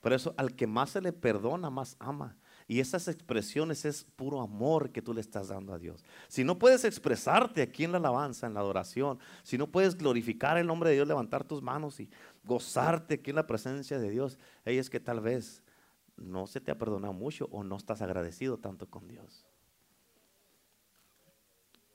Por 0.00 0.12
eso 0.12 0.34
al 0.36 0.54
que 0.54 0.66
más 0.66 0.90
se 0.90 1.00
le 1.00 1.12
perdona, 1.12 1.70
más 1.70 1.96
ama. 1.98 2.36
Y 2.68 2.80
esas 2.80 3.06
expresiones 3.06 3.84
es 3.84 4.04
puro 4.16 4.40
amor 4.40 4.90
que 4.90 5.00
tú 5.00 5.14
le 5.14 5.20
estás 5.20 5.48
dando 5.48 5.72
a 5.72 5.78
Dios. 5.78 6.04
Si 6.26 6.42
no 6.42 6.58
puedes 6.58 6.84
expresarte 6.84 7.62
aquí 7.62 7.84
en 7.84 7.92
la 7.92 7.98
alabanza, 7.98 8.46
en 8.46 8.54
la 8.54 8.60
adoración, 8.60 9.20
si 9.44 9.56
no 9.56 9.68
puedes 9.68 9.96
glorificar 9.96 10.58
el 10.58 10.66
nombre 10.66 10.90
de 10.90 10.96
Dios, 10.96 11.06
levantar 11.06 11.44
tus 11.44 11.62
manos 11.62 12.00
y 12.00 12.10
gozarte 12.44 13.14
aquí 13.14 13.30
en 13.30 13.36
la 13.36 13.46
presencia 13.46 13.98
de 13.98 14.10
Dios, 14.10 14.36
ahí 14.64 14.78
es 14.78 14.90
que 14.90 14.98
tal 14.98 15.20
vez 15.20 15.62
no 16.16 16.46
se 16.48 16.60
te 16.60 16.72
ha 16.72 16.78
perdonado 16.78 17.12
mucho 17.12 17.48
o 17.52 17.62
no 17.62 17.76
estás 17.76 18.02
agradecido 18.02 18.58
tanto 18.58 18.88
con 18.88 19.06
Dios. 19.06 19.46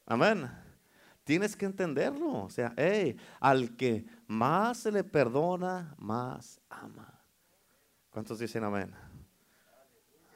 Amén. 0.06 0.50
Tienes 1.26 1.56
que 1.56 1.66
entenderlo. 1.66 2.44
O 2.44 2.50
sea, 2.50 2.74
hey, 2.78 3.18
al 3.40 3.76
que 3.76 4.06
más 4.28 4.80
se 4.80 4.92
le 4.92 5.04
perdona, 5.04 5.96
más 5.98 6.62
ama. 6.70 7.20
¿Cuántos 8.10 8.40
dicen 8.40 8.64
amén? 8.64 8.94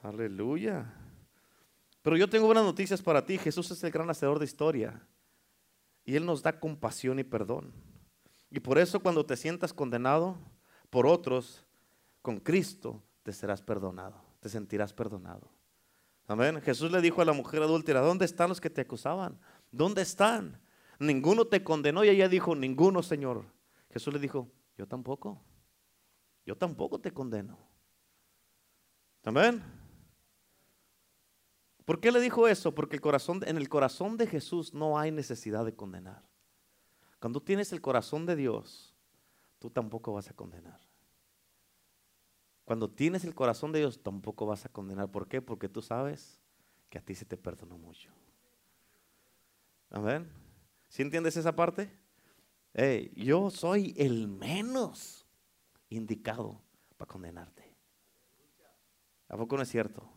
Aleluya. 0.05 0.85
Pero 2.03 2.15
yo 2.15 2.29
tengo 2.29 2.45
buenas 2.45 2.63
noticias 2.63 3.01
para 3.01 3.25
ti. 3.25 3.39
Jesús 3.39 3.71
es 3.71 3.83
el 3.83 3.89
gran 3.89 4.07
hacedor 4.07 4.37
de 4.37 4.45
historia. 4.45 5.01
Y 6.03 6.15
Él 6.15 6.27
nos 6.27 6.43
da 6.43 6.59
compasión 6.59 7.17
y 7.17 7.23
perdón. 7.23 7.73
Y 8.51 8.59
por 8.59 8.77
eso 8.77 8.99
cuando 8.99 9.25
te 9.25 9.35
sientas 9.35 9.73
condenado 9.73 10.37
por 10.91 11.07
otros, 11.07 11.65
con 12.21 12.39
Cristo 12.39 13.01
te 13.23 13.33
serás 13.33 13.63
perdonado. 13.63 14.23
te 14.39 14.49
sentirás 14.49 14.93
perdonado. 14.93 15.49
Amén. 16.27 16.61
Jesús 16.61 16.91
le 16.91 17.01
dijo 17.01 17.23
a 17.23 17.25
la 17.25 17.33
mujer 17.33 17.63
adúltera, 17.63 18.01
¿dónde 18.01 18.25
están 18.25 18.49
los 18.49 18.61
que 18.61 18.69
te 18.69 18.81
acusaban? 18.81 19.39
¿Dónde 19.71 20.03
están? 20.03 20.61
Ninguno 20.99 21.45
te 21.45 21.63
condenó 21.63 22.03
y 22.03 22.09
ella 22.09 22.29
dijo, 22.29 22.55
ninguno, 22.55 23.01
Señor. 23.01 23.43
Jesús 23.89 24.13
le 24.13 24.19
dijo, 24.19 24.51
yo 24.77 24.87
tampoco. 24.87 25.41
Yo 26.45 26.55
tampoco 26.55 26.99
te 26.99 27.11
condeno. 27.11 27.57
Amén. 29.23 29.63
¿Por 31.85 31.99
qué 31.99 32.11
le 32.11 32.19
dijo 32.19 32.47
eso? 32.47 32.73
Porque 32.73 32.95
el 32.95 33.01
corazón, 33.01 33.41
en 33.45 33.57
el 33.57 33.69
corazón 33.69 34.17
de 34.17 34.25
Jesús 34.25 34.73
no 34.73 34.97
hay 34.97 35.11
necesidad 35.11 35.63
de 35.63 35.75
condenar. 35.75 36.23
Cuando 37.19 37.41
tienes 37.41 37.71
el 37.71 37.81
corazón 37.81 38.25
de 38.25 38.35
Dios, 38.35 38.95
tú 39.59 39.69
tampoco 39.69 40.13
vas 40.13 40.29
a 40.29 40.33
condenar. 40.33 40.79
Cuando 42.65 42.89
tienes 42.89 43.23
el 43.23 43.35
corazón 43.35 43.71
de 43.71 43.79
Dios, 43.79 44.01
tampoco 44.01 44.47
vas 44.47 44.65
a 44.65 44.69
condenar. 44.69 45.09
¿Por 45.11 45.27
qué? 45.27 45.41
Porque 45.41 45.69
tú 45.69 45.83
sabes 45.83 46.41
que 46.89 46.97
a 46.97 47.01
ti 47.01 47.13
se 47.13 47.25
te 47.25 47.37
perdonó 47.37 47.77
mucho. 47.77 48.11
Amén. 49.91 50.27
¿Sí 50.89 51.03
entiendes 51.03 51.37
esa 51.37 51.55
parte? 51.55 51.89
yo 53.15 53.49
soy 53.51 53.93
el 53.95 54.27
menos 54.27 55.25
indicado 55.89 56.59
para 56.97 57.09
condenarte. 57.09 57.73
¿A 59.29 59.37
poco 59.37 59.55
no 59.55 59.63
es 59.63 59.69
cierto? 59.69 60.11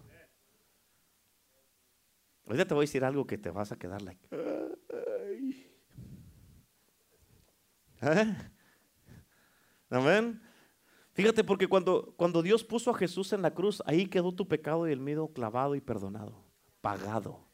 Ahorita 2.48 2.66
te 2.66 2.74
voy 2.74 2.82
a 2.82 2.86
decir 2.86 3.04
algo 3.04 3.26
que 3.26 3.36
te 3.36 3.50
vas 3.50 3.72
a 3.72 3.76
quedar 3.76 4.00
like. 4.00 4.26
¿Eh? 8.00 8.36
Amén. 9.90 10.40
Fíjate, 11.12 11.44
porque 11.44 11.66
cuando, 11.66 12.14
cuando 12.16 12.42
Dios 12.42 12.64
puso 12.64 12.90
a 12.90 12.94
Jesús 12.94 13.34
en 13.34 13.42
la 13.42 13.52
cruz, 13.52 13.82
ahí 13.84 14.06
quedó 14.06 14.32
tu 14.32 14.48
pecado 14.48 14.88
y 14.88 14.92
el 14.92 15.00
miedo 15.00 15.28
clavado 15.28 15.74
y 15.74 15.80
perdonado, 15.82 16.42
pagado. 16.80 17.44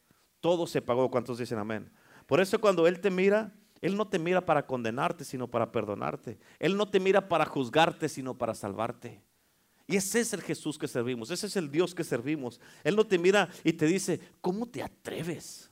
Todo 0.41 0.67
se 0.67 0.81
pagó. 0.81 1.11
¿Cuántos 1.11 1.39
dicen 1.39 1.59
amén? 1.59 1.91
Por 2.27 2.41
eso 2.41 2.61
cuando 2.61 2.87
Él 2.87 3.01
te 3.01 3.11
mira, 3.11 3.53
Él 3.81 3.97
no 3.97 4.07
te 4.07 4.21
mira 4.21 4.47
para 4.47 4.67
condenarte, 4.67 5.25
sino 5.25 5.51
para 5.51 5.73
perdonarte. 5.73 6.39
Él 6.61 6.77
no 6.77 6.89
te 6.89 7.01
mira 7.01 7.29
para 7.29 7.47
juzgarte, 7.47 8.09
sino 8.09 8.39
para 8.39 8.55
salvarte. 8.55 9.25
Y 9.87 9.97
ese 9.97 10.20
es 10.20 10.32
el 10.32 10.41
Jesús 10.41 10.78
que 10.78 10.89
servimos, 10.89 11.30
ese 11.30 11.47
es 11.47 11.57
el 11.57 11.70
Dios 11.70 11.95
que 11.95 12.05
servimos. 12.05 12.61
Él 12.82 12.97
no 12.97 13.07
te 13.07 13.18
mira 13.18 13.51
y 13.62 13.72
te 13.74 13.87
dice, 13.87 14.18
¿cómo 14.41 14.66
te 14.66 14.82
atreves? 14.82 15.70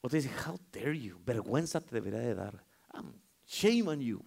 O 0.00 0.08
te 0.08 0.16
dice, 0.16 0.30
how 0.46 0.58
dare 0.72 0.98
you? 0.98 1.18
Vergüenza 1.24 1.80
te 1.80 1.94
debería 1.94 2.20
de 2.20 2.34
dar. 2.34 2.64
shame 3.46 3.88
on 3.88 4.00
you. 4.00 4.24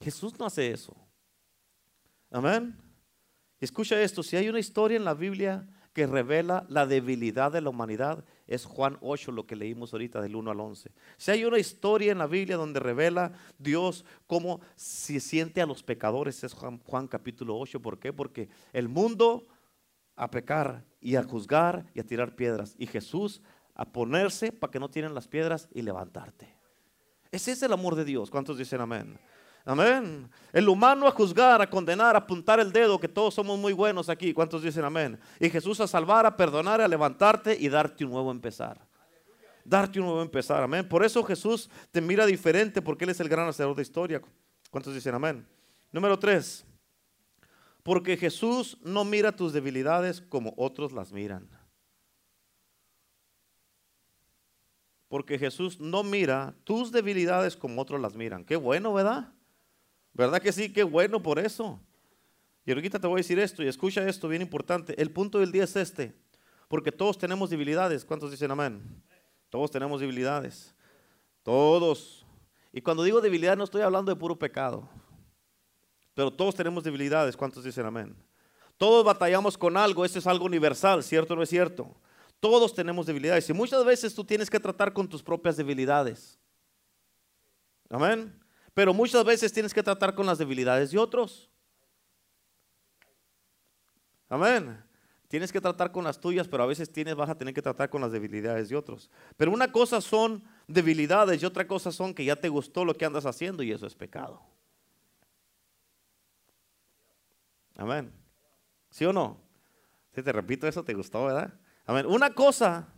Jesús 0.00 0.38
no 0.38 0.46
hace 0.46 0.70
eso. 0.70 0.94
Amén. 2.30 2.76
Escucha 3.58 4.00
esto, 4.00 4.22
si 4.22 4.36
hay 4.36 4.48
una 4.48 4.58
historia 4.60 4.96
en 4.96 5.04
la 5.04 5.14
Biblia 5.14 5.66
que 5.92 6.06
revela 6.06 6.66
la 6.68 6.86
debilidad 6.86 7.50
de 7.50 7.62
la 7.62 7.70
humanidad, 7.70 8.24
es 8.46 8.64
Juan 8.64 8.96
8, 9.00 9.32
lo 9.32 9.46
que 9.46 9.56
leímos 9.56 9.92
ahorita 9.92 10.20
del 10.20 10.36
1 10.36 10.50
al 10.50 10.60
11. 10.60 10.90
Si 11.16 11.30
hay 11.30 11.44
una 11.44 11.58
historia 11.58 12.12
en 12.12 12.18
la 12.18 12.26
Biblia 12.26 12.56
donde 12.56 12.80
revela 12.80 13.32
Dios 13.58 14.04
cómo 14.26 14.60
se 14.76 15.20
siente 15.20 15.60
a 15.60 15.66
los 15.66 15.82
pecadores, 15.82 16.44
es 16.44 16.54
Juan, 16.54 17.08
capítulo 17.08 17.58
8. 17.58 17.80
¿Por 17.80 17.98
qué? 17.98 18.12
Porque 18.12 18.48
el 18.72 18.88
mundo 18.88 19.46
a 20.14 20.30
pecar 20.30 20.84
y 21.00 21.16
a 21.16 21.22
juzgar 21.22 21.86
y 21.94 22.00
a 22.00 22.06
tirar 22.06 22.36
piedras. 22.36 22.74
Y 22.78 22.86
Jesús 22.86 23.42
a 23.74 23.84
ponerse 23.84 24.52
para 24.52 24.70
que 24.70 24.80
no 24.80 24.90
tienen 24.90 25.14
las 25.14 25.28
piedras 25.28 25.68
y 25.72 25.82
levantarte. 25.82 26.54
Ese 27.30 27.52
es 27.52 27.62
el 27.62 27.72
amor 27.72 27.94
de 27.94 28.04
Dios. 28.04 28.30
¿Cuántos 28.30 28.56
dicen 28.56 28.80
amén? 28.80 29.18
Amén. 29.68 30.30
El 30.52 30.68
humano 30.68 31.08
a 31.08 31.10
juzgar, 31.10 31.60
a 31.60 31.68
condenar, 31.68 32.14
a 32.14 32.20
apuntar 32.20 32.60
el 32.60 32.70
dedo, 32.70 33.00
que 33.00 33.08
todos 33.08 33.34
somos 33.34 33.58
muy 33.58 33.72
buenos 33.72 34.08
aquí. 34.08 34.32
¿Cuántos 34.32 34.62
dicen 34.62 34.84
amén? 34.84 35.18
Y 35.40 35.50
Jesús 35.50 35.80
a 35.80 35.88
salvar, 35.88 36.24
a 36.24 36.36
perdonar, 36.36 36.80
a 36.80 36.86
levantarte 36.86 37.56
y 37.58 37.68
darte 37.68 38.04
un 38.04 38.12
nuevo 38.12 38.30
empezar. 38.30 38.80
Darte 39.64 39.98
un 39.98 40.06
nuevo 40.06 40.22
empezar. 40.22 40.62
Amén. 40.62 40.88
Por 40.88 41.04
eso 41.04 41.20
Jesús 41.24 41.68
te 41.90 42.00
mira 42.00 42.24
diferente 42.26 42.80
porque 42.80 43.02
Él 43.02 43.10
es 43.10 43.18
el 43.18 43.28
gran 43.28 43.48
hacedor 43.48 43.74
de 43.74 43.82
historia. 43.82 44.22
¿Cuántos 44.70 44.94
dicen 44.94 45.16
amén? 45.16 45.44
Número 45.90 46.16
tres. 46.16 46.64
Porque 47.82 48.16
Jesús 48.16 48.78
no 48.84 49.04
mira 49.04 49.34
tus 49.34 49.52
debilidades 49.52 50.20
como 50.20 50.54
otros 50.56 50.92
las 50.92 51.10
miran. 51.10 51.48
Porque 55.08 55.40
Jesús 55.40 55.80
no 55.80 56.04
mira 56.04 56.54
tus 56.62 56.92
debilidades 56.92 57.56
como 57.56 57.82
otros 57.82 58.00
las 58.00 58.14
miran. 58.14 58.44
Qué 58.44 58.54
bueno, 58.54 58.92
¿verdad? 58.92 59.32
¿Verdad 60.16 60.40
que 60.40 60.50
sí? 60.50 60.72
Qué 60.72 60.82
bueno 60.82 61.22
por 61.22 61.38
eso. 61.38 61.78
Y 62.64 62.72
ahorita 62.72 62.98
te 62.98 63.06
voy 63.06 63.18
a 63.18 63.22
decir 63.22 63.38
esto 63.38 63.62
y 63.62 63.68
escucha 63.68 64.08
esto, 64.08 64.28
bien 64.28 64.40
importante. 64.40 65.00
El 65.00 65.10
punto 65.10 65.38
del 65.38 65.52
día 65.52 65.64
es 65.64 65.76
este, 65.76 66.14
porque 66.68 66.90
todos 66.90 67.18
tenemos 67.18 67.50
debilidades. 67.50 68.04
¿Cuántos 68.04 68.30
dicen 68.30 68.50
amén? 68.50 68.82
Todos 69.50 69.70
tenemos 69.70 70.00
debilidades. 70.00 70.74
Todos. 71.42 72.24
Y 72.72 72.80
cuando 72.80 73.04
digo 73.04 73.20
debilidad 73.20 73.58
no 73.58 73.64
estoy 73.64 73.82
hablando 73.82 74.10
de 74.10 74.18
puro 74.18 74.38
pecado. 74.38 74.88
Pero 76.14 76.32
todos 76.32 76.54
tenemos 76.54 76.82
debilidades. 76.82 77.36
¿Cuántos 77.36 77.62
dicen 77.62 77.84
amén? 77.84 78.16
Todos 78.78 79.04
batallamos 79.04 79.58
con 79.58 79.76
algo. 79.76 80.02
Eso 80.02 80.18
es 80.18 80.26
algo 80.26 80.46
universal, 80.46 81.04
¿cierto 81.04 81.34
o 81.34 81.36
no 81.36 81.42
es 81.42 81.50
cierto? 81.50 81.94
Todos 82.40 82.74
tenemos 82.74 83.04
debilidades. 83.04 83.48
Y 83.50 83.52
muchas 83.52 83.84
veces 83.84 84.14
tú 84.14 84.24
tienes 84.24 84.48
que 84.48 84.58
tratar 84.58 84.94
con 84.94 85.06
tus 85.06 85.22
propias 85.22 85.58
debilidades. 85.58 86.38
Amén. 87.90 88.45
Pero 88.76 88.92
muchas 88.92 89.24
veces 89.24 89.50
tienes 89.54 89.72
que 89.72 89.82
tratar 89.82 90.14
con 90.14 90.26
las 90.26 90.36
debilidades 90.36 90.90
de 90.90 90.98
otros. 90.98 91.48
Amén. 94.28 94.84
Tienes 95.28 95.50
que 95.50 95.62
tratar 95.62 95.90
con 95.90 96.04
las 96.04 96.20
tuyas, 96.20 96.46
pero 96.46 96.62
a 96.62 96.66
veces 96.66 96.92
tienes, 96.92 97.14
vas 97.14 97.30
a 97.30 97.38
tener 97.38 97.54
que 97.54 97.62
tratar 97.62 97.88
con 97.88 98.02
las 98.02 98.12
debilidades 98.12 98.68
de 98.68 98.76
otros. 98.76 99.10
Pero 99.38 99.50
una 99.50 99.72
cosa 99.72 100.02
son 100.02 100.44
debilidades 100.68 101.42
y 101.42 101.46
otra 101.46 101.66
cosa 101.66 101.90
son 101.90 102.12
que 102.12 102.26
ya 102.26 102.36
te 102.36 102.50
gustó 102.50 102.84
lo 102.84 102.92
que 102.92 103.06
andas 103.06 103.24
haciendo 103.24 103.62
y 103.62 103.72
eso 103.72 103.86
es 103.86 103.94
pecado. 103.94 104.42
Amén. 107.78 108.12
¿Sí 108.90 109.06
o 109.06 109.12
no? 109.14 109.40
Si 110.14 110.22
te 110.22 110.32
repito 110.32 110.68
eso, 110.68 110.84
te 110.84 110.92
gustó, 110.92 111.24
¿verdad? 111.24 111.58
Amén. 111.86 112.04
Una 112.04 112.34
cosa 112.34 112.92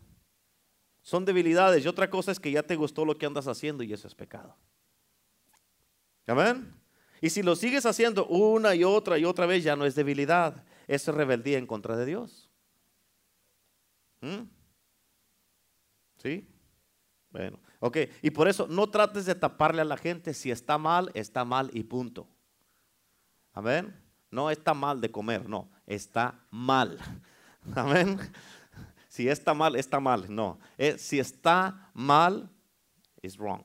son 1.02 1.24
debilidades 1.24 1.84
y 1.84 1.88
otra 1.88 2.10
cosa 2.10 2.32
es 2.32 2.40
que 2.40 2.50
ya 2.50 2.64
te 2.64 2.74
gustó 2.74 3.04
lo 3.04 3.16
que 3.16 3.26
andas 3.26 3.46
haciendo 3.46 3.84
y 3.84 3.92
eso 3.92 4.08
es 4.08 4.16
pecado. 4.16 4.56
Amén. 6.28 6.74
Y 7.20 7.30
si 7.30 7.42
lo 7.42 7.56
sigues 7.56 7.86
haciendo 7.86 8.26
una 8.26 8.74
y 8.74 8.84
otra 8.84 9.18
y 9.18 9.24
otra 9.24 9.46
vez, 9.46 9.64
ya 9.64 9.74
no 9.74 9.84
es 9.84 9.94
debilidad, 9.94 10.64
es 10.86 11.06
rebeldía 11.08 11.58
en 11.58 11.66
contra 11.66 11.96
de 11.96 12.06
Dios. 12.06 12.48
¿Mm? 14.20 14.42
¿Sí? 16.18 16.46
Bueno, 17.30 17.58
ok. 17.80 17.96
Y 18.22 18.30
por 18.30 18.48
eso 18.48 18.66
no 18.68 18.88
trates 18.88 19.26
de 19.26 19.34
taparle 19.34 19.82
a 19.82 19.84
la 19.84 19.96
gente. 19.96 20.34
Si 20.34 20.50
está 20.50 20.78
mal, 20.78 21.10
está 21.14 21.44
mal 21.44 21.70
y 21.72 21.82
punto. 21.82 22.28
Amén. 23.52 23.94
No 24.30 24.50
está 24.50 24.74
mal 24.74 25.00
de 25.00 25.10
comer, 25.10 25.48
no. 25.48 25.70
Está 25.86 26.44
mal. 26.50 26.98
Amén. 27.74 28.18
Si 29.08 29.28
está 29.28 29.54
mal, 29.54 29.76
está 29.76 29.98
mal. 29.98 30.26
No. 30.32 30.58
Eh, 30.76 30.98
si 30.98 31.18
está 31.18 31.90
mal, 31.94 32.50
es 33.22 33.36
wrong. 33.36 33.62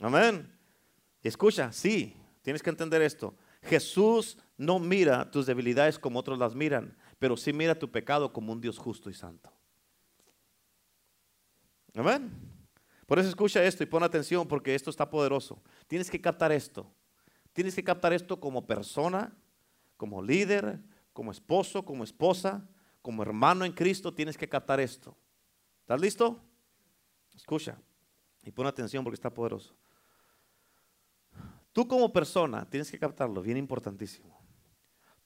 Amén. 0.00 0.57
Escucha, 1.22 1.72
sí, 1.72 2.16
tienes 2.42 2.62
que 2.62 2.70
entender 2.70 3.02
esto. 3.02 3.36
Jesús 3.62 4.38
no 4.56 4.78
mira 4.78 5.30
tus 5.30 5.46
debilidades 5.46 5.98
como 5.98 6.18
otros 6.18 6.38
las 6.38 6.54
miran, 6.54 6.96
pero 7.18 7.36
sí 7.36 7.52
mira 7.52 7.78
tu 7.78 7.90
pecado 7.90 8.32
como 8.32 8.52
un 8.52 8.60
Dios 8.60 8.78
justo 8.78 9.10
y 9.10 9.14
santo. 9.14 9.52
Amén. 11.94 12.30
Por 13.06 13.18
eso 13.18 13.28
escucha 13.28 13.64
esto 13.64 13.82
y 13.82 13.86
pon 13.86 14.02
atención 14.02 14.46
porque 14.46 14.74
esto 14.74 14.90
está 14.90 15.08
poderoso. 15.08 15.62
Tienes 15.86 16.10
que 16.10 16.20
captar 16.20 16.52
esto. 16.52 16.92
Tienes 17.52 17.74
que 17.74 17.82
captar 17.82 18.12
esto 18.12 18.38
como 18.38 18.66
persona, 18.66 19.34
como 19.96 20.22
líder, 20.22 20.78
como 21.12 21.32
esposo, 21.32 21.84
como 21.84 22.04
esposa, 22.04 22.68
como 23.02 23.22
hermano 23.22 23.64
en 23.64 23.72
Cristo. 23.72 24.14
Tienes 24.14 24.36
que 24.36 24.48
captar 24.48 24.78
esto. 24.78 25.16
¿Estás 25.80 26.00
listo? 26.00 26.38
Escucha 27.34 27.78
y 28.44 28.50
pon 28.50 28.66
atención 28.66 29.02
porque 29.02 29.14
está 29.14 29.32
poderoso. 29.32 29.74
Tú 31.78 31.86
como 31.86 32.12
persona, 32.12 32.68
tienes 32.68 32.90
que 32.90 32.98
captarlo, 32.98 33.40
bien 33.40 33.56
importantísimo. 33.56 34.36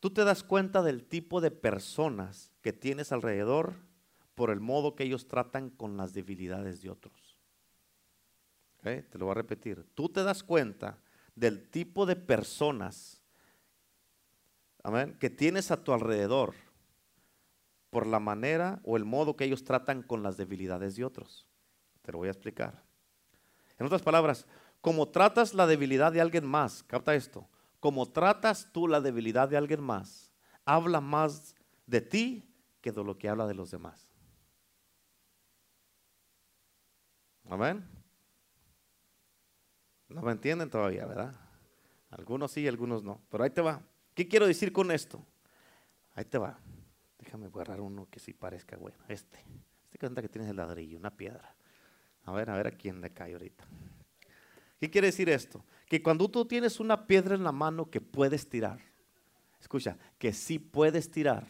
Tú 0.01 0.11
te 0.11 0.23
das 0.23 0.45
cuenta 0.45 0.83
del 0.83 1.03
tipo 1.03 1.41
de 1.41 1.51
personas 1.51 2.53
que 2.61 2.75
tienes 2.75 3.11
alrededor 3.11 3.73
por 4.35 4.51
el 4.51 4.61
modo 4.61 4.95
que 4.95 5.05
ellos 5.05 5.27
tratan 5.29 5.71
con 5.71 5.97
las 5.97 6.13
debilidades 6.13 6.83
de 6.83 6.91
otros. 6.91 7.39
Te 8.83 9.07
lo 9.15 9.25
voy 9.25 9.31
a 9.31 9.37
repetir. 9.37 9.87
Tú 9.95 10.11
te 10.11 10.23
das 10.25 10.43
cuenta 10.43 10.99
del 11.35 11.71
tipo 11.71 12.05
de 12.05 12.17
personas 12.17 13.23
que 15.19 15.31
tienes 15.31 15.71
a 15.71 15.83
tu 15.83 15.95
alrededor 15.95 16.53
por 17.89 18.07
la 18.07 18.21
manera 18.21 18.79
o 18.85 18.99
el 18.99 19.07
modo 19.07 19.37
que 19.37 19.45
ellos 19.45 19.65
tratan 19.65 20.03
con 20.03 20.23
las 20.23 20.37
debilidades 20.37 20.97
de 20.97 21.07
otros. 21.07 21.47
Te 22.03 22.13
lo 22.13 22.19
voy 22.19 22.29
a 22.29 22.33
explicar. 22.33 22.85
En 23.79 23.87
otras 23.87 24.03
palabras, 24.03 24.47
como 24.83 25.09
tratas 25.09 25.55
la 25.55 25.67
debilidad 25.67 26.13
de 26.13 26.21
alguien 26.21 26.45
más, 26.45 26.83
capta 26.83 27.15
esto, 27.15 27.49
como 27.81 28.11
tratas 28.11 28.69
tú 28.73 28.89
la 28.89 29.01
debilidad 29.01 29.49
de 29.49 29.57
alguien 29.57 29.81
más, 29.81 30.31
habla 30.65 31.01
más 31.01 31.55
de 31.87 32.01
ti 32.01 32.53
que 32.81 32.93
de 32.93 33.03
lo 33.03 33.17
que 33.17 33.29
habla 33.29 33.47
de 33.47 33.55
los 33.55 33.71
demás. 33.71 34.11
Amén. 37.49 37.85
No 40.09 40.21
me 40.21 40.33
entienden 40.33 40.69
todavía, 40.69 41.07
¿verdad? 41.07 41.35
Algunos 42.11 42.51
sí, 42.51 42.67
algunos 42.67 43.03
no. 43.03 43.21
Pero 43.31 43.45
ahí 43.45 43.51
te 43.51 43.61
va. 43.61 43.81
¿Qué 44.15 44.29
quiero 44.29 44.47
decir 44.47 44.73
con 44.73 44.91
esto? 44.91 45.25
Ahí 46.15 46.25
te 46.25 46.39
va. 46.39 46.59
Déjame 47.19 47.47
agarrar 47.47 47.81
uno 47.81 48.09
que 48.11 48.19
sí 48.19 48.33
parezca 48.33 48.77
bueno. 48.77 48.99
Este. 49.09 49.39
Este 49.85 49.99
cuenta 49.99 50.21
que 50.21 50.29
tienes 50.29 50.51
el 50.51 50.57
ladrillo, 50.57 50.99
una 50.99 51.17
piedra. 51.17 51.55
A 52.25 52.33
ver, 52.33 52.51
a 52.51 52.57
ver 52.57 52.67
a 52.67 52.71
quién 52.73 53.01
le 53.01 53.11
cae 53.11 53.33
ahorita. 53.33 53.65
¿Qué 54.83 54.91
quiere 54.91 55.07
decir 55.07 55.29
esto? 55.29 55.65
Que 55.87 56.03
cuando 56.03 56.29
tú 56.29 56.45
tienes 56.45 56.81
una 56.81 57.07
piedra 57.07 57.37
en 57.37 57.45
la 57.45 57.53
mano 57.53 57.89
que 57.89 58.01
puedes 58.01 58.49
tirar, 58.49 58.81
escucha, 59.61 59.97
que 60.19 60.33
sí 60.33 60.59
puedes 60.59 61.09
tirar. 61.09 61.47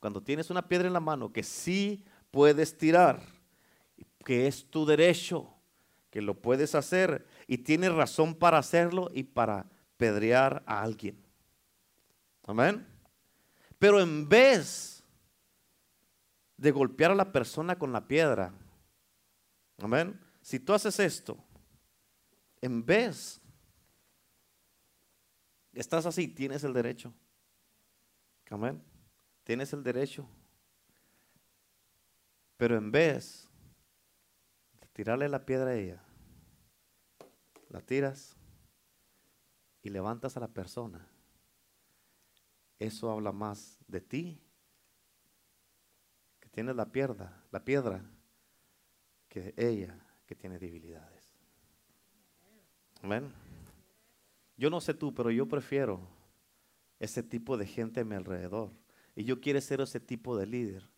Cuando 0.00 0.20
tienes 0.20 0.50
una 0.50 0.66
piedra 0.66 0.88
en 0.88 0.92
la 0.92 0.98
mano 0.98 1.32
que 1.32 1.44
sí 1.44 2.04
puedes 2.32 2.76
tirar, 2.76 3.22
que 4.24 4.48
es 4.48 4.68
tu 4.68 4.84
derecho, 4.84 5.54
que 6.10 6.20
lo 6.20 6.34
puedes 6.34 6.74
hacer 6.74 7.28
y 7.46 7.58
tienes 7.58 7.92
razón 7.92 8.34
para 8.34 8.58
hacerlo 8.58 9.08
y 9.14 9.22
para 9.22 9.70
pedrear 9.96 10.64
a 10.66 10.82
alguien. 10.82 11.24
Amén. 12.42 12.84
Pero 13.78 14.00
en 14.00 14.28
vez 14.28 15.04
de 16.56 16.72
golpear 16.72 17.12
a 17.12 17.14
la 17.14 17.30
persona 17.30 17.78
con 17.78 17.92
la 17.92 18.08
piedra, 18.08 18.52
amén, 19.78 20.18
si 20.40 20.58
tú 20.58 20.74
haces 20.74 20.98
esto, 20.98 21.38
en 22.62 22.86
vez, 22.86 23.40
estás 25.72 26.06
así, 26.06 26.28
tienes 26.28 26.64
el 26.64 26.72
derecho. 26.72 27.12
Amén. 28.48 28.82
Tienes 29.44 29.72
el 29.72 29.82
derecho. 29.82 30.28
Pero 32.56 32.76
en 32.76 32.92
vez 32.92 33.48
de 34.80 34.86
tirarle 34.88 35.28
la 35.28 35.44
piedra 35.44 35.70
a 35.70 35.74
ella, 35.74 36.04
la 37.68 37.80
tiras 37.80 38.36
y 39.82 39.88
levantas 39.88 40.36
a 40.36 40.40
la 40.40 40.48
persona. 40.48 41.08
Eso 42.78 43.10
habla 43.10 43.32
más 43.32 43.78
de 43.88 44.00
ti, 44.00 44.40
que 46.38 46.48
tienes 46.50 46.76
la 46.76 46.92
piedra, 46.92 47.42
la 47.50 47.64
piedra, 47.64 48.04
que 49.28 49.54
ella 49.56 49.98
que 50.26 50.36
tiene 50.36 50.58
debilidades. 50.58 51.21
Amén. 53.02 53.32
Yo 54.56 54.70
no 54.70 54.80
sé 54.80 54.94
tú, 54.94 55.12
pero 55.12 55.30
yo 55.30 55.48
prefiero 55.48 56.00
ese 57.00 57.22
tipo 57.22 57.56
de 57.56 57.66
gente 57.66 58.00
a 58.00 58.04
mi 58.04 58.14
alrededor. 58.14 58.70
Y 59.16 59.24
yo 59.24 59.40
quiero 59.40 59.60
ser 59.60 59.80
ese 59.80 59.98
tipo 59.98 60.36
de 60.36 60.46
líder 60.46 60.88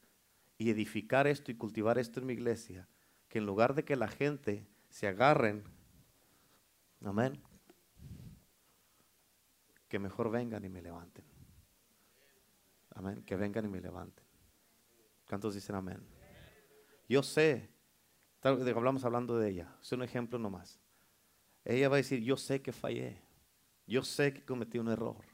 y 0.59 0.71
edificar 0.71 1.27
esto 1.27 1.51
y 1.51 1.57
cultivar 1.57 1.99
esto 1.99 2.21
en 2.21 2.27
mi 2.27 2.35
iglesia, 2.35 2.87
que 3.29 3.39
en 3.39 3.47
lugar 3.47 3.75
de 3.75 3.85
que 3.85 3.97
la 3.97 4.09
gente 4.09 4.69
se 4.91 5.09
agarren, 5.09 5.65
amén, 7.03 7.43
que 9.89 9.99
mejor 9.99 10.31
vengan 10.31 10.65
y 10.65 10.69
me 10.69 10.83
levanten. 10.83 11.25
Amén, 12.91 13.25
que 13.25 13.35
vengan 13.35 13.65
y 13.65 13.69
me 13.69 13.81
levanten. 13.81 14.25
¿Cuántos 15.27 15.55
dicen 15.55 15.75
amén? 15.75 16.07
Yo 17.09 17.23
sé, 17.23 17.71
hablamos 18.43 19.05
hablando 19.05 19.39
de 19.39 19.51
ella, 19.51 19.77
es 19.83 19.91
un 19.91 20.03
ejemplo 20.03 20.39
nomás. 20.39 20.84
Ella 21.65 21.89
va 21.89 21.97
a 21.97 21.99
decir, 21.99 22.21
yo 22.23 22.37
sé 22.37 22.61
que 22.61 22.73
fallé, 22.73 23.23
yo 23.87 24.03
sé 24.03 24.35
que 24.35 24.45
cometí 24.45 24.79
un 24.79 24.89
error, 24.89 25.25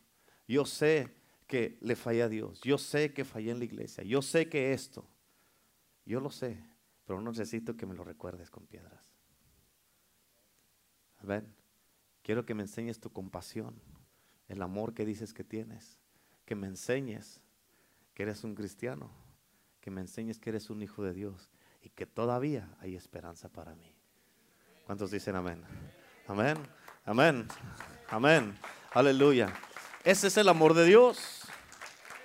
yo 0.46 0.64
sé 0.64 1.14
que 1.46 1.78
le 1.80 1.96
fallé 1.96 2.22
a 2.22 2.28
Dios, 2.28 2.60
yo 2.60 2.78
sé 2.78 3.12
que 3.12 3.24
fallé 3.24 3.50
en 3.50 3.58
la 3.58 3.64
iglesia, 3.64 4.04
yo 4.04 4.22
sé 4.22 4.48
que 4.48 4.72
esto, 4.72 5.08
yo 6.04 6.20
lo 6.20 6.30
sé, 6.30 6.62
pero 7.04 7.20
no 7.20 7.30
necesito 7.30 7.76
que 7.76 7.86
me 7.86 7.94
lo 7.94 8.04
recuerdes 8.04 8.50
con 8.50 8.66
piedras. 8.66 9.12
Amén. 11.18 11.52
Quiero 12.22 12.46
que 12.46 12.54
me 12.54 12.62
enseñes 12.62 13.00
tu 13.00 13.10
compasión, 13.10 13.80
el 14.48 14.62
amor 14.62 14.94
que 14.94 15.04
dices 15.04 15.34
que 15.34 15.44
tienes, 15.44 15.98
que 16.44 16.54
me 16.54 16.66
enseñes 16.66 17.40
que 18.14 18.22
eres 18.22 18.44
un 18.44 18.54
cristiano, 18.54 19.10
que 19.80 19.90
me 19.90 20.00
enseñes 20.00 20.38
que 20.38 20.50
eres 20.50 20.70
un 20.70 20.82
hijo 20.82 21.02
de 21.02 21.14
Dios 21.14 21.50
y 21.82 21.88
que 21.90 22.06
todavía 22.06 22.76
hay 22.78 22.94
esperanza 22.94 23.48
para 23.48 23.74
mí. 23.74 23.94
¿Cuántos 24.86 25.10
dicen 25.10 25.36
amén? 25.36 25.62
Amén, 26.30 26.58
amén, 27.04 27.48
amén, 28.08 28.54
aleluya. 28.92 29.52
Ese 30.04 30.28
es 30.28 30.36
el 30.36 30.48
amor 30.48 30.74
de 30.74 30.84
Dios. 30.84 31.42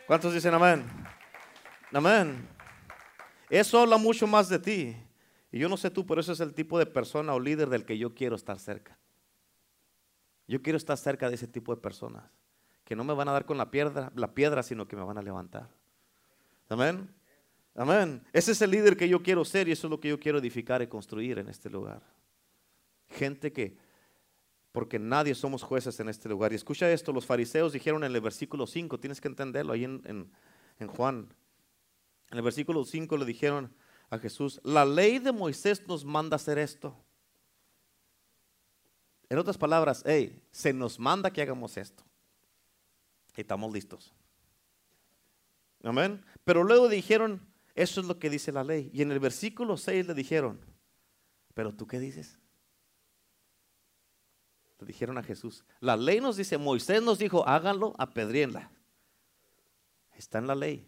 ¿Cuántos 0.05 0.31
dicen 0.31 0.53
amén? 0.53 0.85
Amén. 1.91 2.47
Eso 3.49 3.81
habla 3.81 3.97
mucho 3.97 4.27
más 4.27 4.47
de 4.47 4.59
ti. 4.59 4.95
Y 5.51 5.57
yo 5.57 5.67
no 5.67 5.75
sé 5.75 5.89
tú, 5.89 6.05
pero 6.05 6.21
ese 6.21 6.33
es 6.33 6.39
el 6.39 6.53
tipo 6.53 6.77
de 6.77 6.85
persona 6.85 7.33
o 7.33 7.39
líder 7.39 7.67
del 7.67 7.83
que 7.83 7.97
yo 7.97 8.13
quiero 8.13 8.35
estar 8.35 8.59
cerca. 8.59 8.95
Yo 10.47 10.61
quiero 10.61 10.77
estar 10.77 10.97
cerca 10.97 11.27
de 11.27 11.33
ese 11.33 11.47
tipo 11.47 11.73
de 11.73 11.81
personas 11.81 12.25
que 12.83 12.95
no 12.95 13.03
me 13.03 13.15
van 13.15 13.27
a 13.27 13.31
dar 13.31 13.45
con 13.45 13.57
la 13.57 13.71
piedra, 13.71 14.11
la 14.15 14.35
piedra, 14.35 14.61
sino 14.61 14.87
que 14.87 14.95
me 14.95 15.03
van 15.03 15.17
a 15.17 15.23
levantar. 15.23 15.67
Amén. 16.69 17.09
Amén. 17.73 18.21
Ese 18.33 18.51
es 18.51 18.61
el 18.61 18.69
líder 18.69 18.97
que 18.97 19.09
yo 19.09 19.23
quiero 19.23 19.43
ser 19.43 19.67
y 19.67 19.71
eso 19.71 19.87
es 19.87 19.91
lo 19.91 19.99
que 19.99 20.09
yo 20.09 20.19
quiero 20.19 20.37
edificar 20.37 20.83
y 20.83 20.87
construir 20.87 21.39
en 21.39 21.49
este 21.49 21.71
lugar. 21.71 22.03
Gente 23.09 23.51
que, 23.51 23.83
porque 24.75 24.99
nadie 24.99 25.33
somos 25.35 25.63
jueces 25.63 25.97
en 26.01 26.09
este 26.09 26.27
lugar. 26.27 26.51
Y 26.51 26.55
escucha 26.55 26.91
esto, 26.91 27.13
los 27.13 27.25
fariseos 27.25 27.71
dijeron 27.71 28.03
en 28.03 28.13
el 28.13 28.19
versículo 28.19 28.67
5, 28.67 28.99
tienes 28.99 29.21
que 29.21 29.29
entenderlo 29.29 29.71
ahí 29.71 29.85
en, 29.85 30.29
Juan. 30.89 31.33
En 32.29 32.37
el 32.37 32.43
versículo 32.43 32.83
5 32.83 33.15
le 33.15 33.23
dijeron 33.23 33.73
a 34.09 34.19
Jesús, 34.19 34.59
la 34.65 34.83
ley 34.83 35.19
de 35.19 35.31
Moisés 35.31 35.87
nos 35.87 36.03
manda 36.03 36.35
hacer 36.35 36.57
esto. 36.57 36.93
En 39.29 39.37
otras 39.37 39.57
palabras, 39.57 40.03
hey, 40.05 40.43
se 40.51 40.73
nos 40.73 40.99
manda 40.99 41.31
que 41.31 41.41
hagamos 41.41 41.77
esto. 41.77 42.03
Y 43.37 43.41
estamos 43.41 43.71
listos. 43.71 44.13
Amén. 45.83 46.21
Pero 46.43 46.65
luego 46.65 46.89
dijeron, 46.89 47.47
eso 47.75 48.01
es 48.01 48.07
lo 48.07 48.19
que 48.19 48.29
dice 48.29 48.51
la 48.51 48.65
ley. 48.65 48.91
Y 48.93 49.03
en 49.03 49.13
el 49.13 49.21
versículo 49.21 49.77
6 49.77 50.07
le 50.07 50.13
dijeron, 50.13 50.59
pero 51.53 51.73
tú 51.73 51.87
qué 51.87 51.97
dices? 51.97 52.39
Le 54.79 54.87
dijeron 54.87 55.17
a 55.17 55.23
Jesús, 55.23 55.63
la 55.79 55.95
ley 55.95 56.19
nos 56.19 56.37
dice, 56.37 56.57
Moisés 56.57 57.01
nos 57.01 57.17
dijo, 57.17 57.47
háganlo, 57.47 57.95
apedrienla. 57.97 58.71
Está 60.15 60.39
en 60.39 60.47
la 60.47 60.55
ley. 60.55 60.87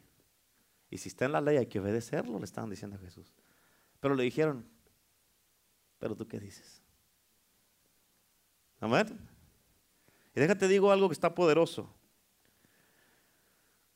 Y 0.90 0.98
si 0.98 1.10
está 1.10 1.26
en 1.26 1.34
la 1.34 1.42
ley 1.42 1.58
hay 1.58 1.68
que 1.68 1.80
obedecerlo, 1.80 2.40
le 2.40 2.46
estaban 2.46 2.70
diciendo 2.70 2.98
a 2.98 3.00
Jesús. 3.00 3.34
Pero 4.00 4.16
le 4.16 4.24
dijeron, 4.24 4.66
pero 6.00 6.16
tú 6.16 6.28
qué 6.28 6.40
dices? 6.40 6.82
Amén. 8.80 9.18
Y 10.36 10.40
déjate 10.40 10.68
digo 10.68 10.92
algo 10.92 11.10
que 11.10 11.14
está 11.14 11.34
poderoso. 11.34 11.90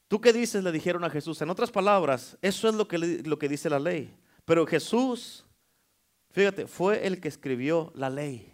¿Tú 0.08 0.20
qué 0.20 0.34
dices? 0.34 0.64
Le 0.64 0.72
dijeron 0.72 1.04
a 1.04 1.10
Jesús. 1.10 1.42
En 1.42 1.50
otras 1.50 1.72
palabras, 1.72 2.38
eso 2.42 2.68
es 2.68 2.76
lo 2.76 2.88
que, 2.88 2.98
lo 2.98 3.40
que 3.40 3.48
dice 3.48 3.70
la 3.70 3.80
ley. 3.80 4.14
Pero 4.44 4.66
Jesús, 4.66 5.46
fíjate, 6.32 6.68
fue 6.68 7.06
el 7.08 7.22
que 7.22 7.28
escribió 7.30 7.94
la 7.96 8.10
ley. 8.10 8.51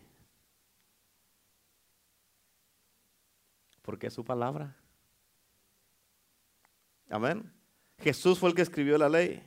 Porque 3.88 4.08
es 4.08 4.14
su 4.14 4.26
palabra. 4.26 4.76
Amén. 7.10 7.50
Jesús 8.00 8.38
fue 8.38 8.50
el 8.50 8.56
que 8.56 8.62
escribió 8.62 8.98
la 8.98 9.08
ley. 9.08 9.42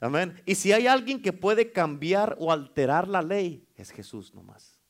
Amén. 0.00 0.42
Y 0.44 0.56
si 0.56 0.72
hay 0.72 0.88
alguien 0.88 1.22
que 1.22 1.32
puede 1.32 1.70
cambiar 1.70 2.36
o 2.40 2.50
alterar 2.50 3.06
la 3.06 3.22
ley, 3.22 3.68
es 3.76 3.92
Jesús 3.92 4.34
nomás. 4.34 4.80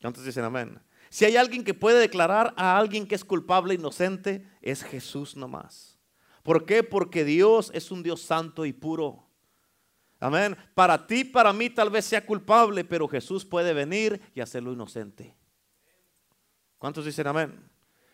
¿Cuántos 0.00 0.24
dicen 0.24 0.44
amén? 0.44 0.80
Si 1.10 1.24
hay 1.24 1.36
alguien 1.36 1.64
que 1.64 1.74
puede 1.74 1.98
declarar 1.98 2.54
a 2.56 2.78
alguien 2.78 3.08
que 3.08 3.16
es 3.16 3.24
culpable 3.24 3.74
e 3.74 3.78
inocente, 3.78 4.48
es 4.62 4.84
Jesús 4.84 5.34
nomás. 5.34 5.98
¿Por 6.44 6.66
qué? 6.66 6.84
Porque 6.84 7.24
Dios 7.24 7.72
es 7.74 7.90
un 7.90 8.04
Dios 8.04 8.22
santo 8.22 8.64
y 8.64 8.72
puro. 8.72 9.26
Amén. 10.20 10.56
Para 10.72 11.04
ti, 11.04 11.24
para 11.24 11.52
mí 11.52 11.68
tal 11.68 11.90
vez 11.90 12.04
sea 12.04 12.24
culpable, 12.24 12.84
pero 12.84 13.08
Jesús 13.08 13.44
puede 13.44 13.74
venir 13.74 14.20
y 14.36 14.40
hacerlo 14.40 14.72
inocente. 14.72 15.34
¿Cuántos 16.78 17.04
dicen 17.04 17.26
amén? 17.26 17.68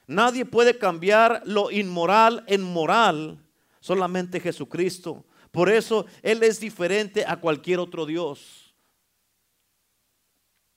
Nadie 0.06 0.44
puede 0.44 0.78
cambiar 0.78 1.42
lo 1.46 1.70
inmoral 1.70 2.44
en 2.46 2.62
moral, 2.62 3.44
solamente 3.80 4.40
Jesucristo. 4.40 5.24
Por 5.50 5.68
eso 5.68 6.06
Él 6.22 6.42
es 6.42 6.60
diferente 6.60 7.24
a 7.26 7.36
cualquier 7.36 7.78
otro 7.78 8.06
Dios. 8.06 8.74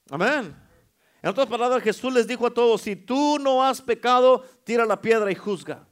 Amén. 0.10 0.56
En 1.22 1.30
otras 1.30 1.48
palabras, 1.48 1.82
Jesús 1.82 2.14
les 2.14 2.28
dijo 2.28 2.46
a 2.46 2.54
todos, 2.54 2.82
si 2.82 2.96
tú 2.96 3.40
no 3.40 3.64
has 3.64 3.82
pecado, 3.82 4.46
tira 4.64 4.86
la 4.86 5.02
piedra 5.02 5.32
y 5.32 5.36
juzga. 5.36 5.88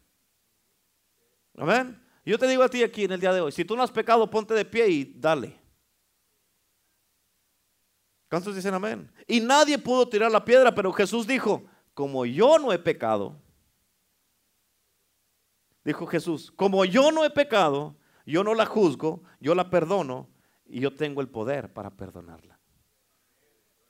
Amén. 1.57 1.99
Yo 2.25 2.37
te 2.37 2.47
digo 2.47 2.63
a 2.63 2.69
ti 2.69 2.83
aquí 2.83 3.05
en 3.05 3.13
el 3.13 3.19
día 3.19 3.33
de 3.33 3.41
hoy, 3.41 3.51
si 3.51 3.65
tú 3.65 3.75
no 3.75 3.83
has 3.83 3.91
pecado, 3.91 4.29
ponte 4.29 4.53
de 4.53 4.63
pie 4.63 4.87
y 4.87 5.13
dale. 5.17 5.59
¿Cuántos 8.29 8.55
dicen 8.55 8.73
amén? 8.73 9.11
Y 9.27 9.39
nadie 9.41 9.77
pudo 9.77 10.07
tirar 10.07 10.31
la 10.31 10.43
piedra, 10.43 10.73
pero 10.73 10.91
Jesús 10.93 11.27
dijo, 11.27 11.63
como 11.93 12.25
yo 12.25 12.59
no 12.59 12.71
he 12.71 12.79
pecado, 12.79 13.39
Dijo 15.83 16.07
Jesús, 16.07 16.51
como 16.55 16.85
yo 16.85 17.11
no 17.11 17.25
he 17.25 17.29
pecado, 17.29 17.97
yo 18.25 18.43
no 18.43 18.53
la 18.53 18.65
juzgo, 18.65 19.23
yo 19.39 19.53
la 19.53 19.69
perdono 19.69 20.29
y 20.65 20.79
yo 20.79 20.95
tengo 20.95 21.21
el 21.21 21.27
poder 21.27 21.73
para 21.73 21.89
perdonarla. 21.89 22.57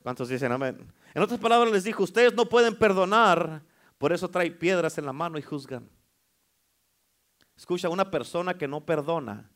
¿Cuántos 0.02 0.28
dicen 0.28 0.52
amén? 0.52 0.92
En 1.14 1.22
otras 1.22 1.40
palabras 1.40 1.72
les 1.72 1.84
dijo, 1.84 2.04
ustedes 2.04 2.34
no 2.34 2.50
pueden 2.50 2.78
perdonar, 2.78 3.64
por 3.98 4.12
eso 4.12 4.30
trae 4.30 4.52
piedras 4.52 4.98
en 4.98 5.06
la 5.06 5.14
mano 5.14 5.38
y 5.38 5.44
juzgan. 5.44 5.88
Escucha, 7.56 7.90
una 7.90 8.10
persona 8.10 8.58
que 8.58 8.68
no 8.68 8.84
perdona, 8.84 9.52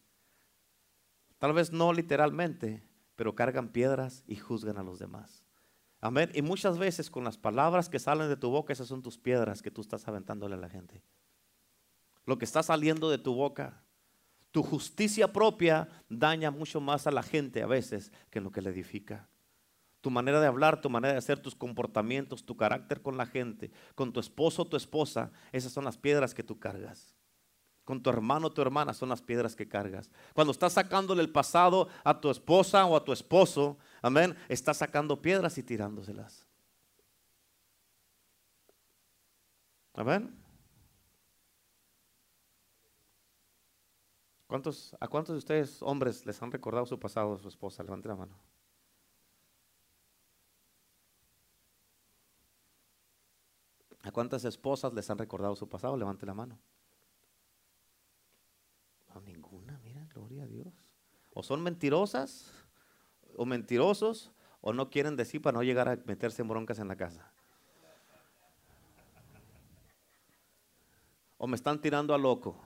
tal 1.39 1.53
vez 1.53 1.71
no 1.71 1.91
literalmente, 1.91 2.87
pero 3.15 3.33
cargan 3.33 3.69
piedras 3.69 4.23
y 4.27 4.35
juzgan 4.35 4.77
a 4.77 4.83
los 4.83 4.99
demás. 4.99 5.46
Amén. 5.99 6.31
Y 6.33 6.41
muchas 6.41 6.77
veces 6.77 7.09
con 7.09 7.23
las 7.23 7.37
palabras 7.37 7.89
que 7.89 7.99
salen 7.99 8.29
de 8.29 8.37
tu 8.37 8.49
boca, 8.49 8.73
esas 8.73 8.87
son 8.87 9.01
tus 9.01 9.17
piedras 9.17 9.61
que 9.61 9.71
tú 9.71 9.81
estás 9.81 10.07
aventándole 10.07 10.55
a 10.55 10.59
la 10.59 10.69
gente. 10.69 11.01
Lo 12.25 12.37
que 12.37 12.45
está 12.45 12.61
saliendo 12.61 13.09
de 13.09 13.17
tu 13.17 13.33
boca, 13.33 13.83
tu 14.51 14.61
justicia 14.63 15.33
propia 15.33 15.89
daña 16.09 16.51
mucho 16.51 16.79
más 16.79 17.07
a 17.07 17.11
la 17.11 17.23
gente 17.23 17.63
a 17.63 17.67
veces 17.67 18.11
que 18.29 18.41
lo 18.41 18.51
que 18.51 18.61
le 18.61 18.69
edifica. 18.69 19.27
Tu 20.01 20.11
manera 20.11 20.39
de 20.39 20.47
hablar, 20.47 20.81
tu 20.81 20.89
manera 20.89 21.13
de 21.13 21.19
hacer, 21.19 21.39
tus 21.39 21.55
comportamientos, 21.55 22.45
tu 22.45 22.55
carácter 22.55 23.01
con 23.01 23.17
la 23.17 23.25
gente, 23.25 23.71
con 23.95 24.13
tu 24.13 24.19
esposo 24.19 24.61
o 24.61 24.67
tu 24.67 24.77
esposa, 24.77 25.31
esas 25.51 25.71
son 25.71 25.85
las 25.85 25.97
piedras 25.97 26.33
que 26.33 26.43
tú 26.43 26.59
cargas. 26.59 27.16
Con 27.87 28.03
tu 28.03 28.09
hermano 28.09 28.47
o 28.47 28.51
tu 28.51 28.61
hermana 28.61 28.93
son 28.93 29.07
las 29.07 29.21
piedras 29.21 29.55
que 29.55 29.65
cargas. 29.65 30.11
Cuando 30.33 30.51
estás 30.51 30.73
sacándole 30.73 31.21
el 31.21 31.31
pasado 31.31 31.87
a 32.03 32.19
tu 32.19 32.29
esposa 32.29 32.85
o 32.85 32.97
a 32.97 33.05
tu 33.05 33.13
esposo, 33.13 33.77
amén, 34.01 34.35
estás 34.49 34.75
sacando 34.75 35.21
piedras 35.21 35.57
y 35.57 35.63
tirándoselas. 35.63 36.45
Amén. 39.93 40.37
¿Cuántos, 44.47 44.93
¿A 44.99 45.07
cuántos 45.07 45.35
de 45.35 45.37
ustedes, 45.37 45.81
hombres, 45.81 46.25
les 46.25 46.43
han 46.43 46.51
recordado 46.51 46.85
su 46.85 46.99
pasado 46.99 47.35
a 47.35 47.39
su 47.39 47.47
esposa? 47.47 47.83
Levante 47.83 48.09
la 48.09 48.17
mano. 48.17 48.35
¿A 54.01 54.11
cuántas 54.11 54.43
esposas 54.43 54.93
les 54.93 55.09
han 55.09 55.17
recordado 55.17 55.55
su 55.55 55.69
pasado? 55.69 55.95
Levante 55.95 56.25
la 56.25 56.33
mano. 56.33 56.59
No, 59.17 59.21
ninguna, 59.21 59.79
mira, 59.83 60.05
gloria 60.13 60.43
a 60.43 60.47
Dios. 60.47 60.73
O 61.39 61.43
son 61.43 61.61
mentirosas, 61.61 62.51
o 63.35 63.45
mentirosos, 63.45 64.31
o 64.59 64.73
no 64.73 64.89
quieren 64.89 65.15
decir 65.15 65.39
para 65.39 65.55
no 65.55 65.61
llegar 65.61 65.87
a 65.87 65.95
meterse 66.07 66.41
en 66.41 66.47
broncas 66.47 66.79
en 66.79 66.87
la 66.87 66.95
casa. 66.95 67.31
O 71.37 71.45
me 71.45 71.55
están 71.55 71.79
tirando 71.79 72.15
a 72.15 72.17
loco. 72.17 72.59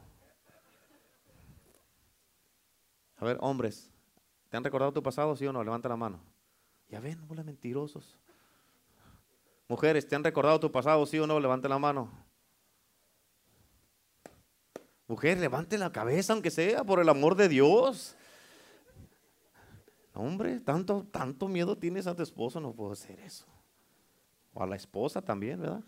A 3.17 3.25
ver, 3.25 3.37
hombres, 3.41 3.91
¿te 4.47 4.55
han 4.55 4.63
recordado 4.63 4.93
tu 4.93 5.03
pasado, 5.03 5.35
sí 5.35 5.45
o 5.45 5.51
no? 5.51 5.61
Levanta 5.65 5.89
la 5.89 5.97
mano. 5.97 6.21
Ya 6.87 7.01
ven, 7.01 7.21
hola 7.27 7.43
mentirosos. 7.43 8.21
Mujeres, 9.67 10.07
¿te 10.07 10.15
han 10.15 10.23
recordado 10.23 10.61
tu 10.61 10.71
pasado, 10.71 11.05
sí 11.05 11.19
o 11.19 11.27
no? 11.27 11.41
Levante 11.41 11.67
la 11.67 11.77
mano. 11.77 12.09
Mujer, 15.07 15.39
levante 15.39 15.77
la 15.77 15.91
cabeza, 15.91 16.31
aunque 16.31 16.51
sea, 16.51 16.85
por 16.85 17.01
el 17.01 17.09
amor 17.09 17.35
de 17.35 17.49
Dios. 17.49 18.15
Hombre, 20.13 20.59
tanto, 20.59 21.07
tanto 21.09 21.47
miedo 21.47 21.77
tienes 21.77 22.07
a 22.07 22.15
tu 22.15 22.23
esposo, 22.23 22.59
no 22.59 22.73
puedo 22.73 22.91
hacer 22.91 23.19
eso. 23.21 23.45
O 24.53 24.61
a 24.61 24.67
la 24.67 24.75
esposa 24.75 25.21
también, 25.21 25.61
¿verdad? 25.61 25.83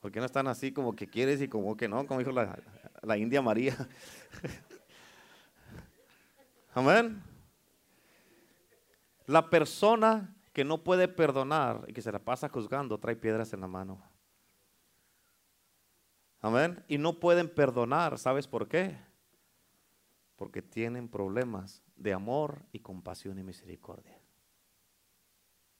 ¿Por 0.00 0.12
qué 0.12 0.20
no 0.20 0.26
están 0.26 0.46
así 0.46 0.72
como 0.72 0.94
que 0.94 1.08
quieres 1.08 1.40
y 1.40 1.48
como 1.48 1.76
que 1.76 1.88
no? 1.88 2.06
Como 2.06 2.20
dijo 2.20 2.32
la, 2.32 2.58
la 3.02 3.16
India 3.16 3.40
María. 3.40 3.76
Amén. 6.74 7.22
La 9.26 9.48
persona 9.48 10.34
que 10.52 10.64
no 10.64 10.84
puede 10.84 11.08
perdonar 11.08 11.84
y 11.88 11.92
que 11.92 12.02
se 12.02 12.12
la 12.12 12.18
pasa 12.18 12.48
juzgando 12.48 12.98
trae 12.98 13.16
piedras 13.16 13.52
en 13.52 13.62
la 13.62 13.66
mano. 13.66 14.00
Amén. 16.40 16.84
Y 16.86 16.98
no 16.98 17.18
pueden 17.18 17.48
perdonar, 17.48 18.18
¿sabes 18.18 18.46
por 18.46 18.68
qué? 18.68 18.96
Porque 20.36 20.62
tienen 20.62 21.08
problemas 21.08 21.82
de 21.96 22.12
amor 22.12 22.62
y 22.72 22.80
compasión 22.80 23.38
y 23.38 23.42
misericordia. 23.42 24.20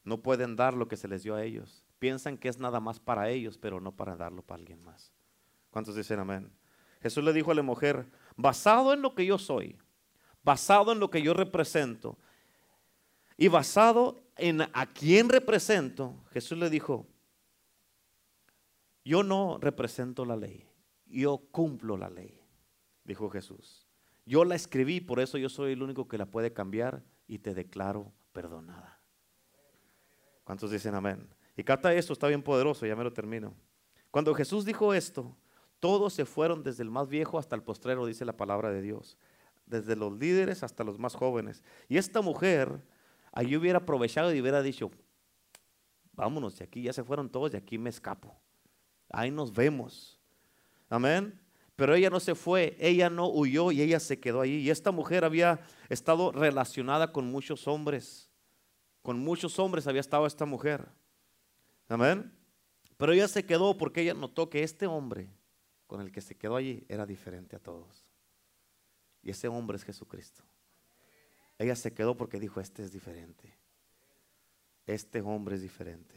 No 0.02 0.22
pueden 0.22 0.56
dar 0.56 0.74
lo 0.74 0.88
que 0.88 0.96
se 0.96 1.08
les 1.08 1.22
dio 1.22 1.34
a 1.34 1.44
ellos. 1.44 1.84
Piensan 1.98 2.38
que 2.38 2.48
es 2.48 2.58
nada 2.58 2.80
más 2.80 3.00
para 3.00 3.28
ellos, 3.28 3.58
pero 3.58 3.80
no 3.80 3.92
para 3.92 4.16
darlo 4.16 4.42
para 4.42 4.60
alguien 4.60 4.82
más. 4.82 5.12
¿Cuántos 5.70 5.94
dicen 5.94 6.20
amén? 6.20 6.50
Jesús 7.02 7.22
le 7.22 7.32
dijo 7.32 7.50
a 7.50 7.54
la 7.54 7.62
mujer, 7.62 8.06
basado 8.36 8.92
en 8.92 9.02
lo 9.02 9.14
que 9.14 9.26
yo 9.26 9.38
soy, 9.38 9.76
basado 10.42 10.92
en 10.92 11.00
lo 11.00 11.10
que 11.10 11.22
yo 11.22 11.34
represento 11.34 12.16
y 13.36 13.48
basado 13.48 14.22
en 14.36 14.62
a 14.62 14.86
quién 14.86 15.28
represento, 15.28 16.24
Jesús 16.32 16.56
le 16.58 16.70
dijo, 16.70 17.06
yo 19.04 19.22
no 19.22 19.58
represento 19.60 20.24
la 20.24 20.36
ley, 20.36 20.68
yo 21.06 21.38
cumplo 21.50 21.96
la 21.96 22.10
ley, 22.10 22.40
dijo 23.04 23.28
Jesús. 23.30 23.85
Yo 24.26 24.44
la 24.44 24.54
escribí, 24.54 25.00
por 25.00 25.20
eso 25.20 25.38
yo 25.38 25.48
soy 25.48 25.72
el 25.72 25.82
único 25.82 26.06
que 26.08 26.18
la 26.18 26.26
puede 26.26 26.52
cambiar 26.52 27.02
y 27.26 27.38
te 27.38 27.54
declaro 27.54 28.12
perdonada. 28.32 29.00
¿Cuántos 30.44 30.70
dicen 30.70 30.94
amén? 30.94 31.26
Y 31.56 31.64
cata 31.64 31.94
esto, 31.94 32.12
está 32.12 32.28
bien 32.28 32.42
poderoso, 32.42 32.84
ya 32.84 32.94
me 32.94 33.04
lo 33.04 33.12
termino. 33.12 33.54
Cuando 34.10 34.34
Jesús 34.34 34.66
dijo 34.66 34.92
esto, 34.92 35.34
todos 35.80 36.12
se 36.12 36.26
fueron 36.26 36.62
desde 36.62 36.82
el 36.82 36.90
más 36.90 37.08
viejo 37.08 37.38
hasta 37.38 37.56
el 37.56 37.62
postrero, 37.62 38.04
dice 38.04 38.26
la 38.26 38.36
palabra 38.36 38.70
de 38.70 38.82
Dios 38.82 39.16
desde 39.66 39.96
los 39.96 40.12
líderes 40.16 40.62
hasta 40.62 40.84
los 40.84 40.98
más 40.98 41.14
jóvenes. 41.14 41.62
Y 41.88 41.98
esta 41.98 42.22
mujer, 42.22 42.80
ahí 43.32 43.56
hubiera 43.56 43.80
aprovechado 43.80 44.32
y 44.32 44.40
hubiera 44.40 44.62
dicho, 44.62 44.90
vámonos 46.12 46.56
de 46.58 46.64
aquí, 46.64 46.82
ya 46.82 46.92
se 46.92 47.04
fueron 47.04 47.28
todos, 47.28 47.52
de 47.52 47.58
aquí 47.58 47.76
me 47.76 47.90
escapo. 47.90 48.34
Ahí 49.10 49.30
nos 49.30 49.52
vemos. 49.52 50.18
Amén. 50.88 51.38
Pero 51.76 51.94
ella 51.94 52.08
no 52.08 52.20
se 52.20 52.34
fue, 52.34 52.74
ella 52.80 53.10
no 53.10 53.28
huyó 53.28 53.70
y 53.70 53.82
ella 53.82 54.00
se 54.00 54.18
quedó 54.18 54.40
ahí. 54.40 54.56
Y 54.56 54.70
esta 54.70 54.90
mujer 54.90 55.24
había 55.24 55.60
estado 55.90 56.32
relacionada 56.32 57.12
con 57.12 57.30
muchos 57.30 57.68
hombres. 57.68 58.30
Con 59.02 59.18
muchos 59.18 59.58
hombres 59.58 59.86
había 59.86 60.00
estado 60.00 60.26
esta 60.26 60.46
mujer. 60.46 60.88
Amén. 61.88 62.32
Pero 62.96 63.12
ella 63.12 63.28
se 63.28 63.44
quedó 63.44 63.76
porque 63.76 64.00
ella 64.00 64.14
notó 64.14 64.48
que 64.48 64.62
este 64.62 64.86
hombre 64.86 65.28
con 65.86 66.00
el 66.00 66.10
que 66.10 66.22
se 66.22 66.34
quedó 66.34 66.56
allí 66.56 66.84
era 66.88 67.04
diferente 67.04 67.56
a 67.56 67.58
todos. 67.58 68.06
Y 69.22 69.30
ese 69.30 69.48
hombre 69.48 69.76
es 69.76 69.84
Jesucristo. 69.84 70.42
Ella 71.58 71.76
se 71.76 71.92
quedó 71.92 72.16
porque 72.16 72.40
dijo, 72.40 72.60
este 72.60 72.82
es 72.82 72.90
diferente. 72.90 73.54
Este 74.86 75.20
hombre 75.20 75.56
es 75.56 75.62
diferente. 75.62 76.14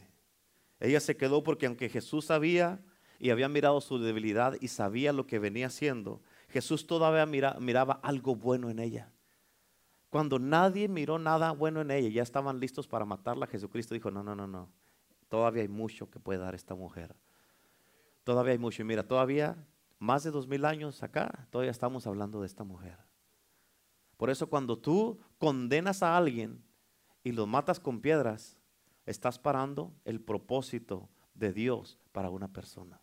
Ella 0.78 1.00
se 1.00 1.16
quedó 1.16 1.42
porque 1.42 1.66
aunque 1.66 1.88
Jesús 1.88 2.26
sabía 2.26 2.80
y 3.20 3.30
había 3.30 3.48
mirado 3.48 3.80
su 3.82 3.98
debilidad 3.98 4.56
y 4.60 4.68
sabía 4.68 5.12
lo 5.12 5.26
que 5.26 5.38
venía 5.38 5.66
haciendo, 5.66 6.22
Jesús 6.48 6.86
todavía 6.86 7.26
miraba 7.26 8.00
algo 8.02 8.34
bueno 8.34 8.70
en 8.70 8.78
ella. 8.78 9.12
Cuando 10.08 10.38
nadie 10.38 10.88
miró 10.88 11.18
nada 11.18 11.52
bueno 11.52 11.82
en 11.82 11.90
ella, 11.90 12.08
ya 12.08 12.22
estaban 12.22 12.58
listos 12.58 12.88
para 12.88 13.04
matarla, 13.04 13.46
Jesucristo 13.46 13.94
dijo, 13.94 14.10
no, 14.10 14.24
no, 14.24 14.34
no, 14.34 14.46
no. 14.46 14.70
Todavía 15.28 15.62
hay 15.62 15.68
mucho 15.68 16.10
que 16.10 16.18
puede 16.18 16.40
dar 16.40 16.54
esta 16.54 16.74
mujer. 16.74 17.14
Todavía 18.24 18.52
hay 18.52 18.58
mucho. 18.58 18.82
Y 18.82 18.86
mira, 18.86 19.06
todavía 19.06 19.56
más 19.98 20.24
de 20.24 20.30
dos 20.30 20.48
mil 20.48 20.64
años 20.64 21.02
acá, 21.02 21.46
todavía 21.50 21.70
estamos 21.70 22.06
hablando 22.06 22.40
de 22.40 22.46
esta 22.46 22.64
mujer. 22.64 22.98
Por 24.16 24.30
eso 24.30 24.48
cuando 24.48 24.78
tú 24.78 25.20
condenas 25.38 26.02
a 26.02 26.16
alguien 26.16 26.64
y 27.22 27.32
lo 27.32 27.46
matas 27.46 27.78
con 27.78 28.00
piedras, 28.00 28.58
estás 29.04 29.38
parando 29.38 29.92
el 30.04 30.20
propósito 30.20 31.10
de 31.34 31.52
Dios 31.52 31.98
para 32.12 32.30
una 32.30 32.48
persona. 32.48 33.00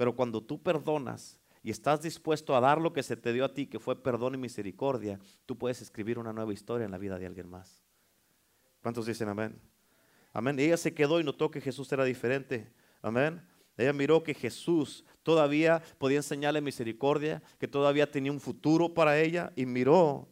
Pero 0.00 0.16
cuando 0.16 0.42
tú 0.42 0.62
perdonas 0.62 1.38
y 1.62 1.70
estás 1.70 2.00
dispuesto 2.00 2.56
a 2.56 2.60
dar 2.60 2.80
lo 2.80 2.90
que 2.94 3.02
se 3.02 3.18
te 3.18 3.34
dio 3.34 3.44
a 3.44 3.52
ti, 3.52 3.66
que 3.66 3.78
fue 3.78 4.02
perdón 4.02 4.32
y 4.32 4.38
misericordia, 4.38 5.20
tú 5.44 5.58
puedes 5.58 5.82
escribir 5.82 6.18
una 6.18 6.32
nueva 6.32 6.54
historia 6.54 6.86
en 6.86 6.90
la 6.90 6.96
vida 6.96 7.18
de 7.18 7.26
alguien 7.26 7.46
más. 7.46 7.82
¿Cuántos 8.80 9.04
dicen 9.04 9.28
amén? 9.28 9.60
Amén. 10.32 10.58
ella 10.58 10.78
se 10.78 10.94
quedó 10.94 11.20
y 11.20 11.24
notó 11.24 11.50
que 11.50 11.60
Jesús 11.60 11.92
era 11.92 12.04
diferente. 12.04 12.72
Amén. 13.02 13.42
Ella 13.76 13.92
miró 13.92 14.22
que 14.22 14.32
Jesús 14.32 15.04
todavía 15.22 15.82
podía 15.98 16.16
enseñarle 16.16 16.62
misericordia, 16.62 17.42
que 17.58 17.68
todavía 17.68 18.10
tenía 18.10 18.32
un 18.32 18.40
futuro 18.40 18.94
para 18.94 19.20
ella 19.20 19.52
y 19.54 19.66
miró 19.66 20.30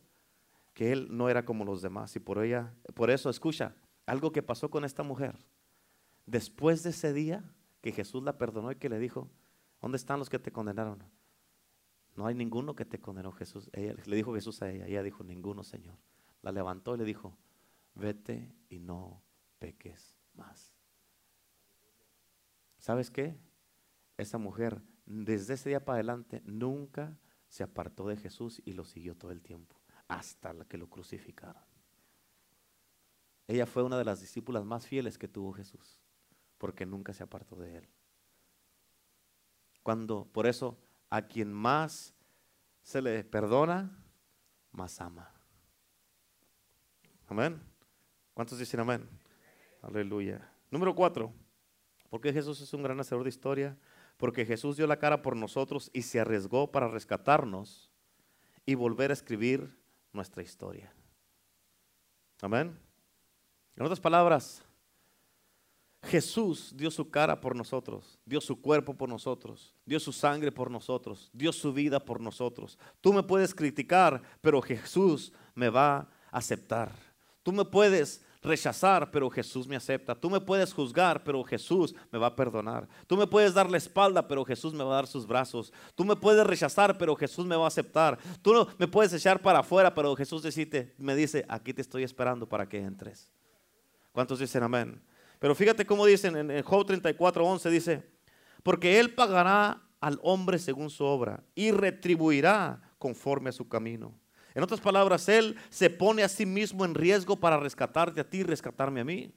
que 0.72 0.92
él 0.92 1.08
no 1.10 1.28
era 1.28 1.44
como 1.44 1.66
los 1.66 1.82
demás 1.82 2.16
y 2.16 2.20
por 2.20 2.42
ella, 2.42 2.72
por 2.94 3.10
eso 3.10 3.28
escucha, 3.28 3.76
algo 4.06 4.32
que 4.32 4.42
pasó 4.42 4.70
con 4.70 4.86
esta 4.86 5.02
mujer. 5.02 5.36
Después 6.24 6.84
de 6.84 6.88
ese 6.88 7.12
día 7.12 7.44
que 7.82 7.92
Jesús 7.92 8.22
la 8.22 8.38
perdonó 8.38 8.72
y 8.72 8.76
que 8.76 8.88
le 8.88 8.98
dijo, 8.98 9.28
¿dónde 9.80 9.96
están 9.96 10.18
los 10.18 10.28
que 10.28 10.38
te 10.38 10.52
condenaron? 10.52 11.02
No 12.16 12.26
hay 12.26 12.34
ninguno 12.34 12.74
que 12.74 12.84
te 12.84 13.00
condenó 13.00 13.30
Jesús. 13.32 13.70
Ella, 13.72 13.94
le 14.04 14.16
dijo 14.16 14.34
Jesús 14.34 14.60
a 14.62 14.70
ella, 14.70 14.86
ella 14.86 15.02
dijo, 15.02 15.22
ninguno, 15.22 15.62
Señor. 15.62 15.96
La 16.42 16.50
levantó 16.50 16.94
y 16.94 16.98
le 16.98 17.04
dijo, 17.04 17.36
vete 17.94 18.54
y 18.68 18.78
no 18.80 19.22
peques 19.58 20.16
más. 20.34 20.74
¿Sabes 22.78 23.10
qué? 23.10 23.38
Esa 24.16 24.38
mujer 24.38 24.82
desde 25.06 25.54
ese 25.54 25.70
día 25.70 25.84
para 25.84 25.96
adelante 25.96 26.42
nunca 26.44 27.16
se 27.48 27.62
apartó 27.62 28.08
de 28.08 28.16
Jesús 28.16 28.60
y 28.64 28.72
lo 28.72 28.84
siguió 28.84 29.16
todo 29.16 29.30
el 29.30 29.40
tiempo, 29.40 29.80
hasta 30.06 30.52
la 30.52 30.64
que 30.64 30.76
lo 30.76 30.88
crucificaron. 30.88 31.62
Ella 33.46 33.64
fue 33.64 33.82
una 33.82 33.96
de 33.96 34.04
las 34.04 34.20
discípulas 34.20 34.64
más 34.64 34.86
fieles 34.86 35.16
que 35.16 35.28
tuvo 35.28 35.52
Jesús, 35.52 36.00
porque 36.58 36.84
nunca 36.84 37.14
se 37.14 37.22
apartó 37.22 37.56
de 37.56 37.78
él. 37.78 37.88
Cuando, 39.88 40.28
por 40.34 40.46
eso, 40.46 40.76
a 41.08 41.22
quien 41.22 41.50
más 41.50 42.12
se 42.82 43.00
le 43.00 43.24
perdona, 43.24 43.98
más 44.70 45.00
ama. 45.00 45.32
Amén. 47.26 47.58
¿Cuántos 48.34 48.58
dicen 48.58 48.80
amén? 48.80 49.08
Aleluya. 49.80 50.46
Número 50.70 50.94
cuatro. 50.94 51.32
Porque 52.10 52.34
Jesús 52.34 52.60
es 52.60 52.74
un 52.74 52.82
gran 52.82 53.00
hacedor 53.00 53.22
de 53.22 53.30
historia. 53.30 53.78
Porque 54.18 54.44
Jesús 54.44 54.76
dio 54.76 54.86
la 54.86 54.98
cara 54.98 55.22
por 55.22 55.34
nosotros 55.34 55.90
y 55.94 56.02
se 56.02 56.20
arriesgó 56.20 56.70
para 56.70 56.88
rescatarnos 56.88 57.90
y 58.66 58.74
volver 58.74 59.08
a 59.08 59.14
escribir 59.14 59.74
nuestra 60.12 60.42
historia. 60.42 60.92
Amén. 62.42 62.78
En 63.74 63.84
otras 63.86 64.00
palabras, 64.00 64.62
Jesús 66.08 66.72
dio 66.74 66.90
su 66.90 67.10
cara 67.10 67.38
por 67.38 67.54
nosotros, 67.54 68.18
dio 68.24 68.40
su 68.40 68.60
cuerpo 68.60 68.94
por 68.94 69.10
nosotros, 69.10 69.74
dio 69.84 70.00
su 70.00 70.10
sangre 70.10 70.50
por 70.50 70.70
nosotros, 70.70 71.30
dio 71.34 71.52
su 71.52 71.70
vida 71.72 72.00
por 72.00 72.18
nosotros. 72.18 72.78
Tú 73.02 73.12
me 73.12 73.22
puedes 73.22 73.54
criticar, 73.54 74.22
pero 74.40 74.62
Jesús 74.62 75.32
me 75.54 75.68
va 75.68 75.98
a 75.98 76.08
aceptar. 76.30 76.92
Tú 77.42 77.52
me 77.52 77.64
puedes 77.64 78.24
rechazar, 78.42 79.10
pero 79.10 79.28
Jesús 79.28 79.68
me 79.68 79.76
acepta. 79.76 80.14
Tú 80.14 80.30
me 80.30 80.40
puedes 80.40 80.72
juzgar, 80.72 81.22
pero 81.22 81.44
Jesús 81.44 81.94
me 82.10 82.18
va 82.18 82.28
a 82.28 82.36
perdonar. 82.36 82.88
Tú 83.06 83.14
me 83.14 83.26
puedes 83.26 83.52
dar 83.52 83.68
la 83.70 83.76
espalda, 83.76 84.26
pero 84.26 84.46
Jesús 84.46 84.72
me 84.72 84.84
va 84.84 84.92
a 84.92 84.96
dar 84.96 85.06
sus 85.06 85.26
brazos. 85.26 85.72
Tú 85.94 86.06
me 86.06 86.16
puedes 86.16 86.46
rechazar, 86.46 86.96
pero 86.96 87.14
Jesús 87.16 87.44
me 87.44 87.56
va 87.56 87.64
a 87.64 87.68
aceptar. 87.68 88.18
Tú 88.40 88.66
me 88.78 88.88
puedes 88.88 89.12
echar 89.12 89.42
para 89.42 89.58
afuera, 89.58 89.94
pero 89.94 90.16
Jesús 90.16 90.42
me 90.96 91.14
dice, 91.14 91.44
aquí 91.48 91.74
te 91.74 91.82
estoy 91.82 92.02
esperando 92.02 92.48
para 92.48 92.66
que 92.66 92.78
entres. 92.78 93.30
¿Cuántos 94.12 94.38
dicen 94.38 94.62
amén? 94.62 95.02
Pero 95.38 95.54
fíjate 95.54 95.86
cómo 95.86 96.06
dicen 96.06 96.50
en, 96.50 96.62
Job 96.62 96.86
34, 96.86 97.44
11, 97.44 97.70
dice, 97.70 98.02
porque 98.62 98.98
Él 98.98 99.14
pagará 99.14 99.82
al 100.00 100.18
hombre 100.22 100.58
según 100.58 100.90
su 100.90 101.04
obra 101.04 101.42
y 101.54 101.70
retribuirá 101.70 102.80
conforme 102.98 103.50
a 103.50 103.52
su 103.52 103.68
camino. 103.68 104.14
En 104.54 104.62
otras 104.62 104.80
palabras, 104.80 105.28
Él 105.28 105.56
se 105.68 105.90
pone 105.90 106.22
a 106.22 106.28
sí 106.28 106.44
mismo 106.44 106.84
en 106.84 106.94
riesgo 106.94 107.36
para 107.36 107.58
rescatarte 107.58 108.20
a 108.20 108.28
ti 108.28 108.38
y 108.38 108.42
rescatarme 108.42 109.00
a 109.00 109.04
mí. 109.04 109.32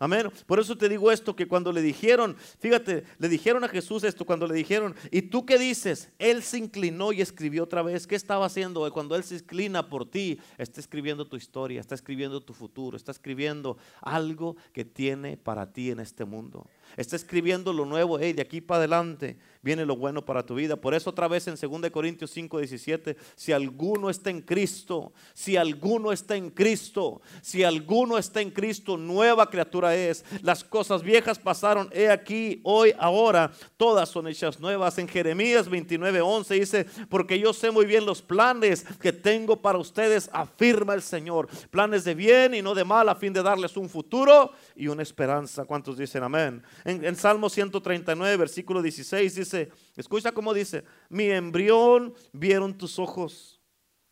Amén. 0.00 0.30
Por 0.46 0.60
eso 0.60 0.78
te 0.78 0.88
digo 0.88 1.10
esto, 1.10 1.34
que 1.34 1.48
cuando 1.48 1.72
le 1.72 1.82
dijeron, 1.82 2.36
fíjate, 2.60 3.02
le 3.18 3.28
dijeron 3.28 3.64
a 3.64 3.68
Jesús 3.68 4.04
esto, 4.04 4.24
cuando 4.24 4.46
le 4.46 4.54
dijeron, 4.54 4.94
¿y 5.10 5.22
tú 5.22 5.44
qué 5.44 5.58
dices? 5.58 6.12
Él 6.20 6.44
se 6.44 6.58
inclinó 6.58 7.12
y 7.12 7.20
escribió 7.20 7.64
otra 7.64 7.82
vez. 7.82 8.06
¿Qué 8.06 8.14
estaba 8.14 8.46
haciendo? 8.46 8.88
Cuando 8.92 9.16
Él 9.16 9.24
se 9.24 9.34
inclina 9.36 9.88
por 9.88 10.08
ti, 10.08 10.38
está 10.56 10.80
escribiendo 10.80 11.26
tu 11.26 11.36
historia, 11.36 11.80
está 11.80 11.96
escribiendo 11.96 12.40
tu 12.40 12.54
futuro, 12.54 12.96
está 12.96 13.10
escribiendo 13.10 13.76
algo 14.00 14.56
que 14.72 14.84
tiene 14.84 15.36
para 15.36 15.72
ti 15.72 15.90
en 15.90 15.98
este 15.98 16.24
mundo. 16.24 16.66
Está 16.96 17.16
escribiendo 17.16 17.72
lo 17.72 17.84
nuevo, 17.84 18.18
de 18.18 18.40
aquí 18.40 18.60
para 18.60 18.78
adelante 18.78 19.36
viene 19.62 19.84
lo 19.84 19.96
bueno 19.96 20.24
para 20.24 20.44
tu 20.44 20.54
vida. 20.54 20.76
Por 20.76 20.94
eso 20.94 21.10
otra 21.10 21.28
vez 21.28 21.46
en 21.48 21.56
2 21.56 21.90
Corintios 21.90 22.30
5, 22.30 22.58
17, 22.58 23.16
si 23.34 23.52
alguno 23.52 24.10
está 24.10 24.30
en 24.30 24.40
Cristo, 24.40 25.12
si 25.34 25.56
alguno 25.56 26.12
está 26.12 26.36
en 26.36 26.50
Cristo, 26.50 27.20
si 27.42 27.64
alguno 27.64 28.18
está 28.18 28.40
en 28.40 28.50
Cristo, 28.50 28.96
nueva 28.96 29.50
criatura 29.50 29.94
es. 29.96 30.24
Las 30.42 30.62
cosas 30.64 31.02
viejas 31.02 31.38
pasaron, 31.38 31.88
he 31.92 32.08
aquí, 32.08 32.60
hoy, 32.64 32.94
ahora, 32.98 33.52
todas 33.76 34.08
son 34.08 34.28
hechas 34.28 34.60
nuevas. 34.60 34.98
En 34.98 35.08
Jeremías 35.08 35.68
29, 35.68 36.20
11 36.20 36.54
dice, 36.54 36.86
porque 37.08 37.38
yo 37.38 37.52
sé 37.52 37.70
muy 37.70 37.86
bien 37.86 38.06
los 38.06 38.22
planes 38.22 38.84
que 39.00 39.12
tengo 39.12 39.60
para 39.60 39.78
ustedes, 39.78 40.30
afirma 40.32 40.94
el 40.94 41.02
Señor. 41.02 41.48
Planes 41.70 42.04
de 42.04 42.14
bien 42.14 42.54
y 42.54 42.62
no 42.62 42.74
de 42.74 42.84
mal, 42.84 43.08
a 43.08 43.14
fin 43.14 43.32
de 43.32 43.42
darles 43.42 43.76
un 43.76 43.88
futuro 43.88 44.52
y 44.76 44.88
una 44.88 45.02
esperanza. 45.02 45.64
¿Cuántos 45.64 45.96
dicen 45.96 46.22
amén? 46.22 46.62
En, 46.84 47.04
en 47.04 47.16
Salmo 47.16 47.48
139, 47.48 48.36
versículo 48.36 48.82
16 48.82 49.34
dice, 49.34 49.47
escucha 49.96 50.32
cómo 50.32 50.54
dice, 50.54 50.84
mi 51.08 51.30
embrión 51.30 52.14
vieron 52.32 52.76
tus 52.76 52.98
ojos 52.98 53.60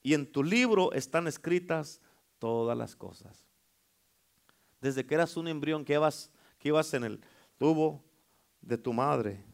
y 0.02 0.14
en 0.14 0.30
tu 0.30 0.44
libro 0.44 0.92
están 0.92 1.26
escritas 1.26 2.00
todas 2.38 2.76
las 2.76 2.94
cosas. 2.94 3.44
Desde 4.80 5.04
que 5.04 5.14
eras 5.14 5.36
un 5.36 5.48
embrión 5.48 5.84
que 5.84 5.94
ibas, 5.94 6.30
que 6.58 6.68
ibas 6.68 6.92
en 6.94 7.04
el 7.04 7.20
tubo 7.58 8.04
de 8.60 8.78
tu 8.78 8.92
madre, 8.92 9.44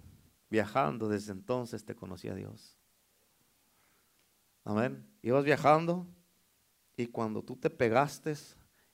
viajando, 0.51 1.09
desde 1.09 1.33
entonces 1.33 1.85
te 1.85 1.95
conocía 1.95 2.35
Dios. 2.35 2.77
Amén. 4.65 5.07
Ibas 5.23 5.45
viajando 5.45 6.07
y 6.97 7.07
cuando 7.07 7.43
tú 7.43 7.57
te 7.57 7.71
pegaste 7.71 8.35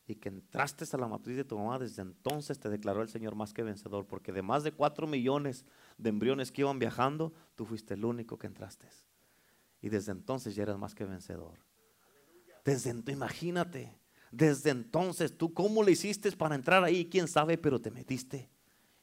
y 0.06 0.14
que 0.14 0.28
entraste 0.28 0.84
a 0.90 0.98
la 0.98 1.08
matriz 1.08 1.36
de 1.36 1.44
tu 1.44 1.58
mamá, 1.58 1.78
desde 1.78 2.02
entonces 2.02 2.58
te 2.58 2.70
declaró 2.70 3.02
el 3.02 3.08
Señor 3.08 3.34
más 3.34 3.52
que 3.52 3.62
vencedor, 3.62 4.06
porque 4.06 4.32
de 4.32 4.42
más 4.42 4.62
de 4.62 4.72
cuatro 4.72 5.06
millones 5.06 5.66
de 5.98 6.10
embriones 6.10 6.50
que 6.50 6.62
iban 6.62 6.78
viajando, 6.78 7.34
tú 7.54 7.66
fuiste 7.66 7.94
el 7.94 8.04
único 8.04 8.38
que 8.38 8.46
entraste. 8.46 8.88
Y 9.80 9.88
desde 9.88 10.12
entonces 10.12 10.54
ya 10.54 10.62
eras 10.62 10.78
más 10.78 10.94
que 10.94 11.04
vencedor. 11.04 11.58
Desde 12.64 12.90
imagínate, 13.10 13.98
desde 14.30 14.70
entonces 14.70 15.36
tú 15.36 15.52
cómo 15.52 15.82
le 15.82 15.92
hiciste 15.92 16.30
para 16.32 16.54
entrar 16.54 16.84
ahí, 16.84 17.08
quién 17.08 17.28
sabe, 17.28 17.58
pero 17.58 17.80
te 17.80 17.90
metiste. 17.90 18.48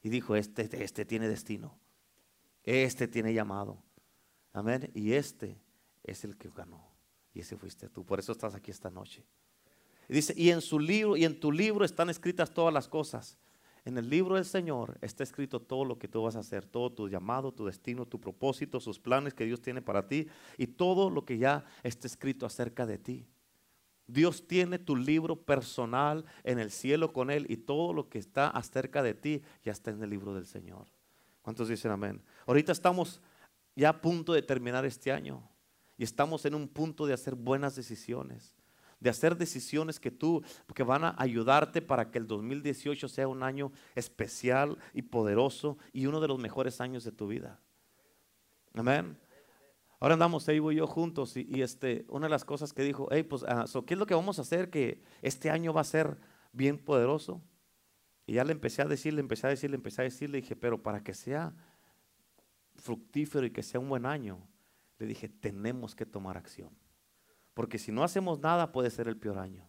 Y 0.02 0.10
dijo, 0.10 0.36
este, 0.36 0.70
este 0.84 1.06
tiene 1.06 1.28
destino, 1.28 1.80
este 2.64 3.08
tiene 3.08 3.34
llamado. 3.34 3.84
Amén. 4.54 4.90
Y 4.94 5.14
este 5.14 5.60
es 6.04 6.24
el 6.24 6.38
que 6.38 6.50
ganó. 6.50 6.96
Y 7.34 7.42
ese 7.42 7.58
fuiste 7.58 7.90
tú. 7.90 8.06
Por 8.06 8.20
eso 8.20 8.32
estás 8.32 8.56
aquí 8.56 8.72
esta 8.72 8.90
noche. 8.90 9.26
Y 10.08 10.14
dice, 10.14 10.34
y 10.38 10.52
en 10.52 10.62
su 10.62 10.80
libro, 10.80 11.18
y 11.18 11.26
en 11.26 11.40
tu 11.40 11.52
libro 11.52 11.84
están 11.84 12.10
escritas 12.10 12.54
todas 12.54 12.74
las 12.74 12.88
cosas. 12.88 13.38
En 13.86 14.00
el 14.00 14.10
libro 14.10 14.36
del 14.36 14.46
Señor 14.46 14.98
está 15.02 15.24
escrito 15.24 15.62
todo 15.62 15.86
lo 15.86 16.00
que 16.00 16.08
tú 16.08 16.24
vas 16.24 16.36
a 16.36 16.40
hacer, 16.40 16.66
todo 16.66 16.92
tu 16.92 17.08
llamado, 17.08 17.52
tu 17.52 17.68
destino, 17.68 18.08
tu 18.08 18.20
propósito, 18.20 18.80
sus 18.80 19.00
planes 19.00 19.36
que 19.36 19.46
Dios 19.46 19.62
tiene 19.62 19.80
para 19.80 20.08
ti 20.08 20.28
y 20.58 20.66
todo 20.66 21.12
lo 21.12 21.24
que 21.24 21.38
ya 21.38 21.66
está 21.84 22.08
escrito 22.08 22.48
acerca 22.48 22.88
de 22.88 22.98
ti. 22.98 23.28
Dios 24.08 24.48
tiene 24.48 24.80
tu 24.80 24.96
libro 24.96 25.36
personal 25.36 26.26
en 26.44 26.58
el 26.58 26.72
cielo 26.72 27.14
con 27.14 27.30
Él 27.30 27.46
y 27.48 27.58
todo 27.58 27.94
lo 27.94 28.10
que 28.10 28.18
está 28.18 28.50
acerca 28.50 29.04
de 29.04 29.14
ti 29.14 29.44
ya 29.64 29.72
está 29.72 29.92
en 29.92 30.02
el 30.02 30.10
libro 30.10 30.34
del 30.34 30.48
Señor. 30.48 30.88
¿Cuántos 31.44 31.68
dicen 31.68 31.92
amén? 31.92 32.24
Ahorita 32.48 32.72
estamos 32.72 33.22
ya 33.76 33.90
a 33.90 34.02
punto 34.02 34.34
de 34.34 34.42
terminar 34.42 34.84
este 34.86 35.12
año 35.12 35.48
y 35.96 36.04
estamos 36.04 36.44
en 36.46 36.56
un 36.56 36.68
punto 36.68 37.06
de 37.06 37.14
hacer 37.14 37.36
buenas 37.36 37.76
decisiones 37.76 38.56
de 39.00 39.10
hacer 39.10 39.38
decisiones 39.38 40.00
que 40.00 40.12
tú, 40.12 40.44
que 40.74 40.84
van 40.84 41.04
a 41.04 41.16
ayudarte 41.18 41.82
para 41.82 42.12
que 42.12 42.18
el 42.18 42.28
2018 42.28 43.08
sea 43.08 43.28
un 43.28 43.44
año 43.44 43.72
especial 43.94 44.78
y 44.94 45.04
poderoso 45.04 45.78
y 45.94 46.06
uno 46.06 46.20
de 46.20 46.28
los 46.28 46.40
mejores 46.40 46.82
años 46.82 47.04
de 47.04 47.12
tu 47.12 47.28
vida. 47.28 47.60
Amén. 48.74 49.18
Ahora 50.00 50.14
andamos 50.14 50.48
Evo 50.50 50.72
y 50.72 50.76
yo 50.76 50.88
juntos 50.88 51.38
y, 51.38 51.62
este, 51.62 52.06
una 52.10 52.28
de 52.28 52.32
las 52.32 52.46
cosas 52.46 52.74
que 52.74 52.84
dijo, 52.84 53.08
hey, 53.12 53.24
pues, 53.24 53.44
ah, 53.48 53.66
¿qué 53.86 53.94
es 53.94 54.00
lo 54.00 54.06
que 54.06 54.14
vamos 54.14 54.40
a 54.40 54.42
hacer 54.42 54.70
que 54.70 55.02
este 55.22 55.50
año 55.50 55.74
va 55.74 55.82
a 55.82 55.86
ser 55.86 56.18
bien 56.52 56.78
poderoso? 56.78 57.42
Y 58.28 58.34
ya 58.34 58.44
le 58.44 58.52
empecé 58.52 58.82
a 58.82 58.86
decir, 58.86 59.14
le 59.14 59.22
empecé 59.22 59.48
a 59.48 59.52
decir, 59.52 59.70
le 59.70 59.78
empecé 59.78 60.02
a 60.02 60.04
decir, 60.04 60.30
le 60.30 60.42
dije, 60.42 60.56
pero 60.56 60.82
para 60.82 61.02
que 61.02 61.14
sea 61.14 61.54
fructífero 62.76 63.46
y 63.46 63.52
que 63.52 63.64
sea 63.64 63.80
un 63.80 63.90
buen 63.90 64.06
año, 64.06 64.48
le 65.00 65.06
dije, 65.06 65.30
tenemos 65.30 65.96
que 65.96 66.06
tomar 66.06 66.38
acción. 66.38 66.70
Porque 67.56 67.80
si 67.80 67.92
no 67.92 68.04
hacemos 68.04 68.40
nada 68.40 68.72
puede 68.72 68.92
ser 68.92 69.08
el 69.08 69.18
peor 69.18 69.40
año. 69.40 69.68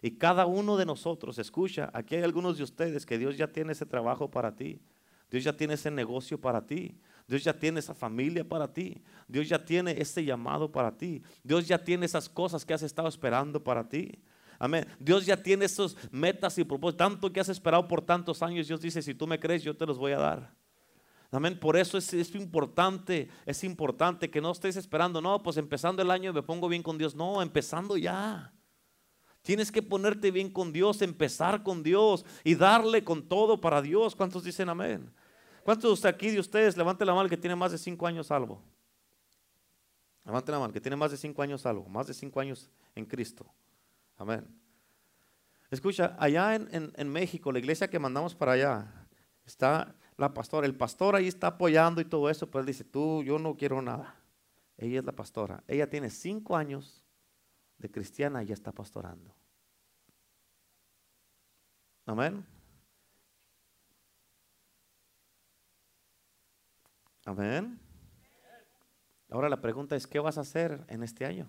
Y 0.00 0.12
cada 0.12 0.46
uno 0.46 0.76
de 0.76 0.86
nosotros, 0.86 1.36
escucha, 1.38 1.90
aquí 1.92 2.14
hay 2.14 2.22
algunos 2.22 2.56
de 2.56 2.62
ustedes 2.62 3.04
que 3.04 3.18
Dios 3.18 3.36
ya 3.36 3.48
tiene 3.48 3.72
ese 3.72 3.84
trabajo 3.84 4.30
para 4.30 4.54
ti. 4.54 4.80
Dios 5.28 5.44
ya 5.44 5.52
tiene 5.52 5.74
ese 5.74 5.90
negocio 5.90 6.40
para 6.40 6.64
ti. 6.64 6.96
Dios 7.26 7.44
ya 7.44 7.52
tiene 7.52 7.80
esa 7.80 7.92
familia 7.92 8.48
para 8.48 8.72
ti. 8.72 9.02
Dios 9.26 9.48
ya 9.48 9.62
tiene 9.62 10.00
ese 10.00 10.24
llamado 10.24 10.70
para 10.70 10.96
ti. 10.96 11.20
Dios 11.42 11.66
ya 11.66 11.82
tiene 11.82 12.06
esas 12.06 12.28
cosas 12.28 12.64
que 12.64 12.72
has 12.72 12.82
estado 12.82 13.08
esperando 13.08 13.62
para 13.62 13.88
ti. 13.88 14.22
Amén. 14.60 14.86
Dios 15.00 15.26
ya 15.26 15.36
tiene 15.36 15.64
esos 15.64 15.96
metas 16.12 16.56
y 16.56 16.64
propósitos. 16.64 16.98
Tanto 16.98 17.32
que 17.32 17.40
has 17.40 17.48
esperado 17.48 17.86
por 17.88 18.00
tantos 18.00 18.42
años. 18.42 18.68
Dios 18.68 18.80
dice, 18.80 19.02
si 19.02 19.12
tú 19.12 19.26
me 19.26 19.40
crees, 19.40 19.64
yo 19.64 19.76
te 19.76 19.84
los 19.84 19.98
voy 19.98 20.12
a 20.12 20.18
dar. 20.18 20.54
Amén. 21.30 21.58
Por 21.60 21.76
eso 21.76 21.98
es, 21.98 22.34
importante, 22.34 23.28
es 23.44 23.62
importante 23.62 24.30
que 24.30 24.40
no 24.40 24.50
estés 24.52 24.76
esperando, 24.76 25.20
no, 25.20 25.42
pues 25.42 25.58
empezando 25.58 26.00
el 26.00 26.10
año 26.10 26.32
me 26.32 26.42
pongo 26.42 26.68
bien 26.68 26.82
con 26.82 26.96
Dios. 26.96 27.14
No, 27.14 27.42
empezando 27.42 27.96
ya. 27.96 28.52
Tienes 29.42 29.70
que 29.70 29.82
ponerte 29.82 30.30
bien 30.30 30.50
con 30.50 30.72
Dios, 30.72 31.02
empezar 31.02 31.62
con 31.62 31.82
Dios 31.82 32.24
y 32.44 32.54
darle 32.54 33.04
con 33.04 33.28
todo 33.28 33.60
para 33.60 33.82
Dios. 33.82 34.16
¿Cuántos 34.16 34.42
dicen 34.42 34.68
amén? 34.68 35.12
¿Cuántos 35.62 36.00
de 36.00 36.08
aquí 36.08 36.30
de 36.30 36.40
ustedes 36.40 36.76
levante 36.76 37.04
la 37.04 37.14
mano 37.14 37.28
que 37.28 37.36
tiene 37.36 37.54
más 37.54 37.72
de 37.72 37.78
cinco 37.78 38.06
años 38.06 38.28
salvo? 38.28 38.62
Levante 40.24 40.50
la 40.50 40.58
mano 40.58 40.72
que 40.72 40.80
tiene 40.80 40.96
más 40.96 41.10
de 41.10 41.16
cinco 41.18 41.42
años 41.42 41.60
salvo, 41.62 41.88
más 41.88 42.06
de 42.06 42.14
cinco 42.14 42.40
años 42.40 42.70
en 42.94 43.04
Cristo. 43.04 43.46
Amén. 44.16 44.46
Escucha, 45.70 46.16
allá 46.18 46.54
en 46.54 47.08
México, 47.10 47.52
la 47.52 47.58
iglesia 47.58 47.88
que 47.88 47.98
mandamos 47.98 48.34
para 48.34 48.52
allá, 48.52 49.06
está 49.44 49.94
la 50.18 50.34
pastora. 50.34 50.66
El 50.66 50.76
pastor 50.76 51.16
ahí 51.16 51.28
está 51.28 51.46
apoyando 51.46 52.00
y 52.00 52.04
todo 52.04 52.28
eso, 52.28 52.50
él 52.52 52.66
dice, 52.66 52.84
tú, 52.84 53.22
yo 53.22 53.38
no 53.38 53.56
quiero 53.56 53.80
nada. 53.80 54.16
Ella 54.76 54.98
es 54.98 55.04
la 55.04 55.12
pastora. 55.12 55.62
Ella 55.66 55.88
tiene 55.88 56.10
cinco 56.10 56.56
años 56.56 57.04
de 57.78 57.90
cristiana 57.90 58.42
y 58.42 58.46
ya 58.46 58.54
está 58.54 58.72
pastorando. 58.72 59.34
Amén. 62.04 62.44
Amén. 67.24 67.78
Ahora 69.30 69.48
la 69.48 69.60
pregunta 69.60 69.94
es, 69.94 70.06
¿qué 70.06 70.18
vas 70.18 70.38
a 70.38 70.40
hacer 70.40 70.84
en 70.88 71.02
este 71.02 71.26
año? 71.26 71.46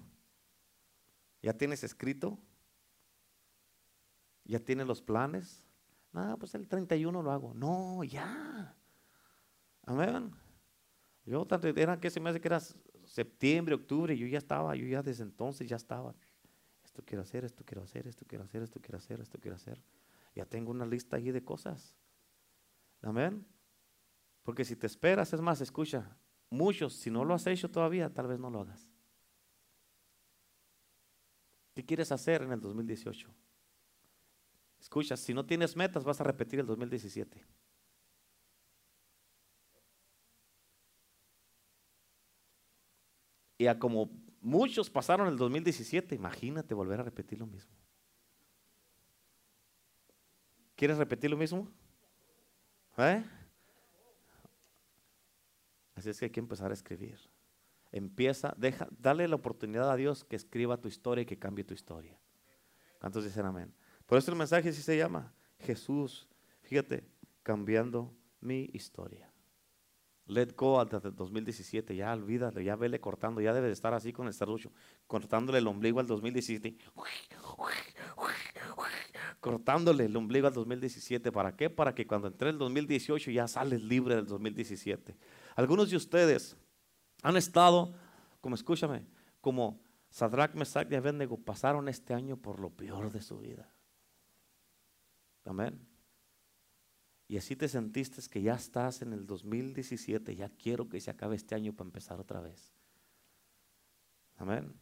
¿Ya 1.42 1.54
tienes 1.54 1.84
escrito? 1.84 2.38
¿Ya 4.44 4.60
tienes 4.60 4.86
los 4.86 5.02
planes? 5.02 5.69
No, 6.12 6.38
pues 6.38 6.56
el 6.56 6.68
31 6.68 7.22
lo 7.22 7.32
hago. 7.32 7.54
No, 7.54 8.04
ya. 8.04 8.76
Amén. 9.86 10.32
Yo 11.26 11.48
era 11.76 12.00
que 12.00 12.10
se 12.10 12.20
me 12.20 12.30
hace 12.30 12.42
que 12.42 12.48
era 12.48 12.60
septiembre, 13.06 13.76
octubre, 13.76 14.18
yo 14.18 14.26
ya 14.28 14.38
estaba, 14.38 14.76
yo 14.76 14.86
ya 14.88 15.04
desde 15.04 15.24
entonces 15.24 15.68
ya 15.68 15.76
estaba. 15.76 16.16
Esto 16.84 17.04
quiero 17.06 17.22
hacer, 17.22 17.46
esto 17.46 17.64
quiero 17.64 17.84
hacer, 17.84 18.08
esto 18.08 18.26
quiero 18.28 18.44
hacer, 18.44 18.64
esto 18.64 18.80
quiero 18.80 18.98
hacer, 18.98 19.20
esto 19.22 19.40
quiero 19.40 19.56
hacer. 19.56 19.82
Ya 20.36 20.46
tengo 20.46 20.72
una 20.72 20.86
lista 20.86 21.18
ahí 21.18 21.32
de 21.32 21.44
cosas. 21.44 21.96
Amén. 23.02 23.46
Porque 24.44 24.66
si 24.66 24.76
te 24.76 24.88
esperas, 24.88 25.32
es 25.34 25.42
más, 25.42 25.62
escucha, 25.62 26.18
muchos, 26.50 26.94
si 26.96 27.12
no 27.12 27.24
lo 27.24 27.34
has 27.34 27.46
hecho 27.46 27.70
todavía, 27.70 28.10
tal 28.12 28.28
vez 28.28 28.40
no 28.40 28.50
lo 28.50 28.62
hagas. 28.62 28.88
¿Qué 31.76 31.86
quieres 31.86 32.12
hacer 32.12 32.42
en 32.42 32.52
el 32.52 32.60
2018? 32.60 33.34
Escucha, 34.80 35.18
si 35.18 35.34
no 35.34 35.46
tienes 35.46 35.76
metas, 35.76 36.04
vas 36.04 36.22
a 36.22 36.24
repetir 36.24 36.60
el 36.60 36.66
2017. 36.66 37.46
Y 43.58 43.68
a 43.68 43.78
como 43.78 44.10
muchos 44.40 44.90
pasaron 44.90 45.28
el 45.28 45.38
2017, 45.38 46.16
imagínate 46.16 46.74
volver 46.74 47.02
a 47.02 47.04
repetir 47.04 47.40
lo 47.40 47.46
mismo. 47.46 47.76
¿Quieres 50.76 50.98
repetir 50.98 51.30
lo 51.30 51.36
mismo? 51.36 51.70
¿Eh? 52.98 53.22
Así 55.94 56.10
es 56.10 56.18
que 56.18 56.26
hay 56.26 56.32
que 56.32 56.40
empezar 56.40 56.72
a 56.72 56.74
escribir. 56.74 57.20
Empieza, 57.92 58.54
deja, 58.56 58.88
dale 58.92 59.28
la 59.28 59.36
oportunidad 59.36 59.92
a 59.92 59.98
Dios 59.98 60.24
que 60.24 60.38
escriba 60.38 60.78
tu 60.78 60.88
historia 60.88 61.24
y 61.24 61.26
que 61.26 61.38
cambie 61.38 61.66
tu 61.66 61.74
historia. 61.74 62.18
¿Cuántos 63.00 63.26
dicen 63.26 63.46
amén? 63.46 63.74
Por 64.10 64.18
eso 64.18 64.32
el 64.32 64.38
mensaje 64.38 64.74
sí 64.74 64.82
se 64.82 64.98
llama 64.98 65.32
Jesús, 65.60 66.28
fíjate, 66.64 67.08
cambiando 67.44 68.12
mi 68.42 68.68
historia. 68.74 69.32
Let 70.26 70.56
go 70.58 70.82
hasta 70.82 71.00
2017, 71.00 71.96
ya 71.96 72.12
olvídalo, 72.12 72.60
ya 72.60 72.76
vele 72.76 73.00
cortando, 73.00 73.40
ya 73.40 73.54
debe 73.54 73.68
de 73.68 73.74
estar 73.74 73.94
así 73.94 74.12
con 74.12 74.26
el 74.26 74.34
serrucho, 74.34 74.72
cortándole 75.06 75.60
el 75.60 75.68
ombligo 75.68 76.00
al 76.00 76.08
2017. 76.08 76.76
Cortándole 79.40 80.06
el 80.06 80.18
ombligo 80.18 80.48
al 80.48 80.54
2017. 80.54 81.32
¿Para 81.32 81.56
qué? 81.56 81.70
Para 81.70 81.94
que 81.94 82.08
cuando 82.08 82.30
entre 82.30 82.50
el 82.50 82.58
2018 82.58 83.30
ya 83.30 83.48
sales 83.48 83.84
libre 83.84 84.16
del 84.16 84.26
2017. 84.26 85.16
Algunos 85.56 85.92
de 85.92 85.98
ustedes 85.98 86.58
han 87.22 87.38
estado, 87.38 87.94
como 88.42 88.56
escúchame, 88.56 89.06
como 89.40 89.80
Sadrach, 90.10 90.56
Mesach 90.56 90.92
y 90.92 90.96
Abednego 90.96 91.38
pasaron 91.38 91.88
este 91.88 92.16
año 92.16 92.38
por 92.38 92.60
lo 92.60 92.72
peor 92.72 93.12
de 93.12 93.22
su 93.22 93.38
vida. 93.38 93.72
Amén. 95.46 95.80
Y 97.28 97.38
así 97.38 97.56
te 97.56 97.68
sentiste 97.68 98.22
que 98.30 98.42
ya 98.42 98.56
estás 98.56 99.02
en 99.02 99.14
el 99.14 99.28
2017, 99.28 100.36
ya 100.36 100.50
quiero 100.50 100.90
que 100.90 101.00
se 101.00 101.12
acabe 101.12 101.36
este 101.36 101.56
año 101.56 101.74
para 101.74 101.88
empezar 101.88 102.20
otra 102.20 102.42
vez. 102.42 102.74
Amén. 104.38 104.74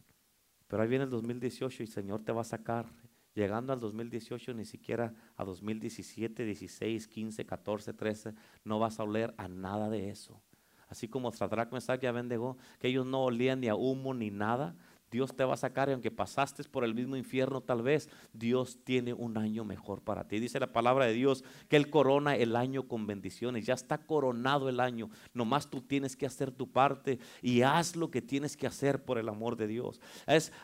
Pero 0.66 0.82
ahí 0.82 0.88
viene 0.88 1.04
el 1.04 1.10
2018 1.10 1.82
y 1.82 1.86
el 1.86 1.92
Señor 1.92 2.24
te 2.24 2.32
va 2.32 2.40
a 2.40 2.44
sacar. 2.44 2.86
Llegando 3.34 3.72
al 3.72 3.80
2018, 3.80 4.54
ni 4.54 4.64
siquiera 4.64 5.14
a 5.36 5.44
2017, 5.44 6.44
16, 6.44 7.06
15, 7.06 7.46
14, 7.46 7.92
13, 7.92 8.34
no 8.64 8.78
vas 8.78 8.98
a 8.98 9.04
oler 9.04 9.34
a 9.36 9.46
nada 9.46 9.90
de 9.90 10.10
eso 10.10 10.42
así 10.88 11.08
como 11.08 11.32
Sadrach, 11.32 11.72
Mesach 11.72 12.02
y 12.02 12.06
Abednego, 12.06 12.56
que 12.78 12.88
ellos 12.88 13.06
no 13.06 13.24
olían 13.24 13.60
ni 13.60 13.68
a 13.68 13.74
humo 13.74 14.14
ni 14.14 14.30
nada, 14.30 14.74
Dios 15.10 15.34
te 15.34 15.44
va 15.44 15.54
a 15.54 15.56
sacar 15.56 15.88
y 15.88 15.92
aunque 15.92 16.10
pasaste 16.10 16.62
por 16.64 16.84
el 16.84 16.94
mismo 16.94 17.16
infierno 17.16 17.60
tal 17.60 17.82
vez, 17.82 18.08
Dios 18.32 18.78
tiene 18.84 19.12
un 19.14 19.38
año 19.38 19.64
mejor 19.64 20.02
para 20.02 20.26
ti. 20.26 20.40
Dice 20.40 20.60
la 20.60 20.72
palabra 20.72 21.06
de 21.06 21.12
Dios 21.12 21.44
que 21.68 21.76
Él 21.76 21.90
corona 21.90 22.36
el 22.36 22.56
año 22.56 22.88
con 22.88 23.06
bendiciones. 23.06 23.66
Ya 23.66 23.74
está 23.74 23.98
coronado 23.98 24.68
el 24.68 24.80
año. 24.80 25.10
Nomás 25.32 25.70
tú 25.70 25.80
tienes 25.80 26.16
que 26.16 26.26
hacer 26.26 26.50
tu 26.50 26.70
parte 26.70 27.18
y 27.42 27.62
haz 27.62 27.96
lo 27.96 28.10
que 28.10 28.22
tienes 28.22 28.56
que 28.56 28.66
hacer 28.66 29.04
por 29.04 29.18
el 29.18 29.28
amor 29.28 29.56
de 29.56 29.66
Dios. 29.66 30.00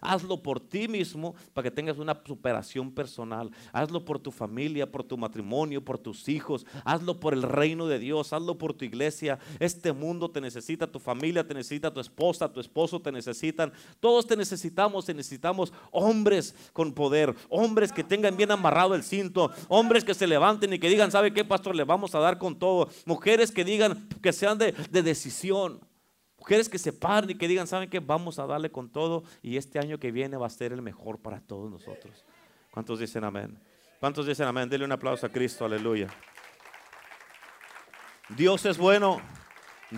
Hazlo 0.00 0.42
por 0.42 0.60
ti 0.60 0.88
mismo 0.88 1.34
para 1.52 1.64
que 1.64 1.70
tengas 1.70 1.98
una 1.98 2.20
superación 2.24 2.92
personal. 2.92 3.50
Hazlo 3.72 4.04
por 4.04 4.18
tu 4.18 4.30
familia, 4.30 4.90
por 4.90 5.04
tu 5.04 5.16
matrimonio, 5.16 5.84
por 5.84 5.98
tus 5.98 6.28
hijos. 6.28 6.66
Hazlo 6.84 7.20
por 7.20 7.32
el 7.34 7.42
reino 7.42 7.86
de 7.86 7.98
Dios. 7.98 8.32
Hazlo 8.32 8.58
por 8.58 8.74
tu 8.74 8.84
iglesia. 8.84 9.38
Este 9.58 9.92
mundo 9.92 10.30
te 10.30 10.40
necesita, 10.40 10.90
tu 10.90 10.98
familia 10.98 11.46
te 11.46 11.54
necesita, 11.54 11.92
tu 11.92 12.00
esposa, 12.00 12.52
tu 12.52 12.60
esposo 12.60 13.00
te 13.00 13.12
necesitan. 13.12 13.72
Todos 14.00 14.26
necesitamos, 14.36 15.08
necesitamos 15.08 15.72
hombres 15.90 16.54
con 16.72 16.92
poder, 16.92 17.34
hombres 17.48 17.92
que 17.92 18.04
tengan 18.04 18.36
bien 18.36 18.50
amarrado 18.50 18.94
el 18.94 19.02
cinto, 19.02 19.50
hombres 19.68 20.04
que 20.04 20.14
se 20.14 20.26
levanten 20.26 20.72
y 20.72 20.78
que 20.78 20.88
digan, 20.88 21.10
¿sabe 21.10 21.32
qué, 21.32 21.44
pastor? 21.44 21.74
Le 21.74 21.84
vamos 21.84 22.14
a 22.14 22.18
dar 22.18 22.38
con 22.38 22.58
todo. 22.58 22.88
Mujeres 23.06 23.50
que 23.50 23.64
digan, 23.64 24.08
que 24.22 24.32
sean 24.32 24.58
de, 24.58 24.72
decisión. 24.90 25.80
Mujeres 26.38 26.68
que 26.68 26.78
se 26.78 26.92
paren 26.92 27.30
y 27.30 27.34
que 27.36 27.48
digan, 27.48 27.66
¿saben 27.66 27.88
qué? 27.88 28.00
Vamos 28.00 28.38
a 28.38 28.46
darle 28.46 28.70
con 28.70 28.90
todo 28.90 29.24
y 29.42 29.56
este 29.56 29.78
año 29.78 29.98
que 29.98 30.12
viene 30.12 30.36
va 30.36 30.46
a 30.46 30.50
ser 30.50 30.72
el 30.72 30.82
mejor 30.82 31.18
para 31.18 31.40
todos 31.40 31.70
nosotros. 31.70 32.24
¿Cuántos 32.70 32.98
dicen 32.98 33.24
amén? 33.24 33.58
¿Cuántos 34.00 34.26
dicen 34.26 34.46
amén? 34.46 34.68
Dele 34.68 34.84
un 34.84 34.92
aplauso 34.92 35.24
a 35.24 35.30
Cristo, 35.30 35.64
aleluya. 35.64 36.08
Dios 38.28 38.66
es 38.66 38.76
bueno. 38.76 39.20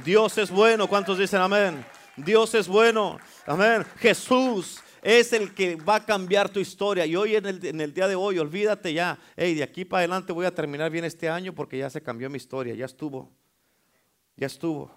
Dios 0.05 0.39
es 0.39 0.51
bueno. 0.51 0.87
¿Cuántos 0.87 1.19
dicen 1.19 1.41
amén? 1.41 1.85
Dios 2.17 2.55
es 2.55 2.67
bueno. 2.67 3.19
Amén. 3.47 3.85
Jesús 3.99 4.83
es 5.03 5.33
el 5.33 5.55
que 5.55 5.77
va 5.77 5.97
a 5.97 6.05
cambiar 6.05 6.49
tu 6.49 6.59
historia. 6.59 7.05
Y 7.07 7.15
hoy 7.15 7.37
en 7.37 7.47
el, 7.47 7.95
día 7.95 8.09
de 8.09 8.15
hoy, 8.15 8.39
olvídate 8.39 8.93
ya. 8.93 9.19
Hey, 9.37 9.55
de 9.55 9.63
aquí 9.63 9.85
para 9.85 10.01
adelante 10.01 10.33
voy 10.33 10.47
a 10.47 10.55
terminar 10.55 10.91
bien 10.91 11.05
este 11.05 11.29
año 11.29 11.55
porque 11.55 11.79
ya 11.79 11.91
se 11.91 12.03
cambió 12.03 12.31
mi 12.31 12.39
historia. 12.39 12.75
Ya 12.75 12.87
estuvo. 12.87 13.31
Ya 14.37 14.47
estuvo. 14.47 14.91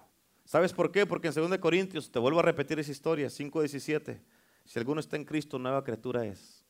¿Sabes 0.44 0.72
por 0.72 0.90
qué? 0.90 1.06
Porque 1.06 1.28
en 1.28 1.34
2 1.34 1.58
Corintios, 1.58 2.10
te 2.10 2.18
vuelvo 2.18 2.40
a 2.40 2.42
repetir 2.42 2.80
esa 2.80 2.90
historia, 2.90 3.28
5.17. 3.28 4.20
Si 4.64 4.78
alguno 4.78 5.00
está 5.00 5.16
en 5.16 5.24
Cristo, 5.24 5.58
nueva 5.58 5.84
criatura 5.84 6.24
es. 6.26 6.64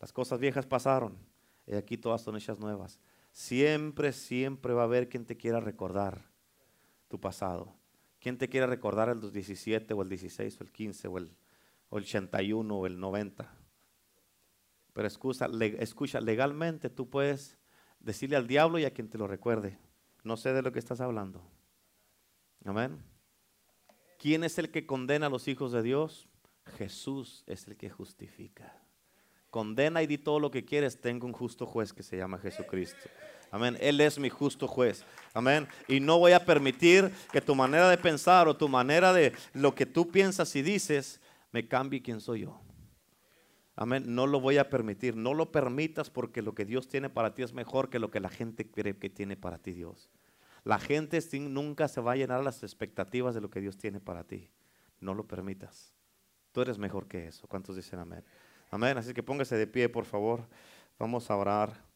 Las 0.00 0.12
cosas 0.12 0.38
viejas 0.38 0.66
pasaron. 0.66 1.16
Y 1.66 1.74
aquí 1.74 1.96
todas 1.96 2.22
son 2.22 2.36
hechas 2.36 2.58
nuevas. 2.58 2.98
Siempre, 3.30 4.12
siempre 4.12 4.74
va 4.74 4.82
a 4.82 4.84
haber 4.84 5.08
quien 5.08 5.24
te 5.24 5.36
quiera 5.36 5.60
recordar 5.60 6.26
tu 7.08 7.18
pasado. 7.20 7.74
¿Quién 8.22 8.38
te 8.38 8.48
quiere 8.48 8.68
recordar 8.68 9.08
el 9.08 9.32
17 9.32 9.92
o 9.94 10.02
el 10.02 10.08
16 10.08 10.60
o 10.60 10.62
el 10.62 10.70
15 10.70 11.08
o 11.08 11.18
el, 11.18 11.36
81 11.90 12.78
o 12.78 12.86
el 12.86 13.00
90? 13.00 13.52
Pero 14.92 15.08
escucha, 15.08 15.48
escucha, 15.80 16.20
legalmente 16.20 16.88
tú 16.88 17.10
puedes 17.10 17.58
decirle 17.98 18.36
al 18.36 18.46
diablo 18.46 18.78
y 18.78 18.84
a 18.84 18.92
quien 18.92 19.10
te 19.10 19.18
lo 19.18 19.26
recuerde. 19.26 19.76
No 20.22 20.36
sé 20.36 20.52
de 20.52 20.62
lo 20.62 20.70
que 20.70 20.78
estás 20.78 21.00
hablando. 21.00 21.42
Amén. 22.64 23.02
¿Quién 24.20 24.44
es 24.44 24.56
el 24.56 24.70
que 24.70 24.86
condena 24.86 25.26
a 25.26 25.30
los 25.30 25.48
hijos 25.48 25.72
de 25.72 25.82
Dios? 25.82 26.28
Jesús 26.78 27.42
es 27.48 27.66
el 27.66 27.76
que 27.76 27.90
justifica. 27.90 28.80
Condena 29.50 30.00
y 30.00 30.06
di 30.06 30.18
todo 30.18 30.38
lo 30.38 30.52
que 30.52 30.64
quieres. 30.64 31.00
Tengo 31.00 31.26
un 31.26 31.32
justo 31.32 31.66
juez 31.66 31.92
que 31.92 32.04
se 32.04 32.18
llama 32.18 32.38
Jesucristo. 32.38 33.10
Amén. 33.52 33.76
Él 33.80 34.00
es 34.00 34.18
mi 34.18 34.30
justo 34.30 34.66
juez. 34.66 35.04
Amén. 35.34 35.68
Y 35.86 36.00
no 36.00 36.18
voy 36.18 36.32
a 36.32 36.44
permitir 36.44 37.12
que 37.30 37.42
tu 37.42 37.54
manera 37.54 37.88
de 37.90 37.98
pensar 37.98 38.48
o 38.48 38.56
tu 38.56 38.66
manera 38.66 39.12
de 39.12 39.34
lo 39.52 39.74
que 39.74 39.84
tú 39.84 40.10
piensas 40.10 40.56
y 40.56 40.62
dices 40.62 41.20
me 41.52 41.68
cambie 41.68 42.00
quién 42.00 42.18
soy 42.18 42.40
yo. 42.40 42.62
Amén. 43.76 44.04
No 44.06 44.26
lo 44.26 44.40
voy 44.40 44.56
a 44.56 44.70
permitir. 44.70 45.16
No 45.16 45.34
lo 45.34 45.52
permitas 45.52 46.08
porque 46.08 46.40
lo 46.40 46.54
que 46.54 46.64
Dios 46.64 46.88
tiene 46.88 47.10
para 47.10 47.34
ti 47.34 47.42
es 47.42 47.52
mejor 47.52 47.90
que 47.90 47.98
lo 47.98 48.10
que 48.10 48.20
la 48.20 48.30
gente 48.30 48.70
cree 48.70 48.96
que 48.96 49.10
tiene 49.10 49.36
para 49.36 49.58
ti 49.58 49.72
Dios. 49.72 50.10
La 50.64 50.78
gente 50.78 51.20
nunca 51.38 51.88
se 51.88 52.00
va 52.00 52.12
a 52.12 52.16
llenar 52.16 52.42
las 52.42 52.62
expectativas 52.62 53.34
de 53.34 53.42
lo 53.42 53.50
que 53.50 53.60
Dios 53.60 53.76
tiene 53.76 54.00
para 54.00 54.24
ti. 54.24 54.48
No 54.98 55.12
lo 55.12 55.26
permitas. 55.26 55.92
Tú 56.52 56.62
eres 56.62 56.78
mejor 56.78 57.06
que 57.06 57.28
eso. 57.28 57.46
¿Cuántos 57.48 57.76
dicen 57.76 57.98
amén? 57.98 58.24
Amén. 58.70 58.96
Así 58.96 59.12
que 59.12 59.22
póngase 59.22 59.56
de 59.56 59.66
pie, 59.66 59.90
por 59.90 60.06
favor. 60.06 60.40
Vamos 60.98 61.30
a 61.30 61.36
orar. 61.36 61.91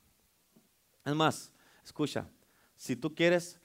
Es 1.06 1.14
más, 1.14 1.52
escucha, 1.84 2.28
si 2.74 2.96
tú 2.96 3.14
quieres, 3.14 3.60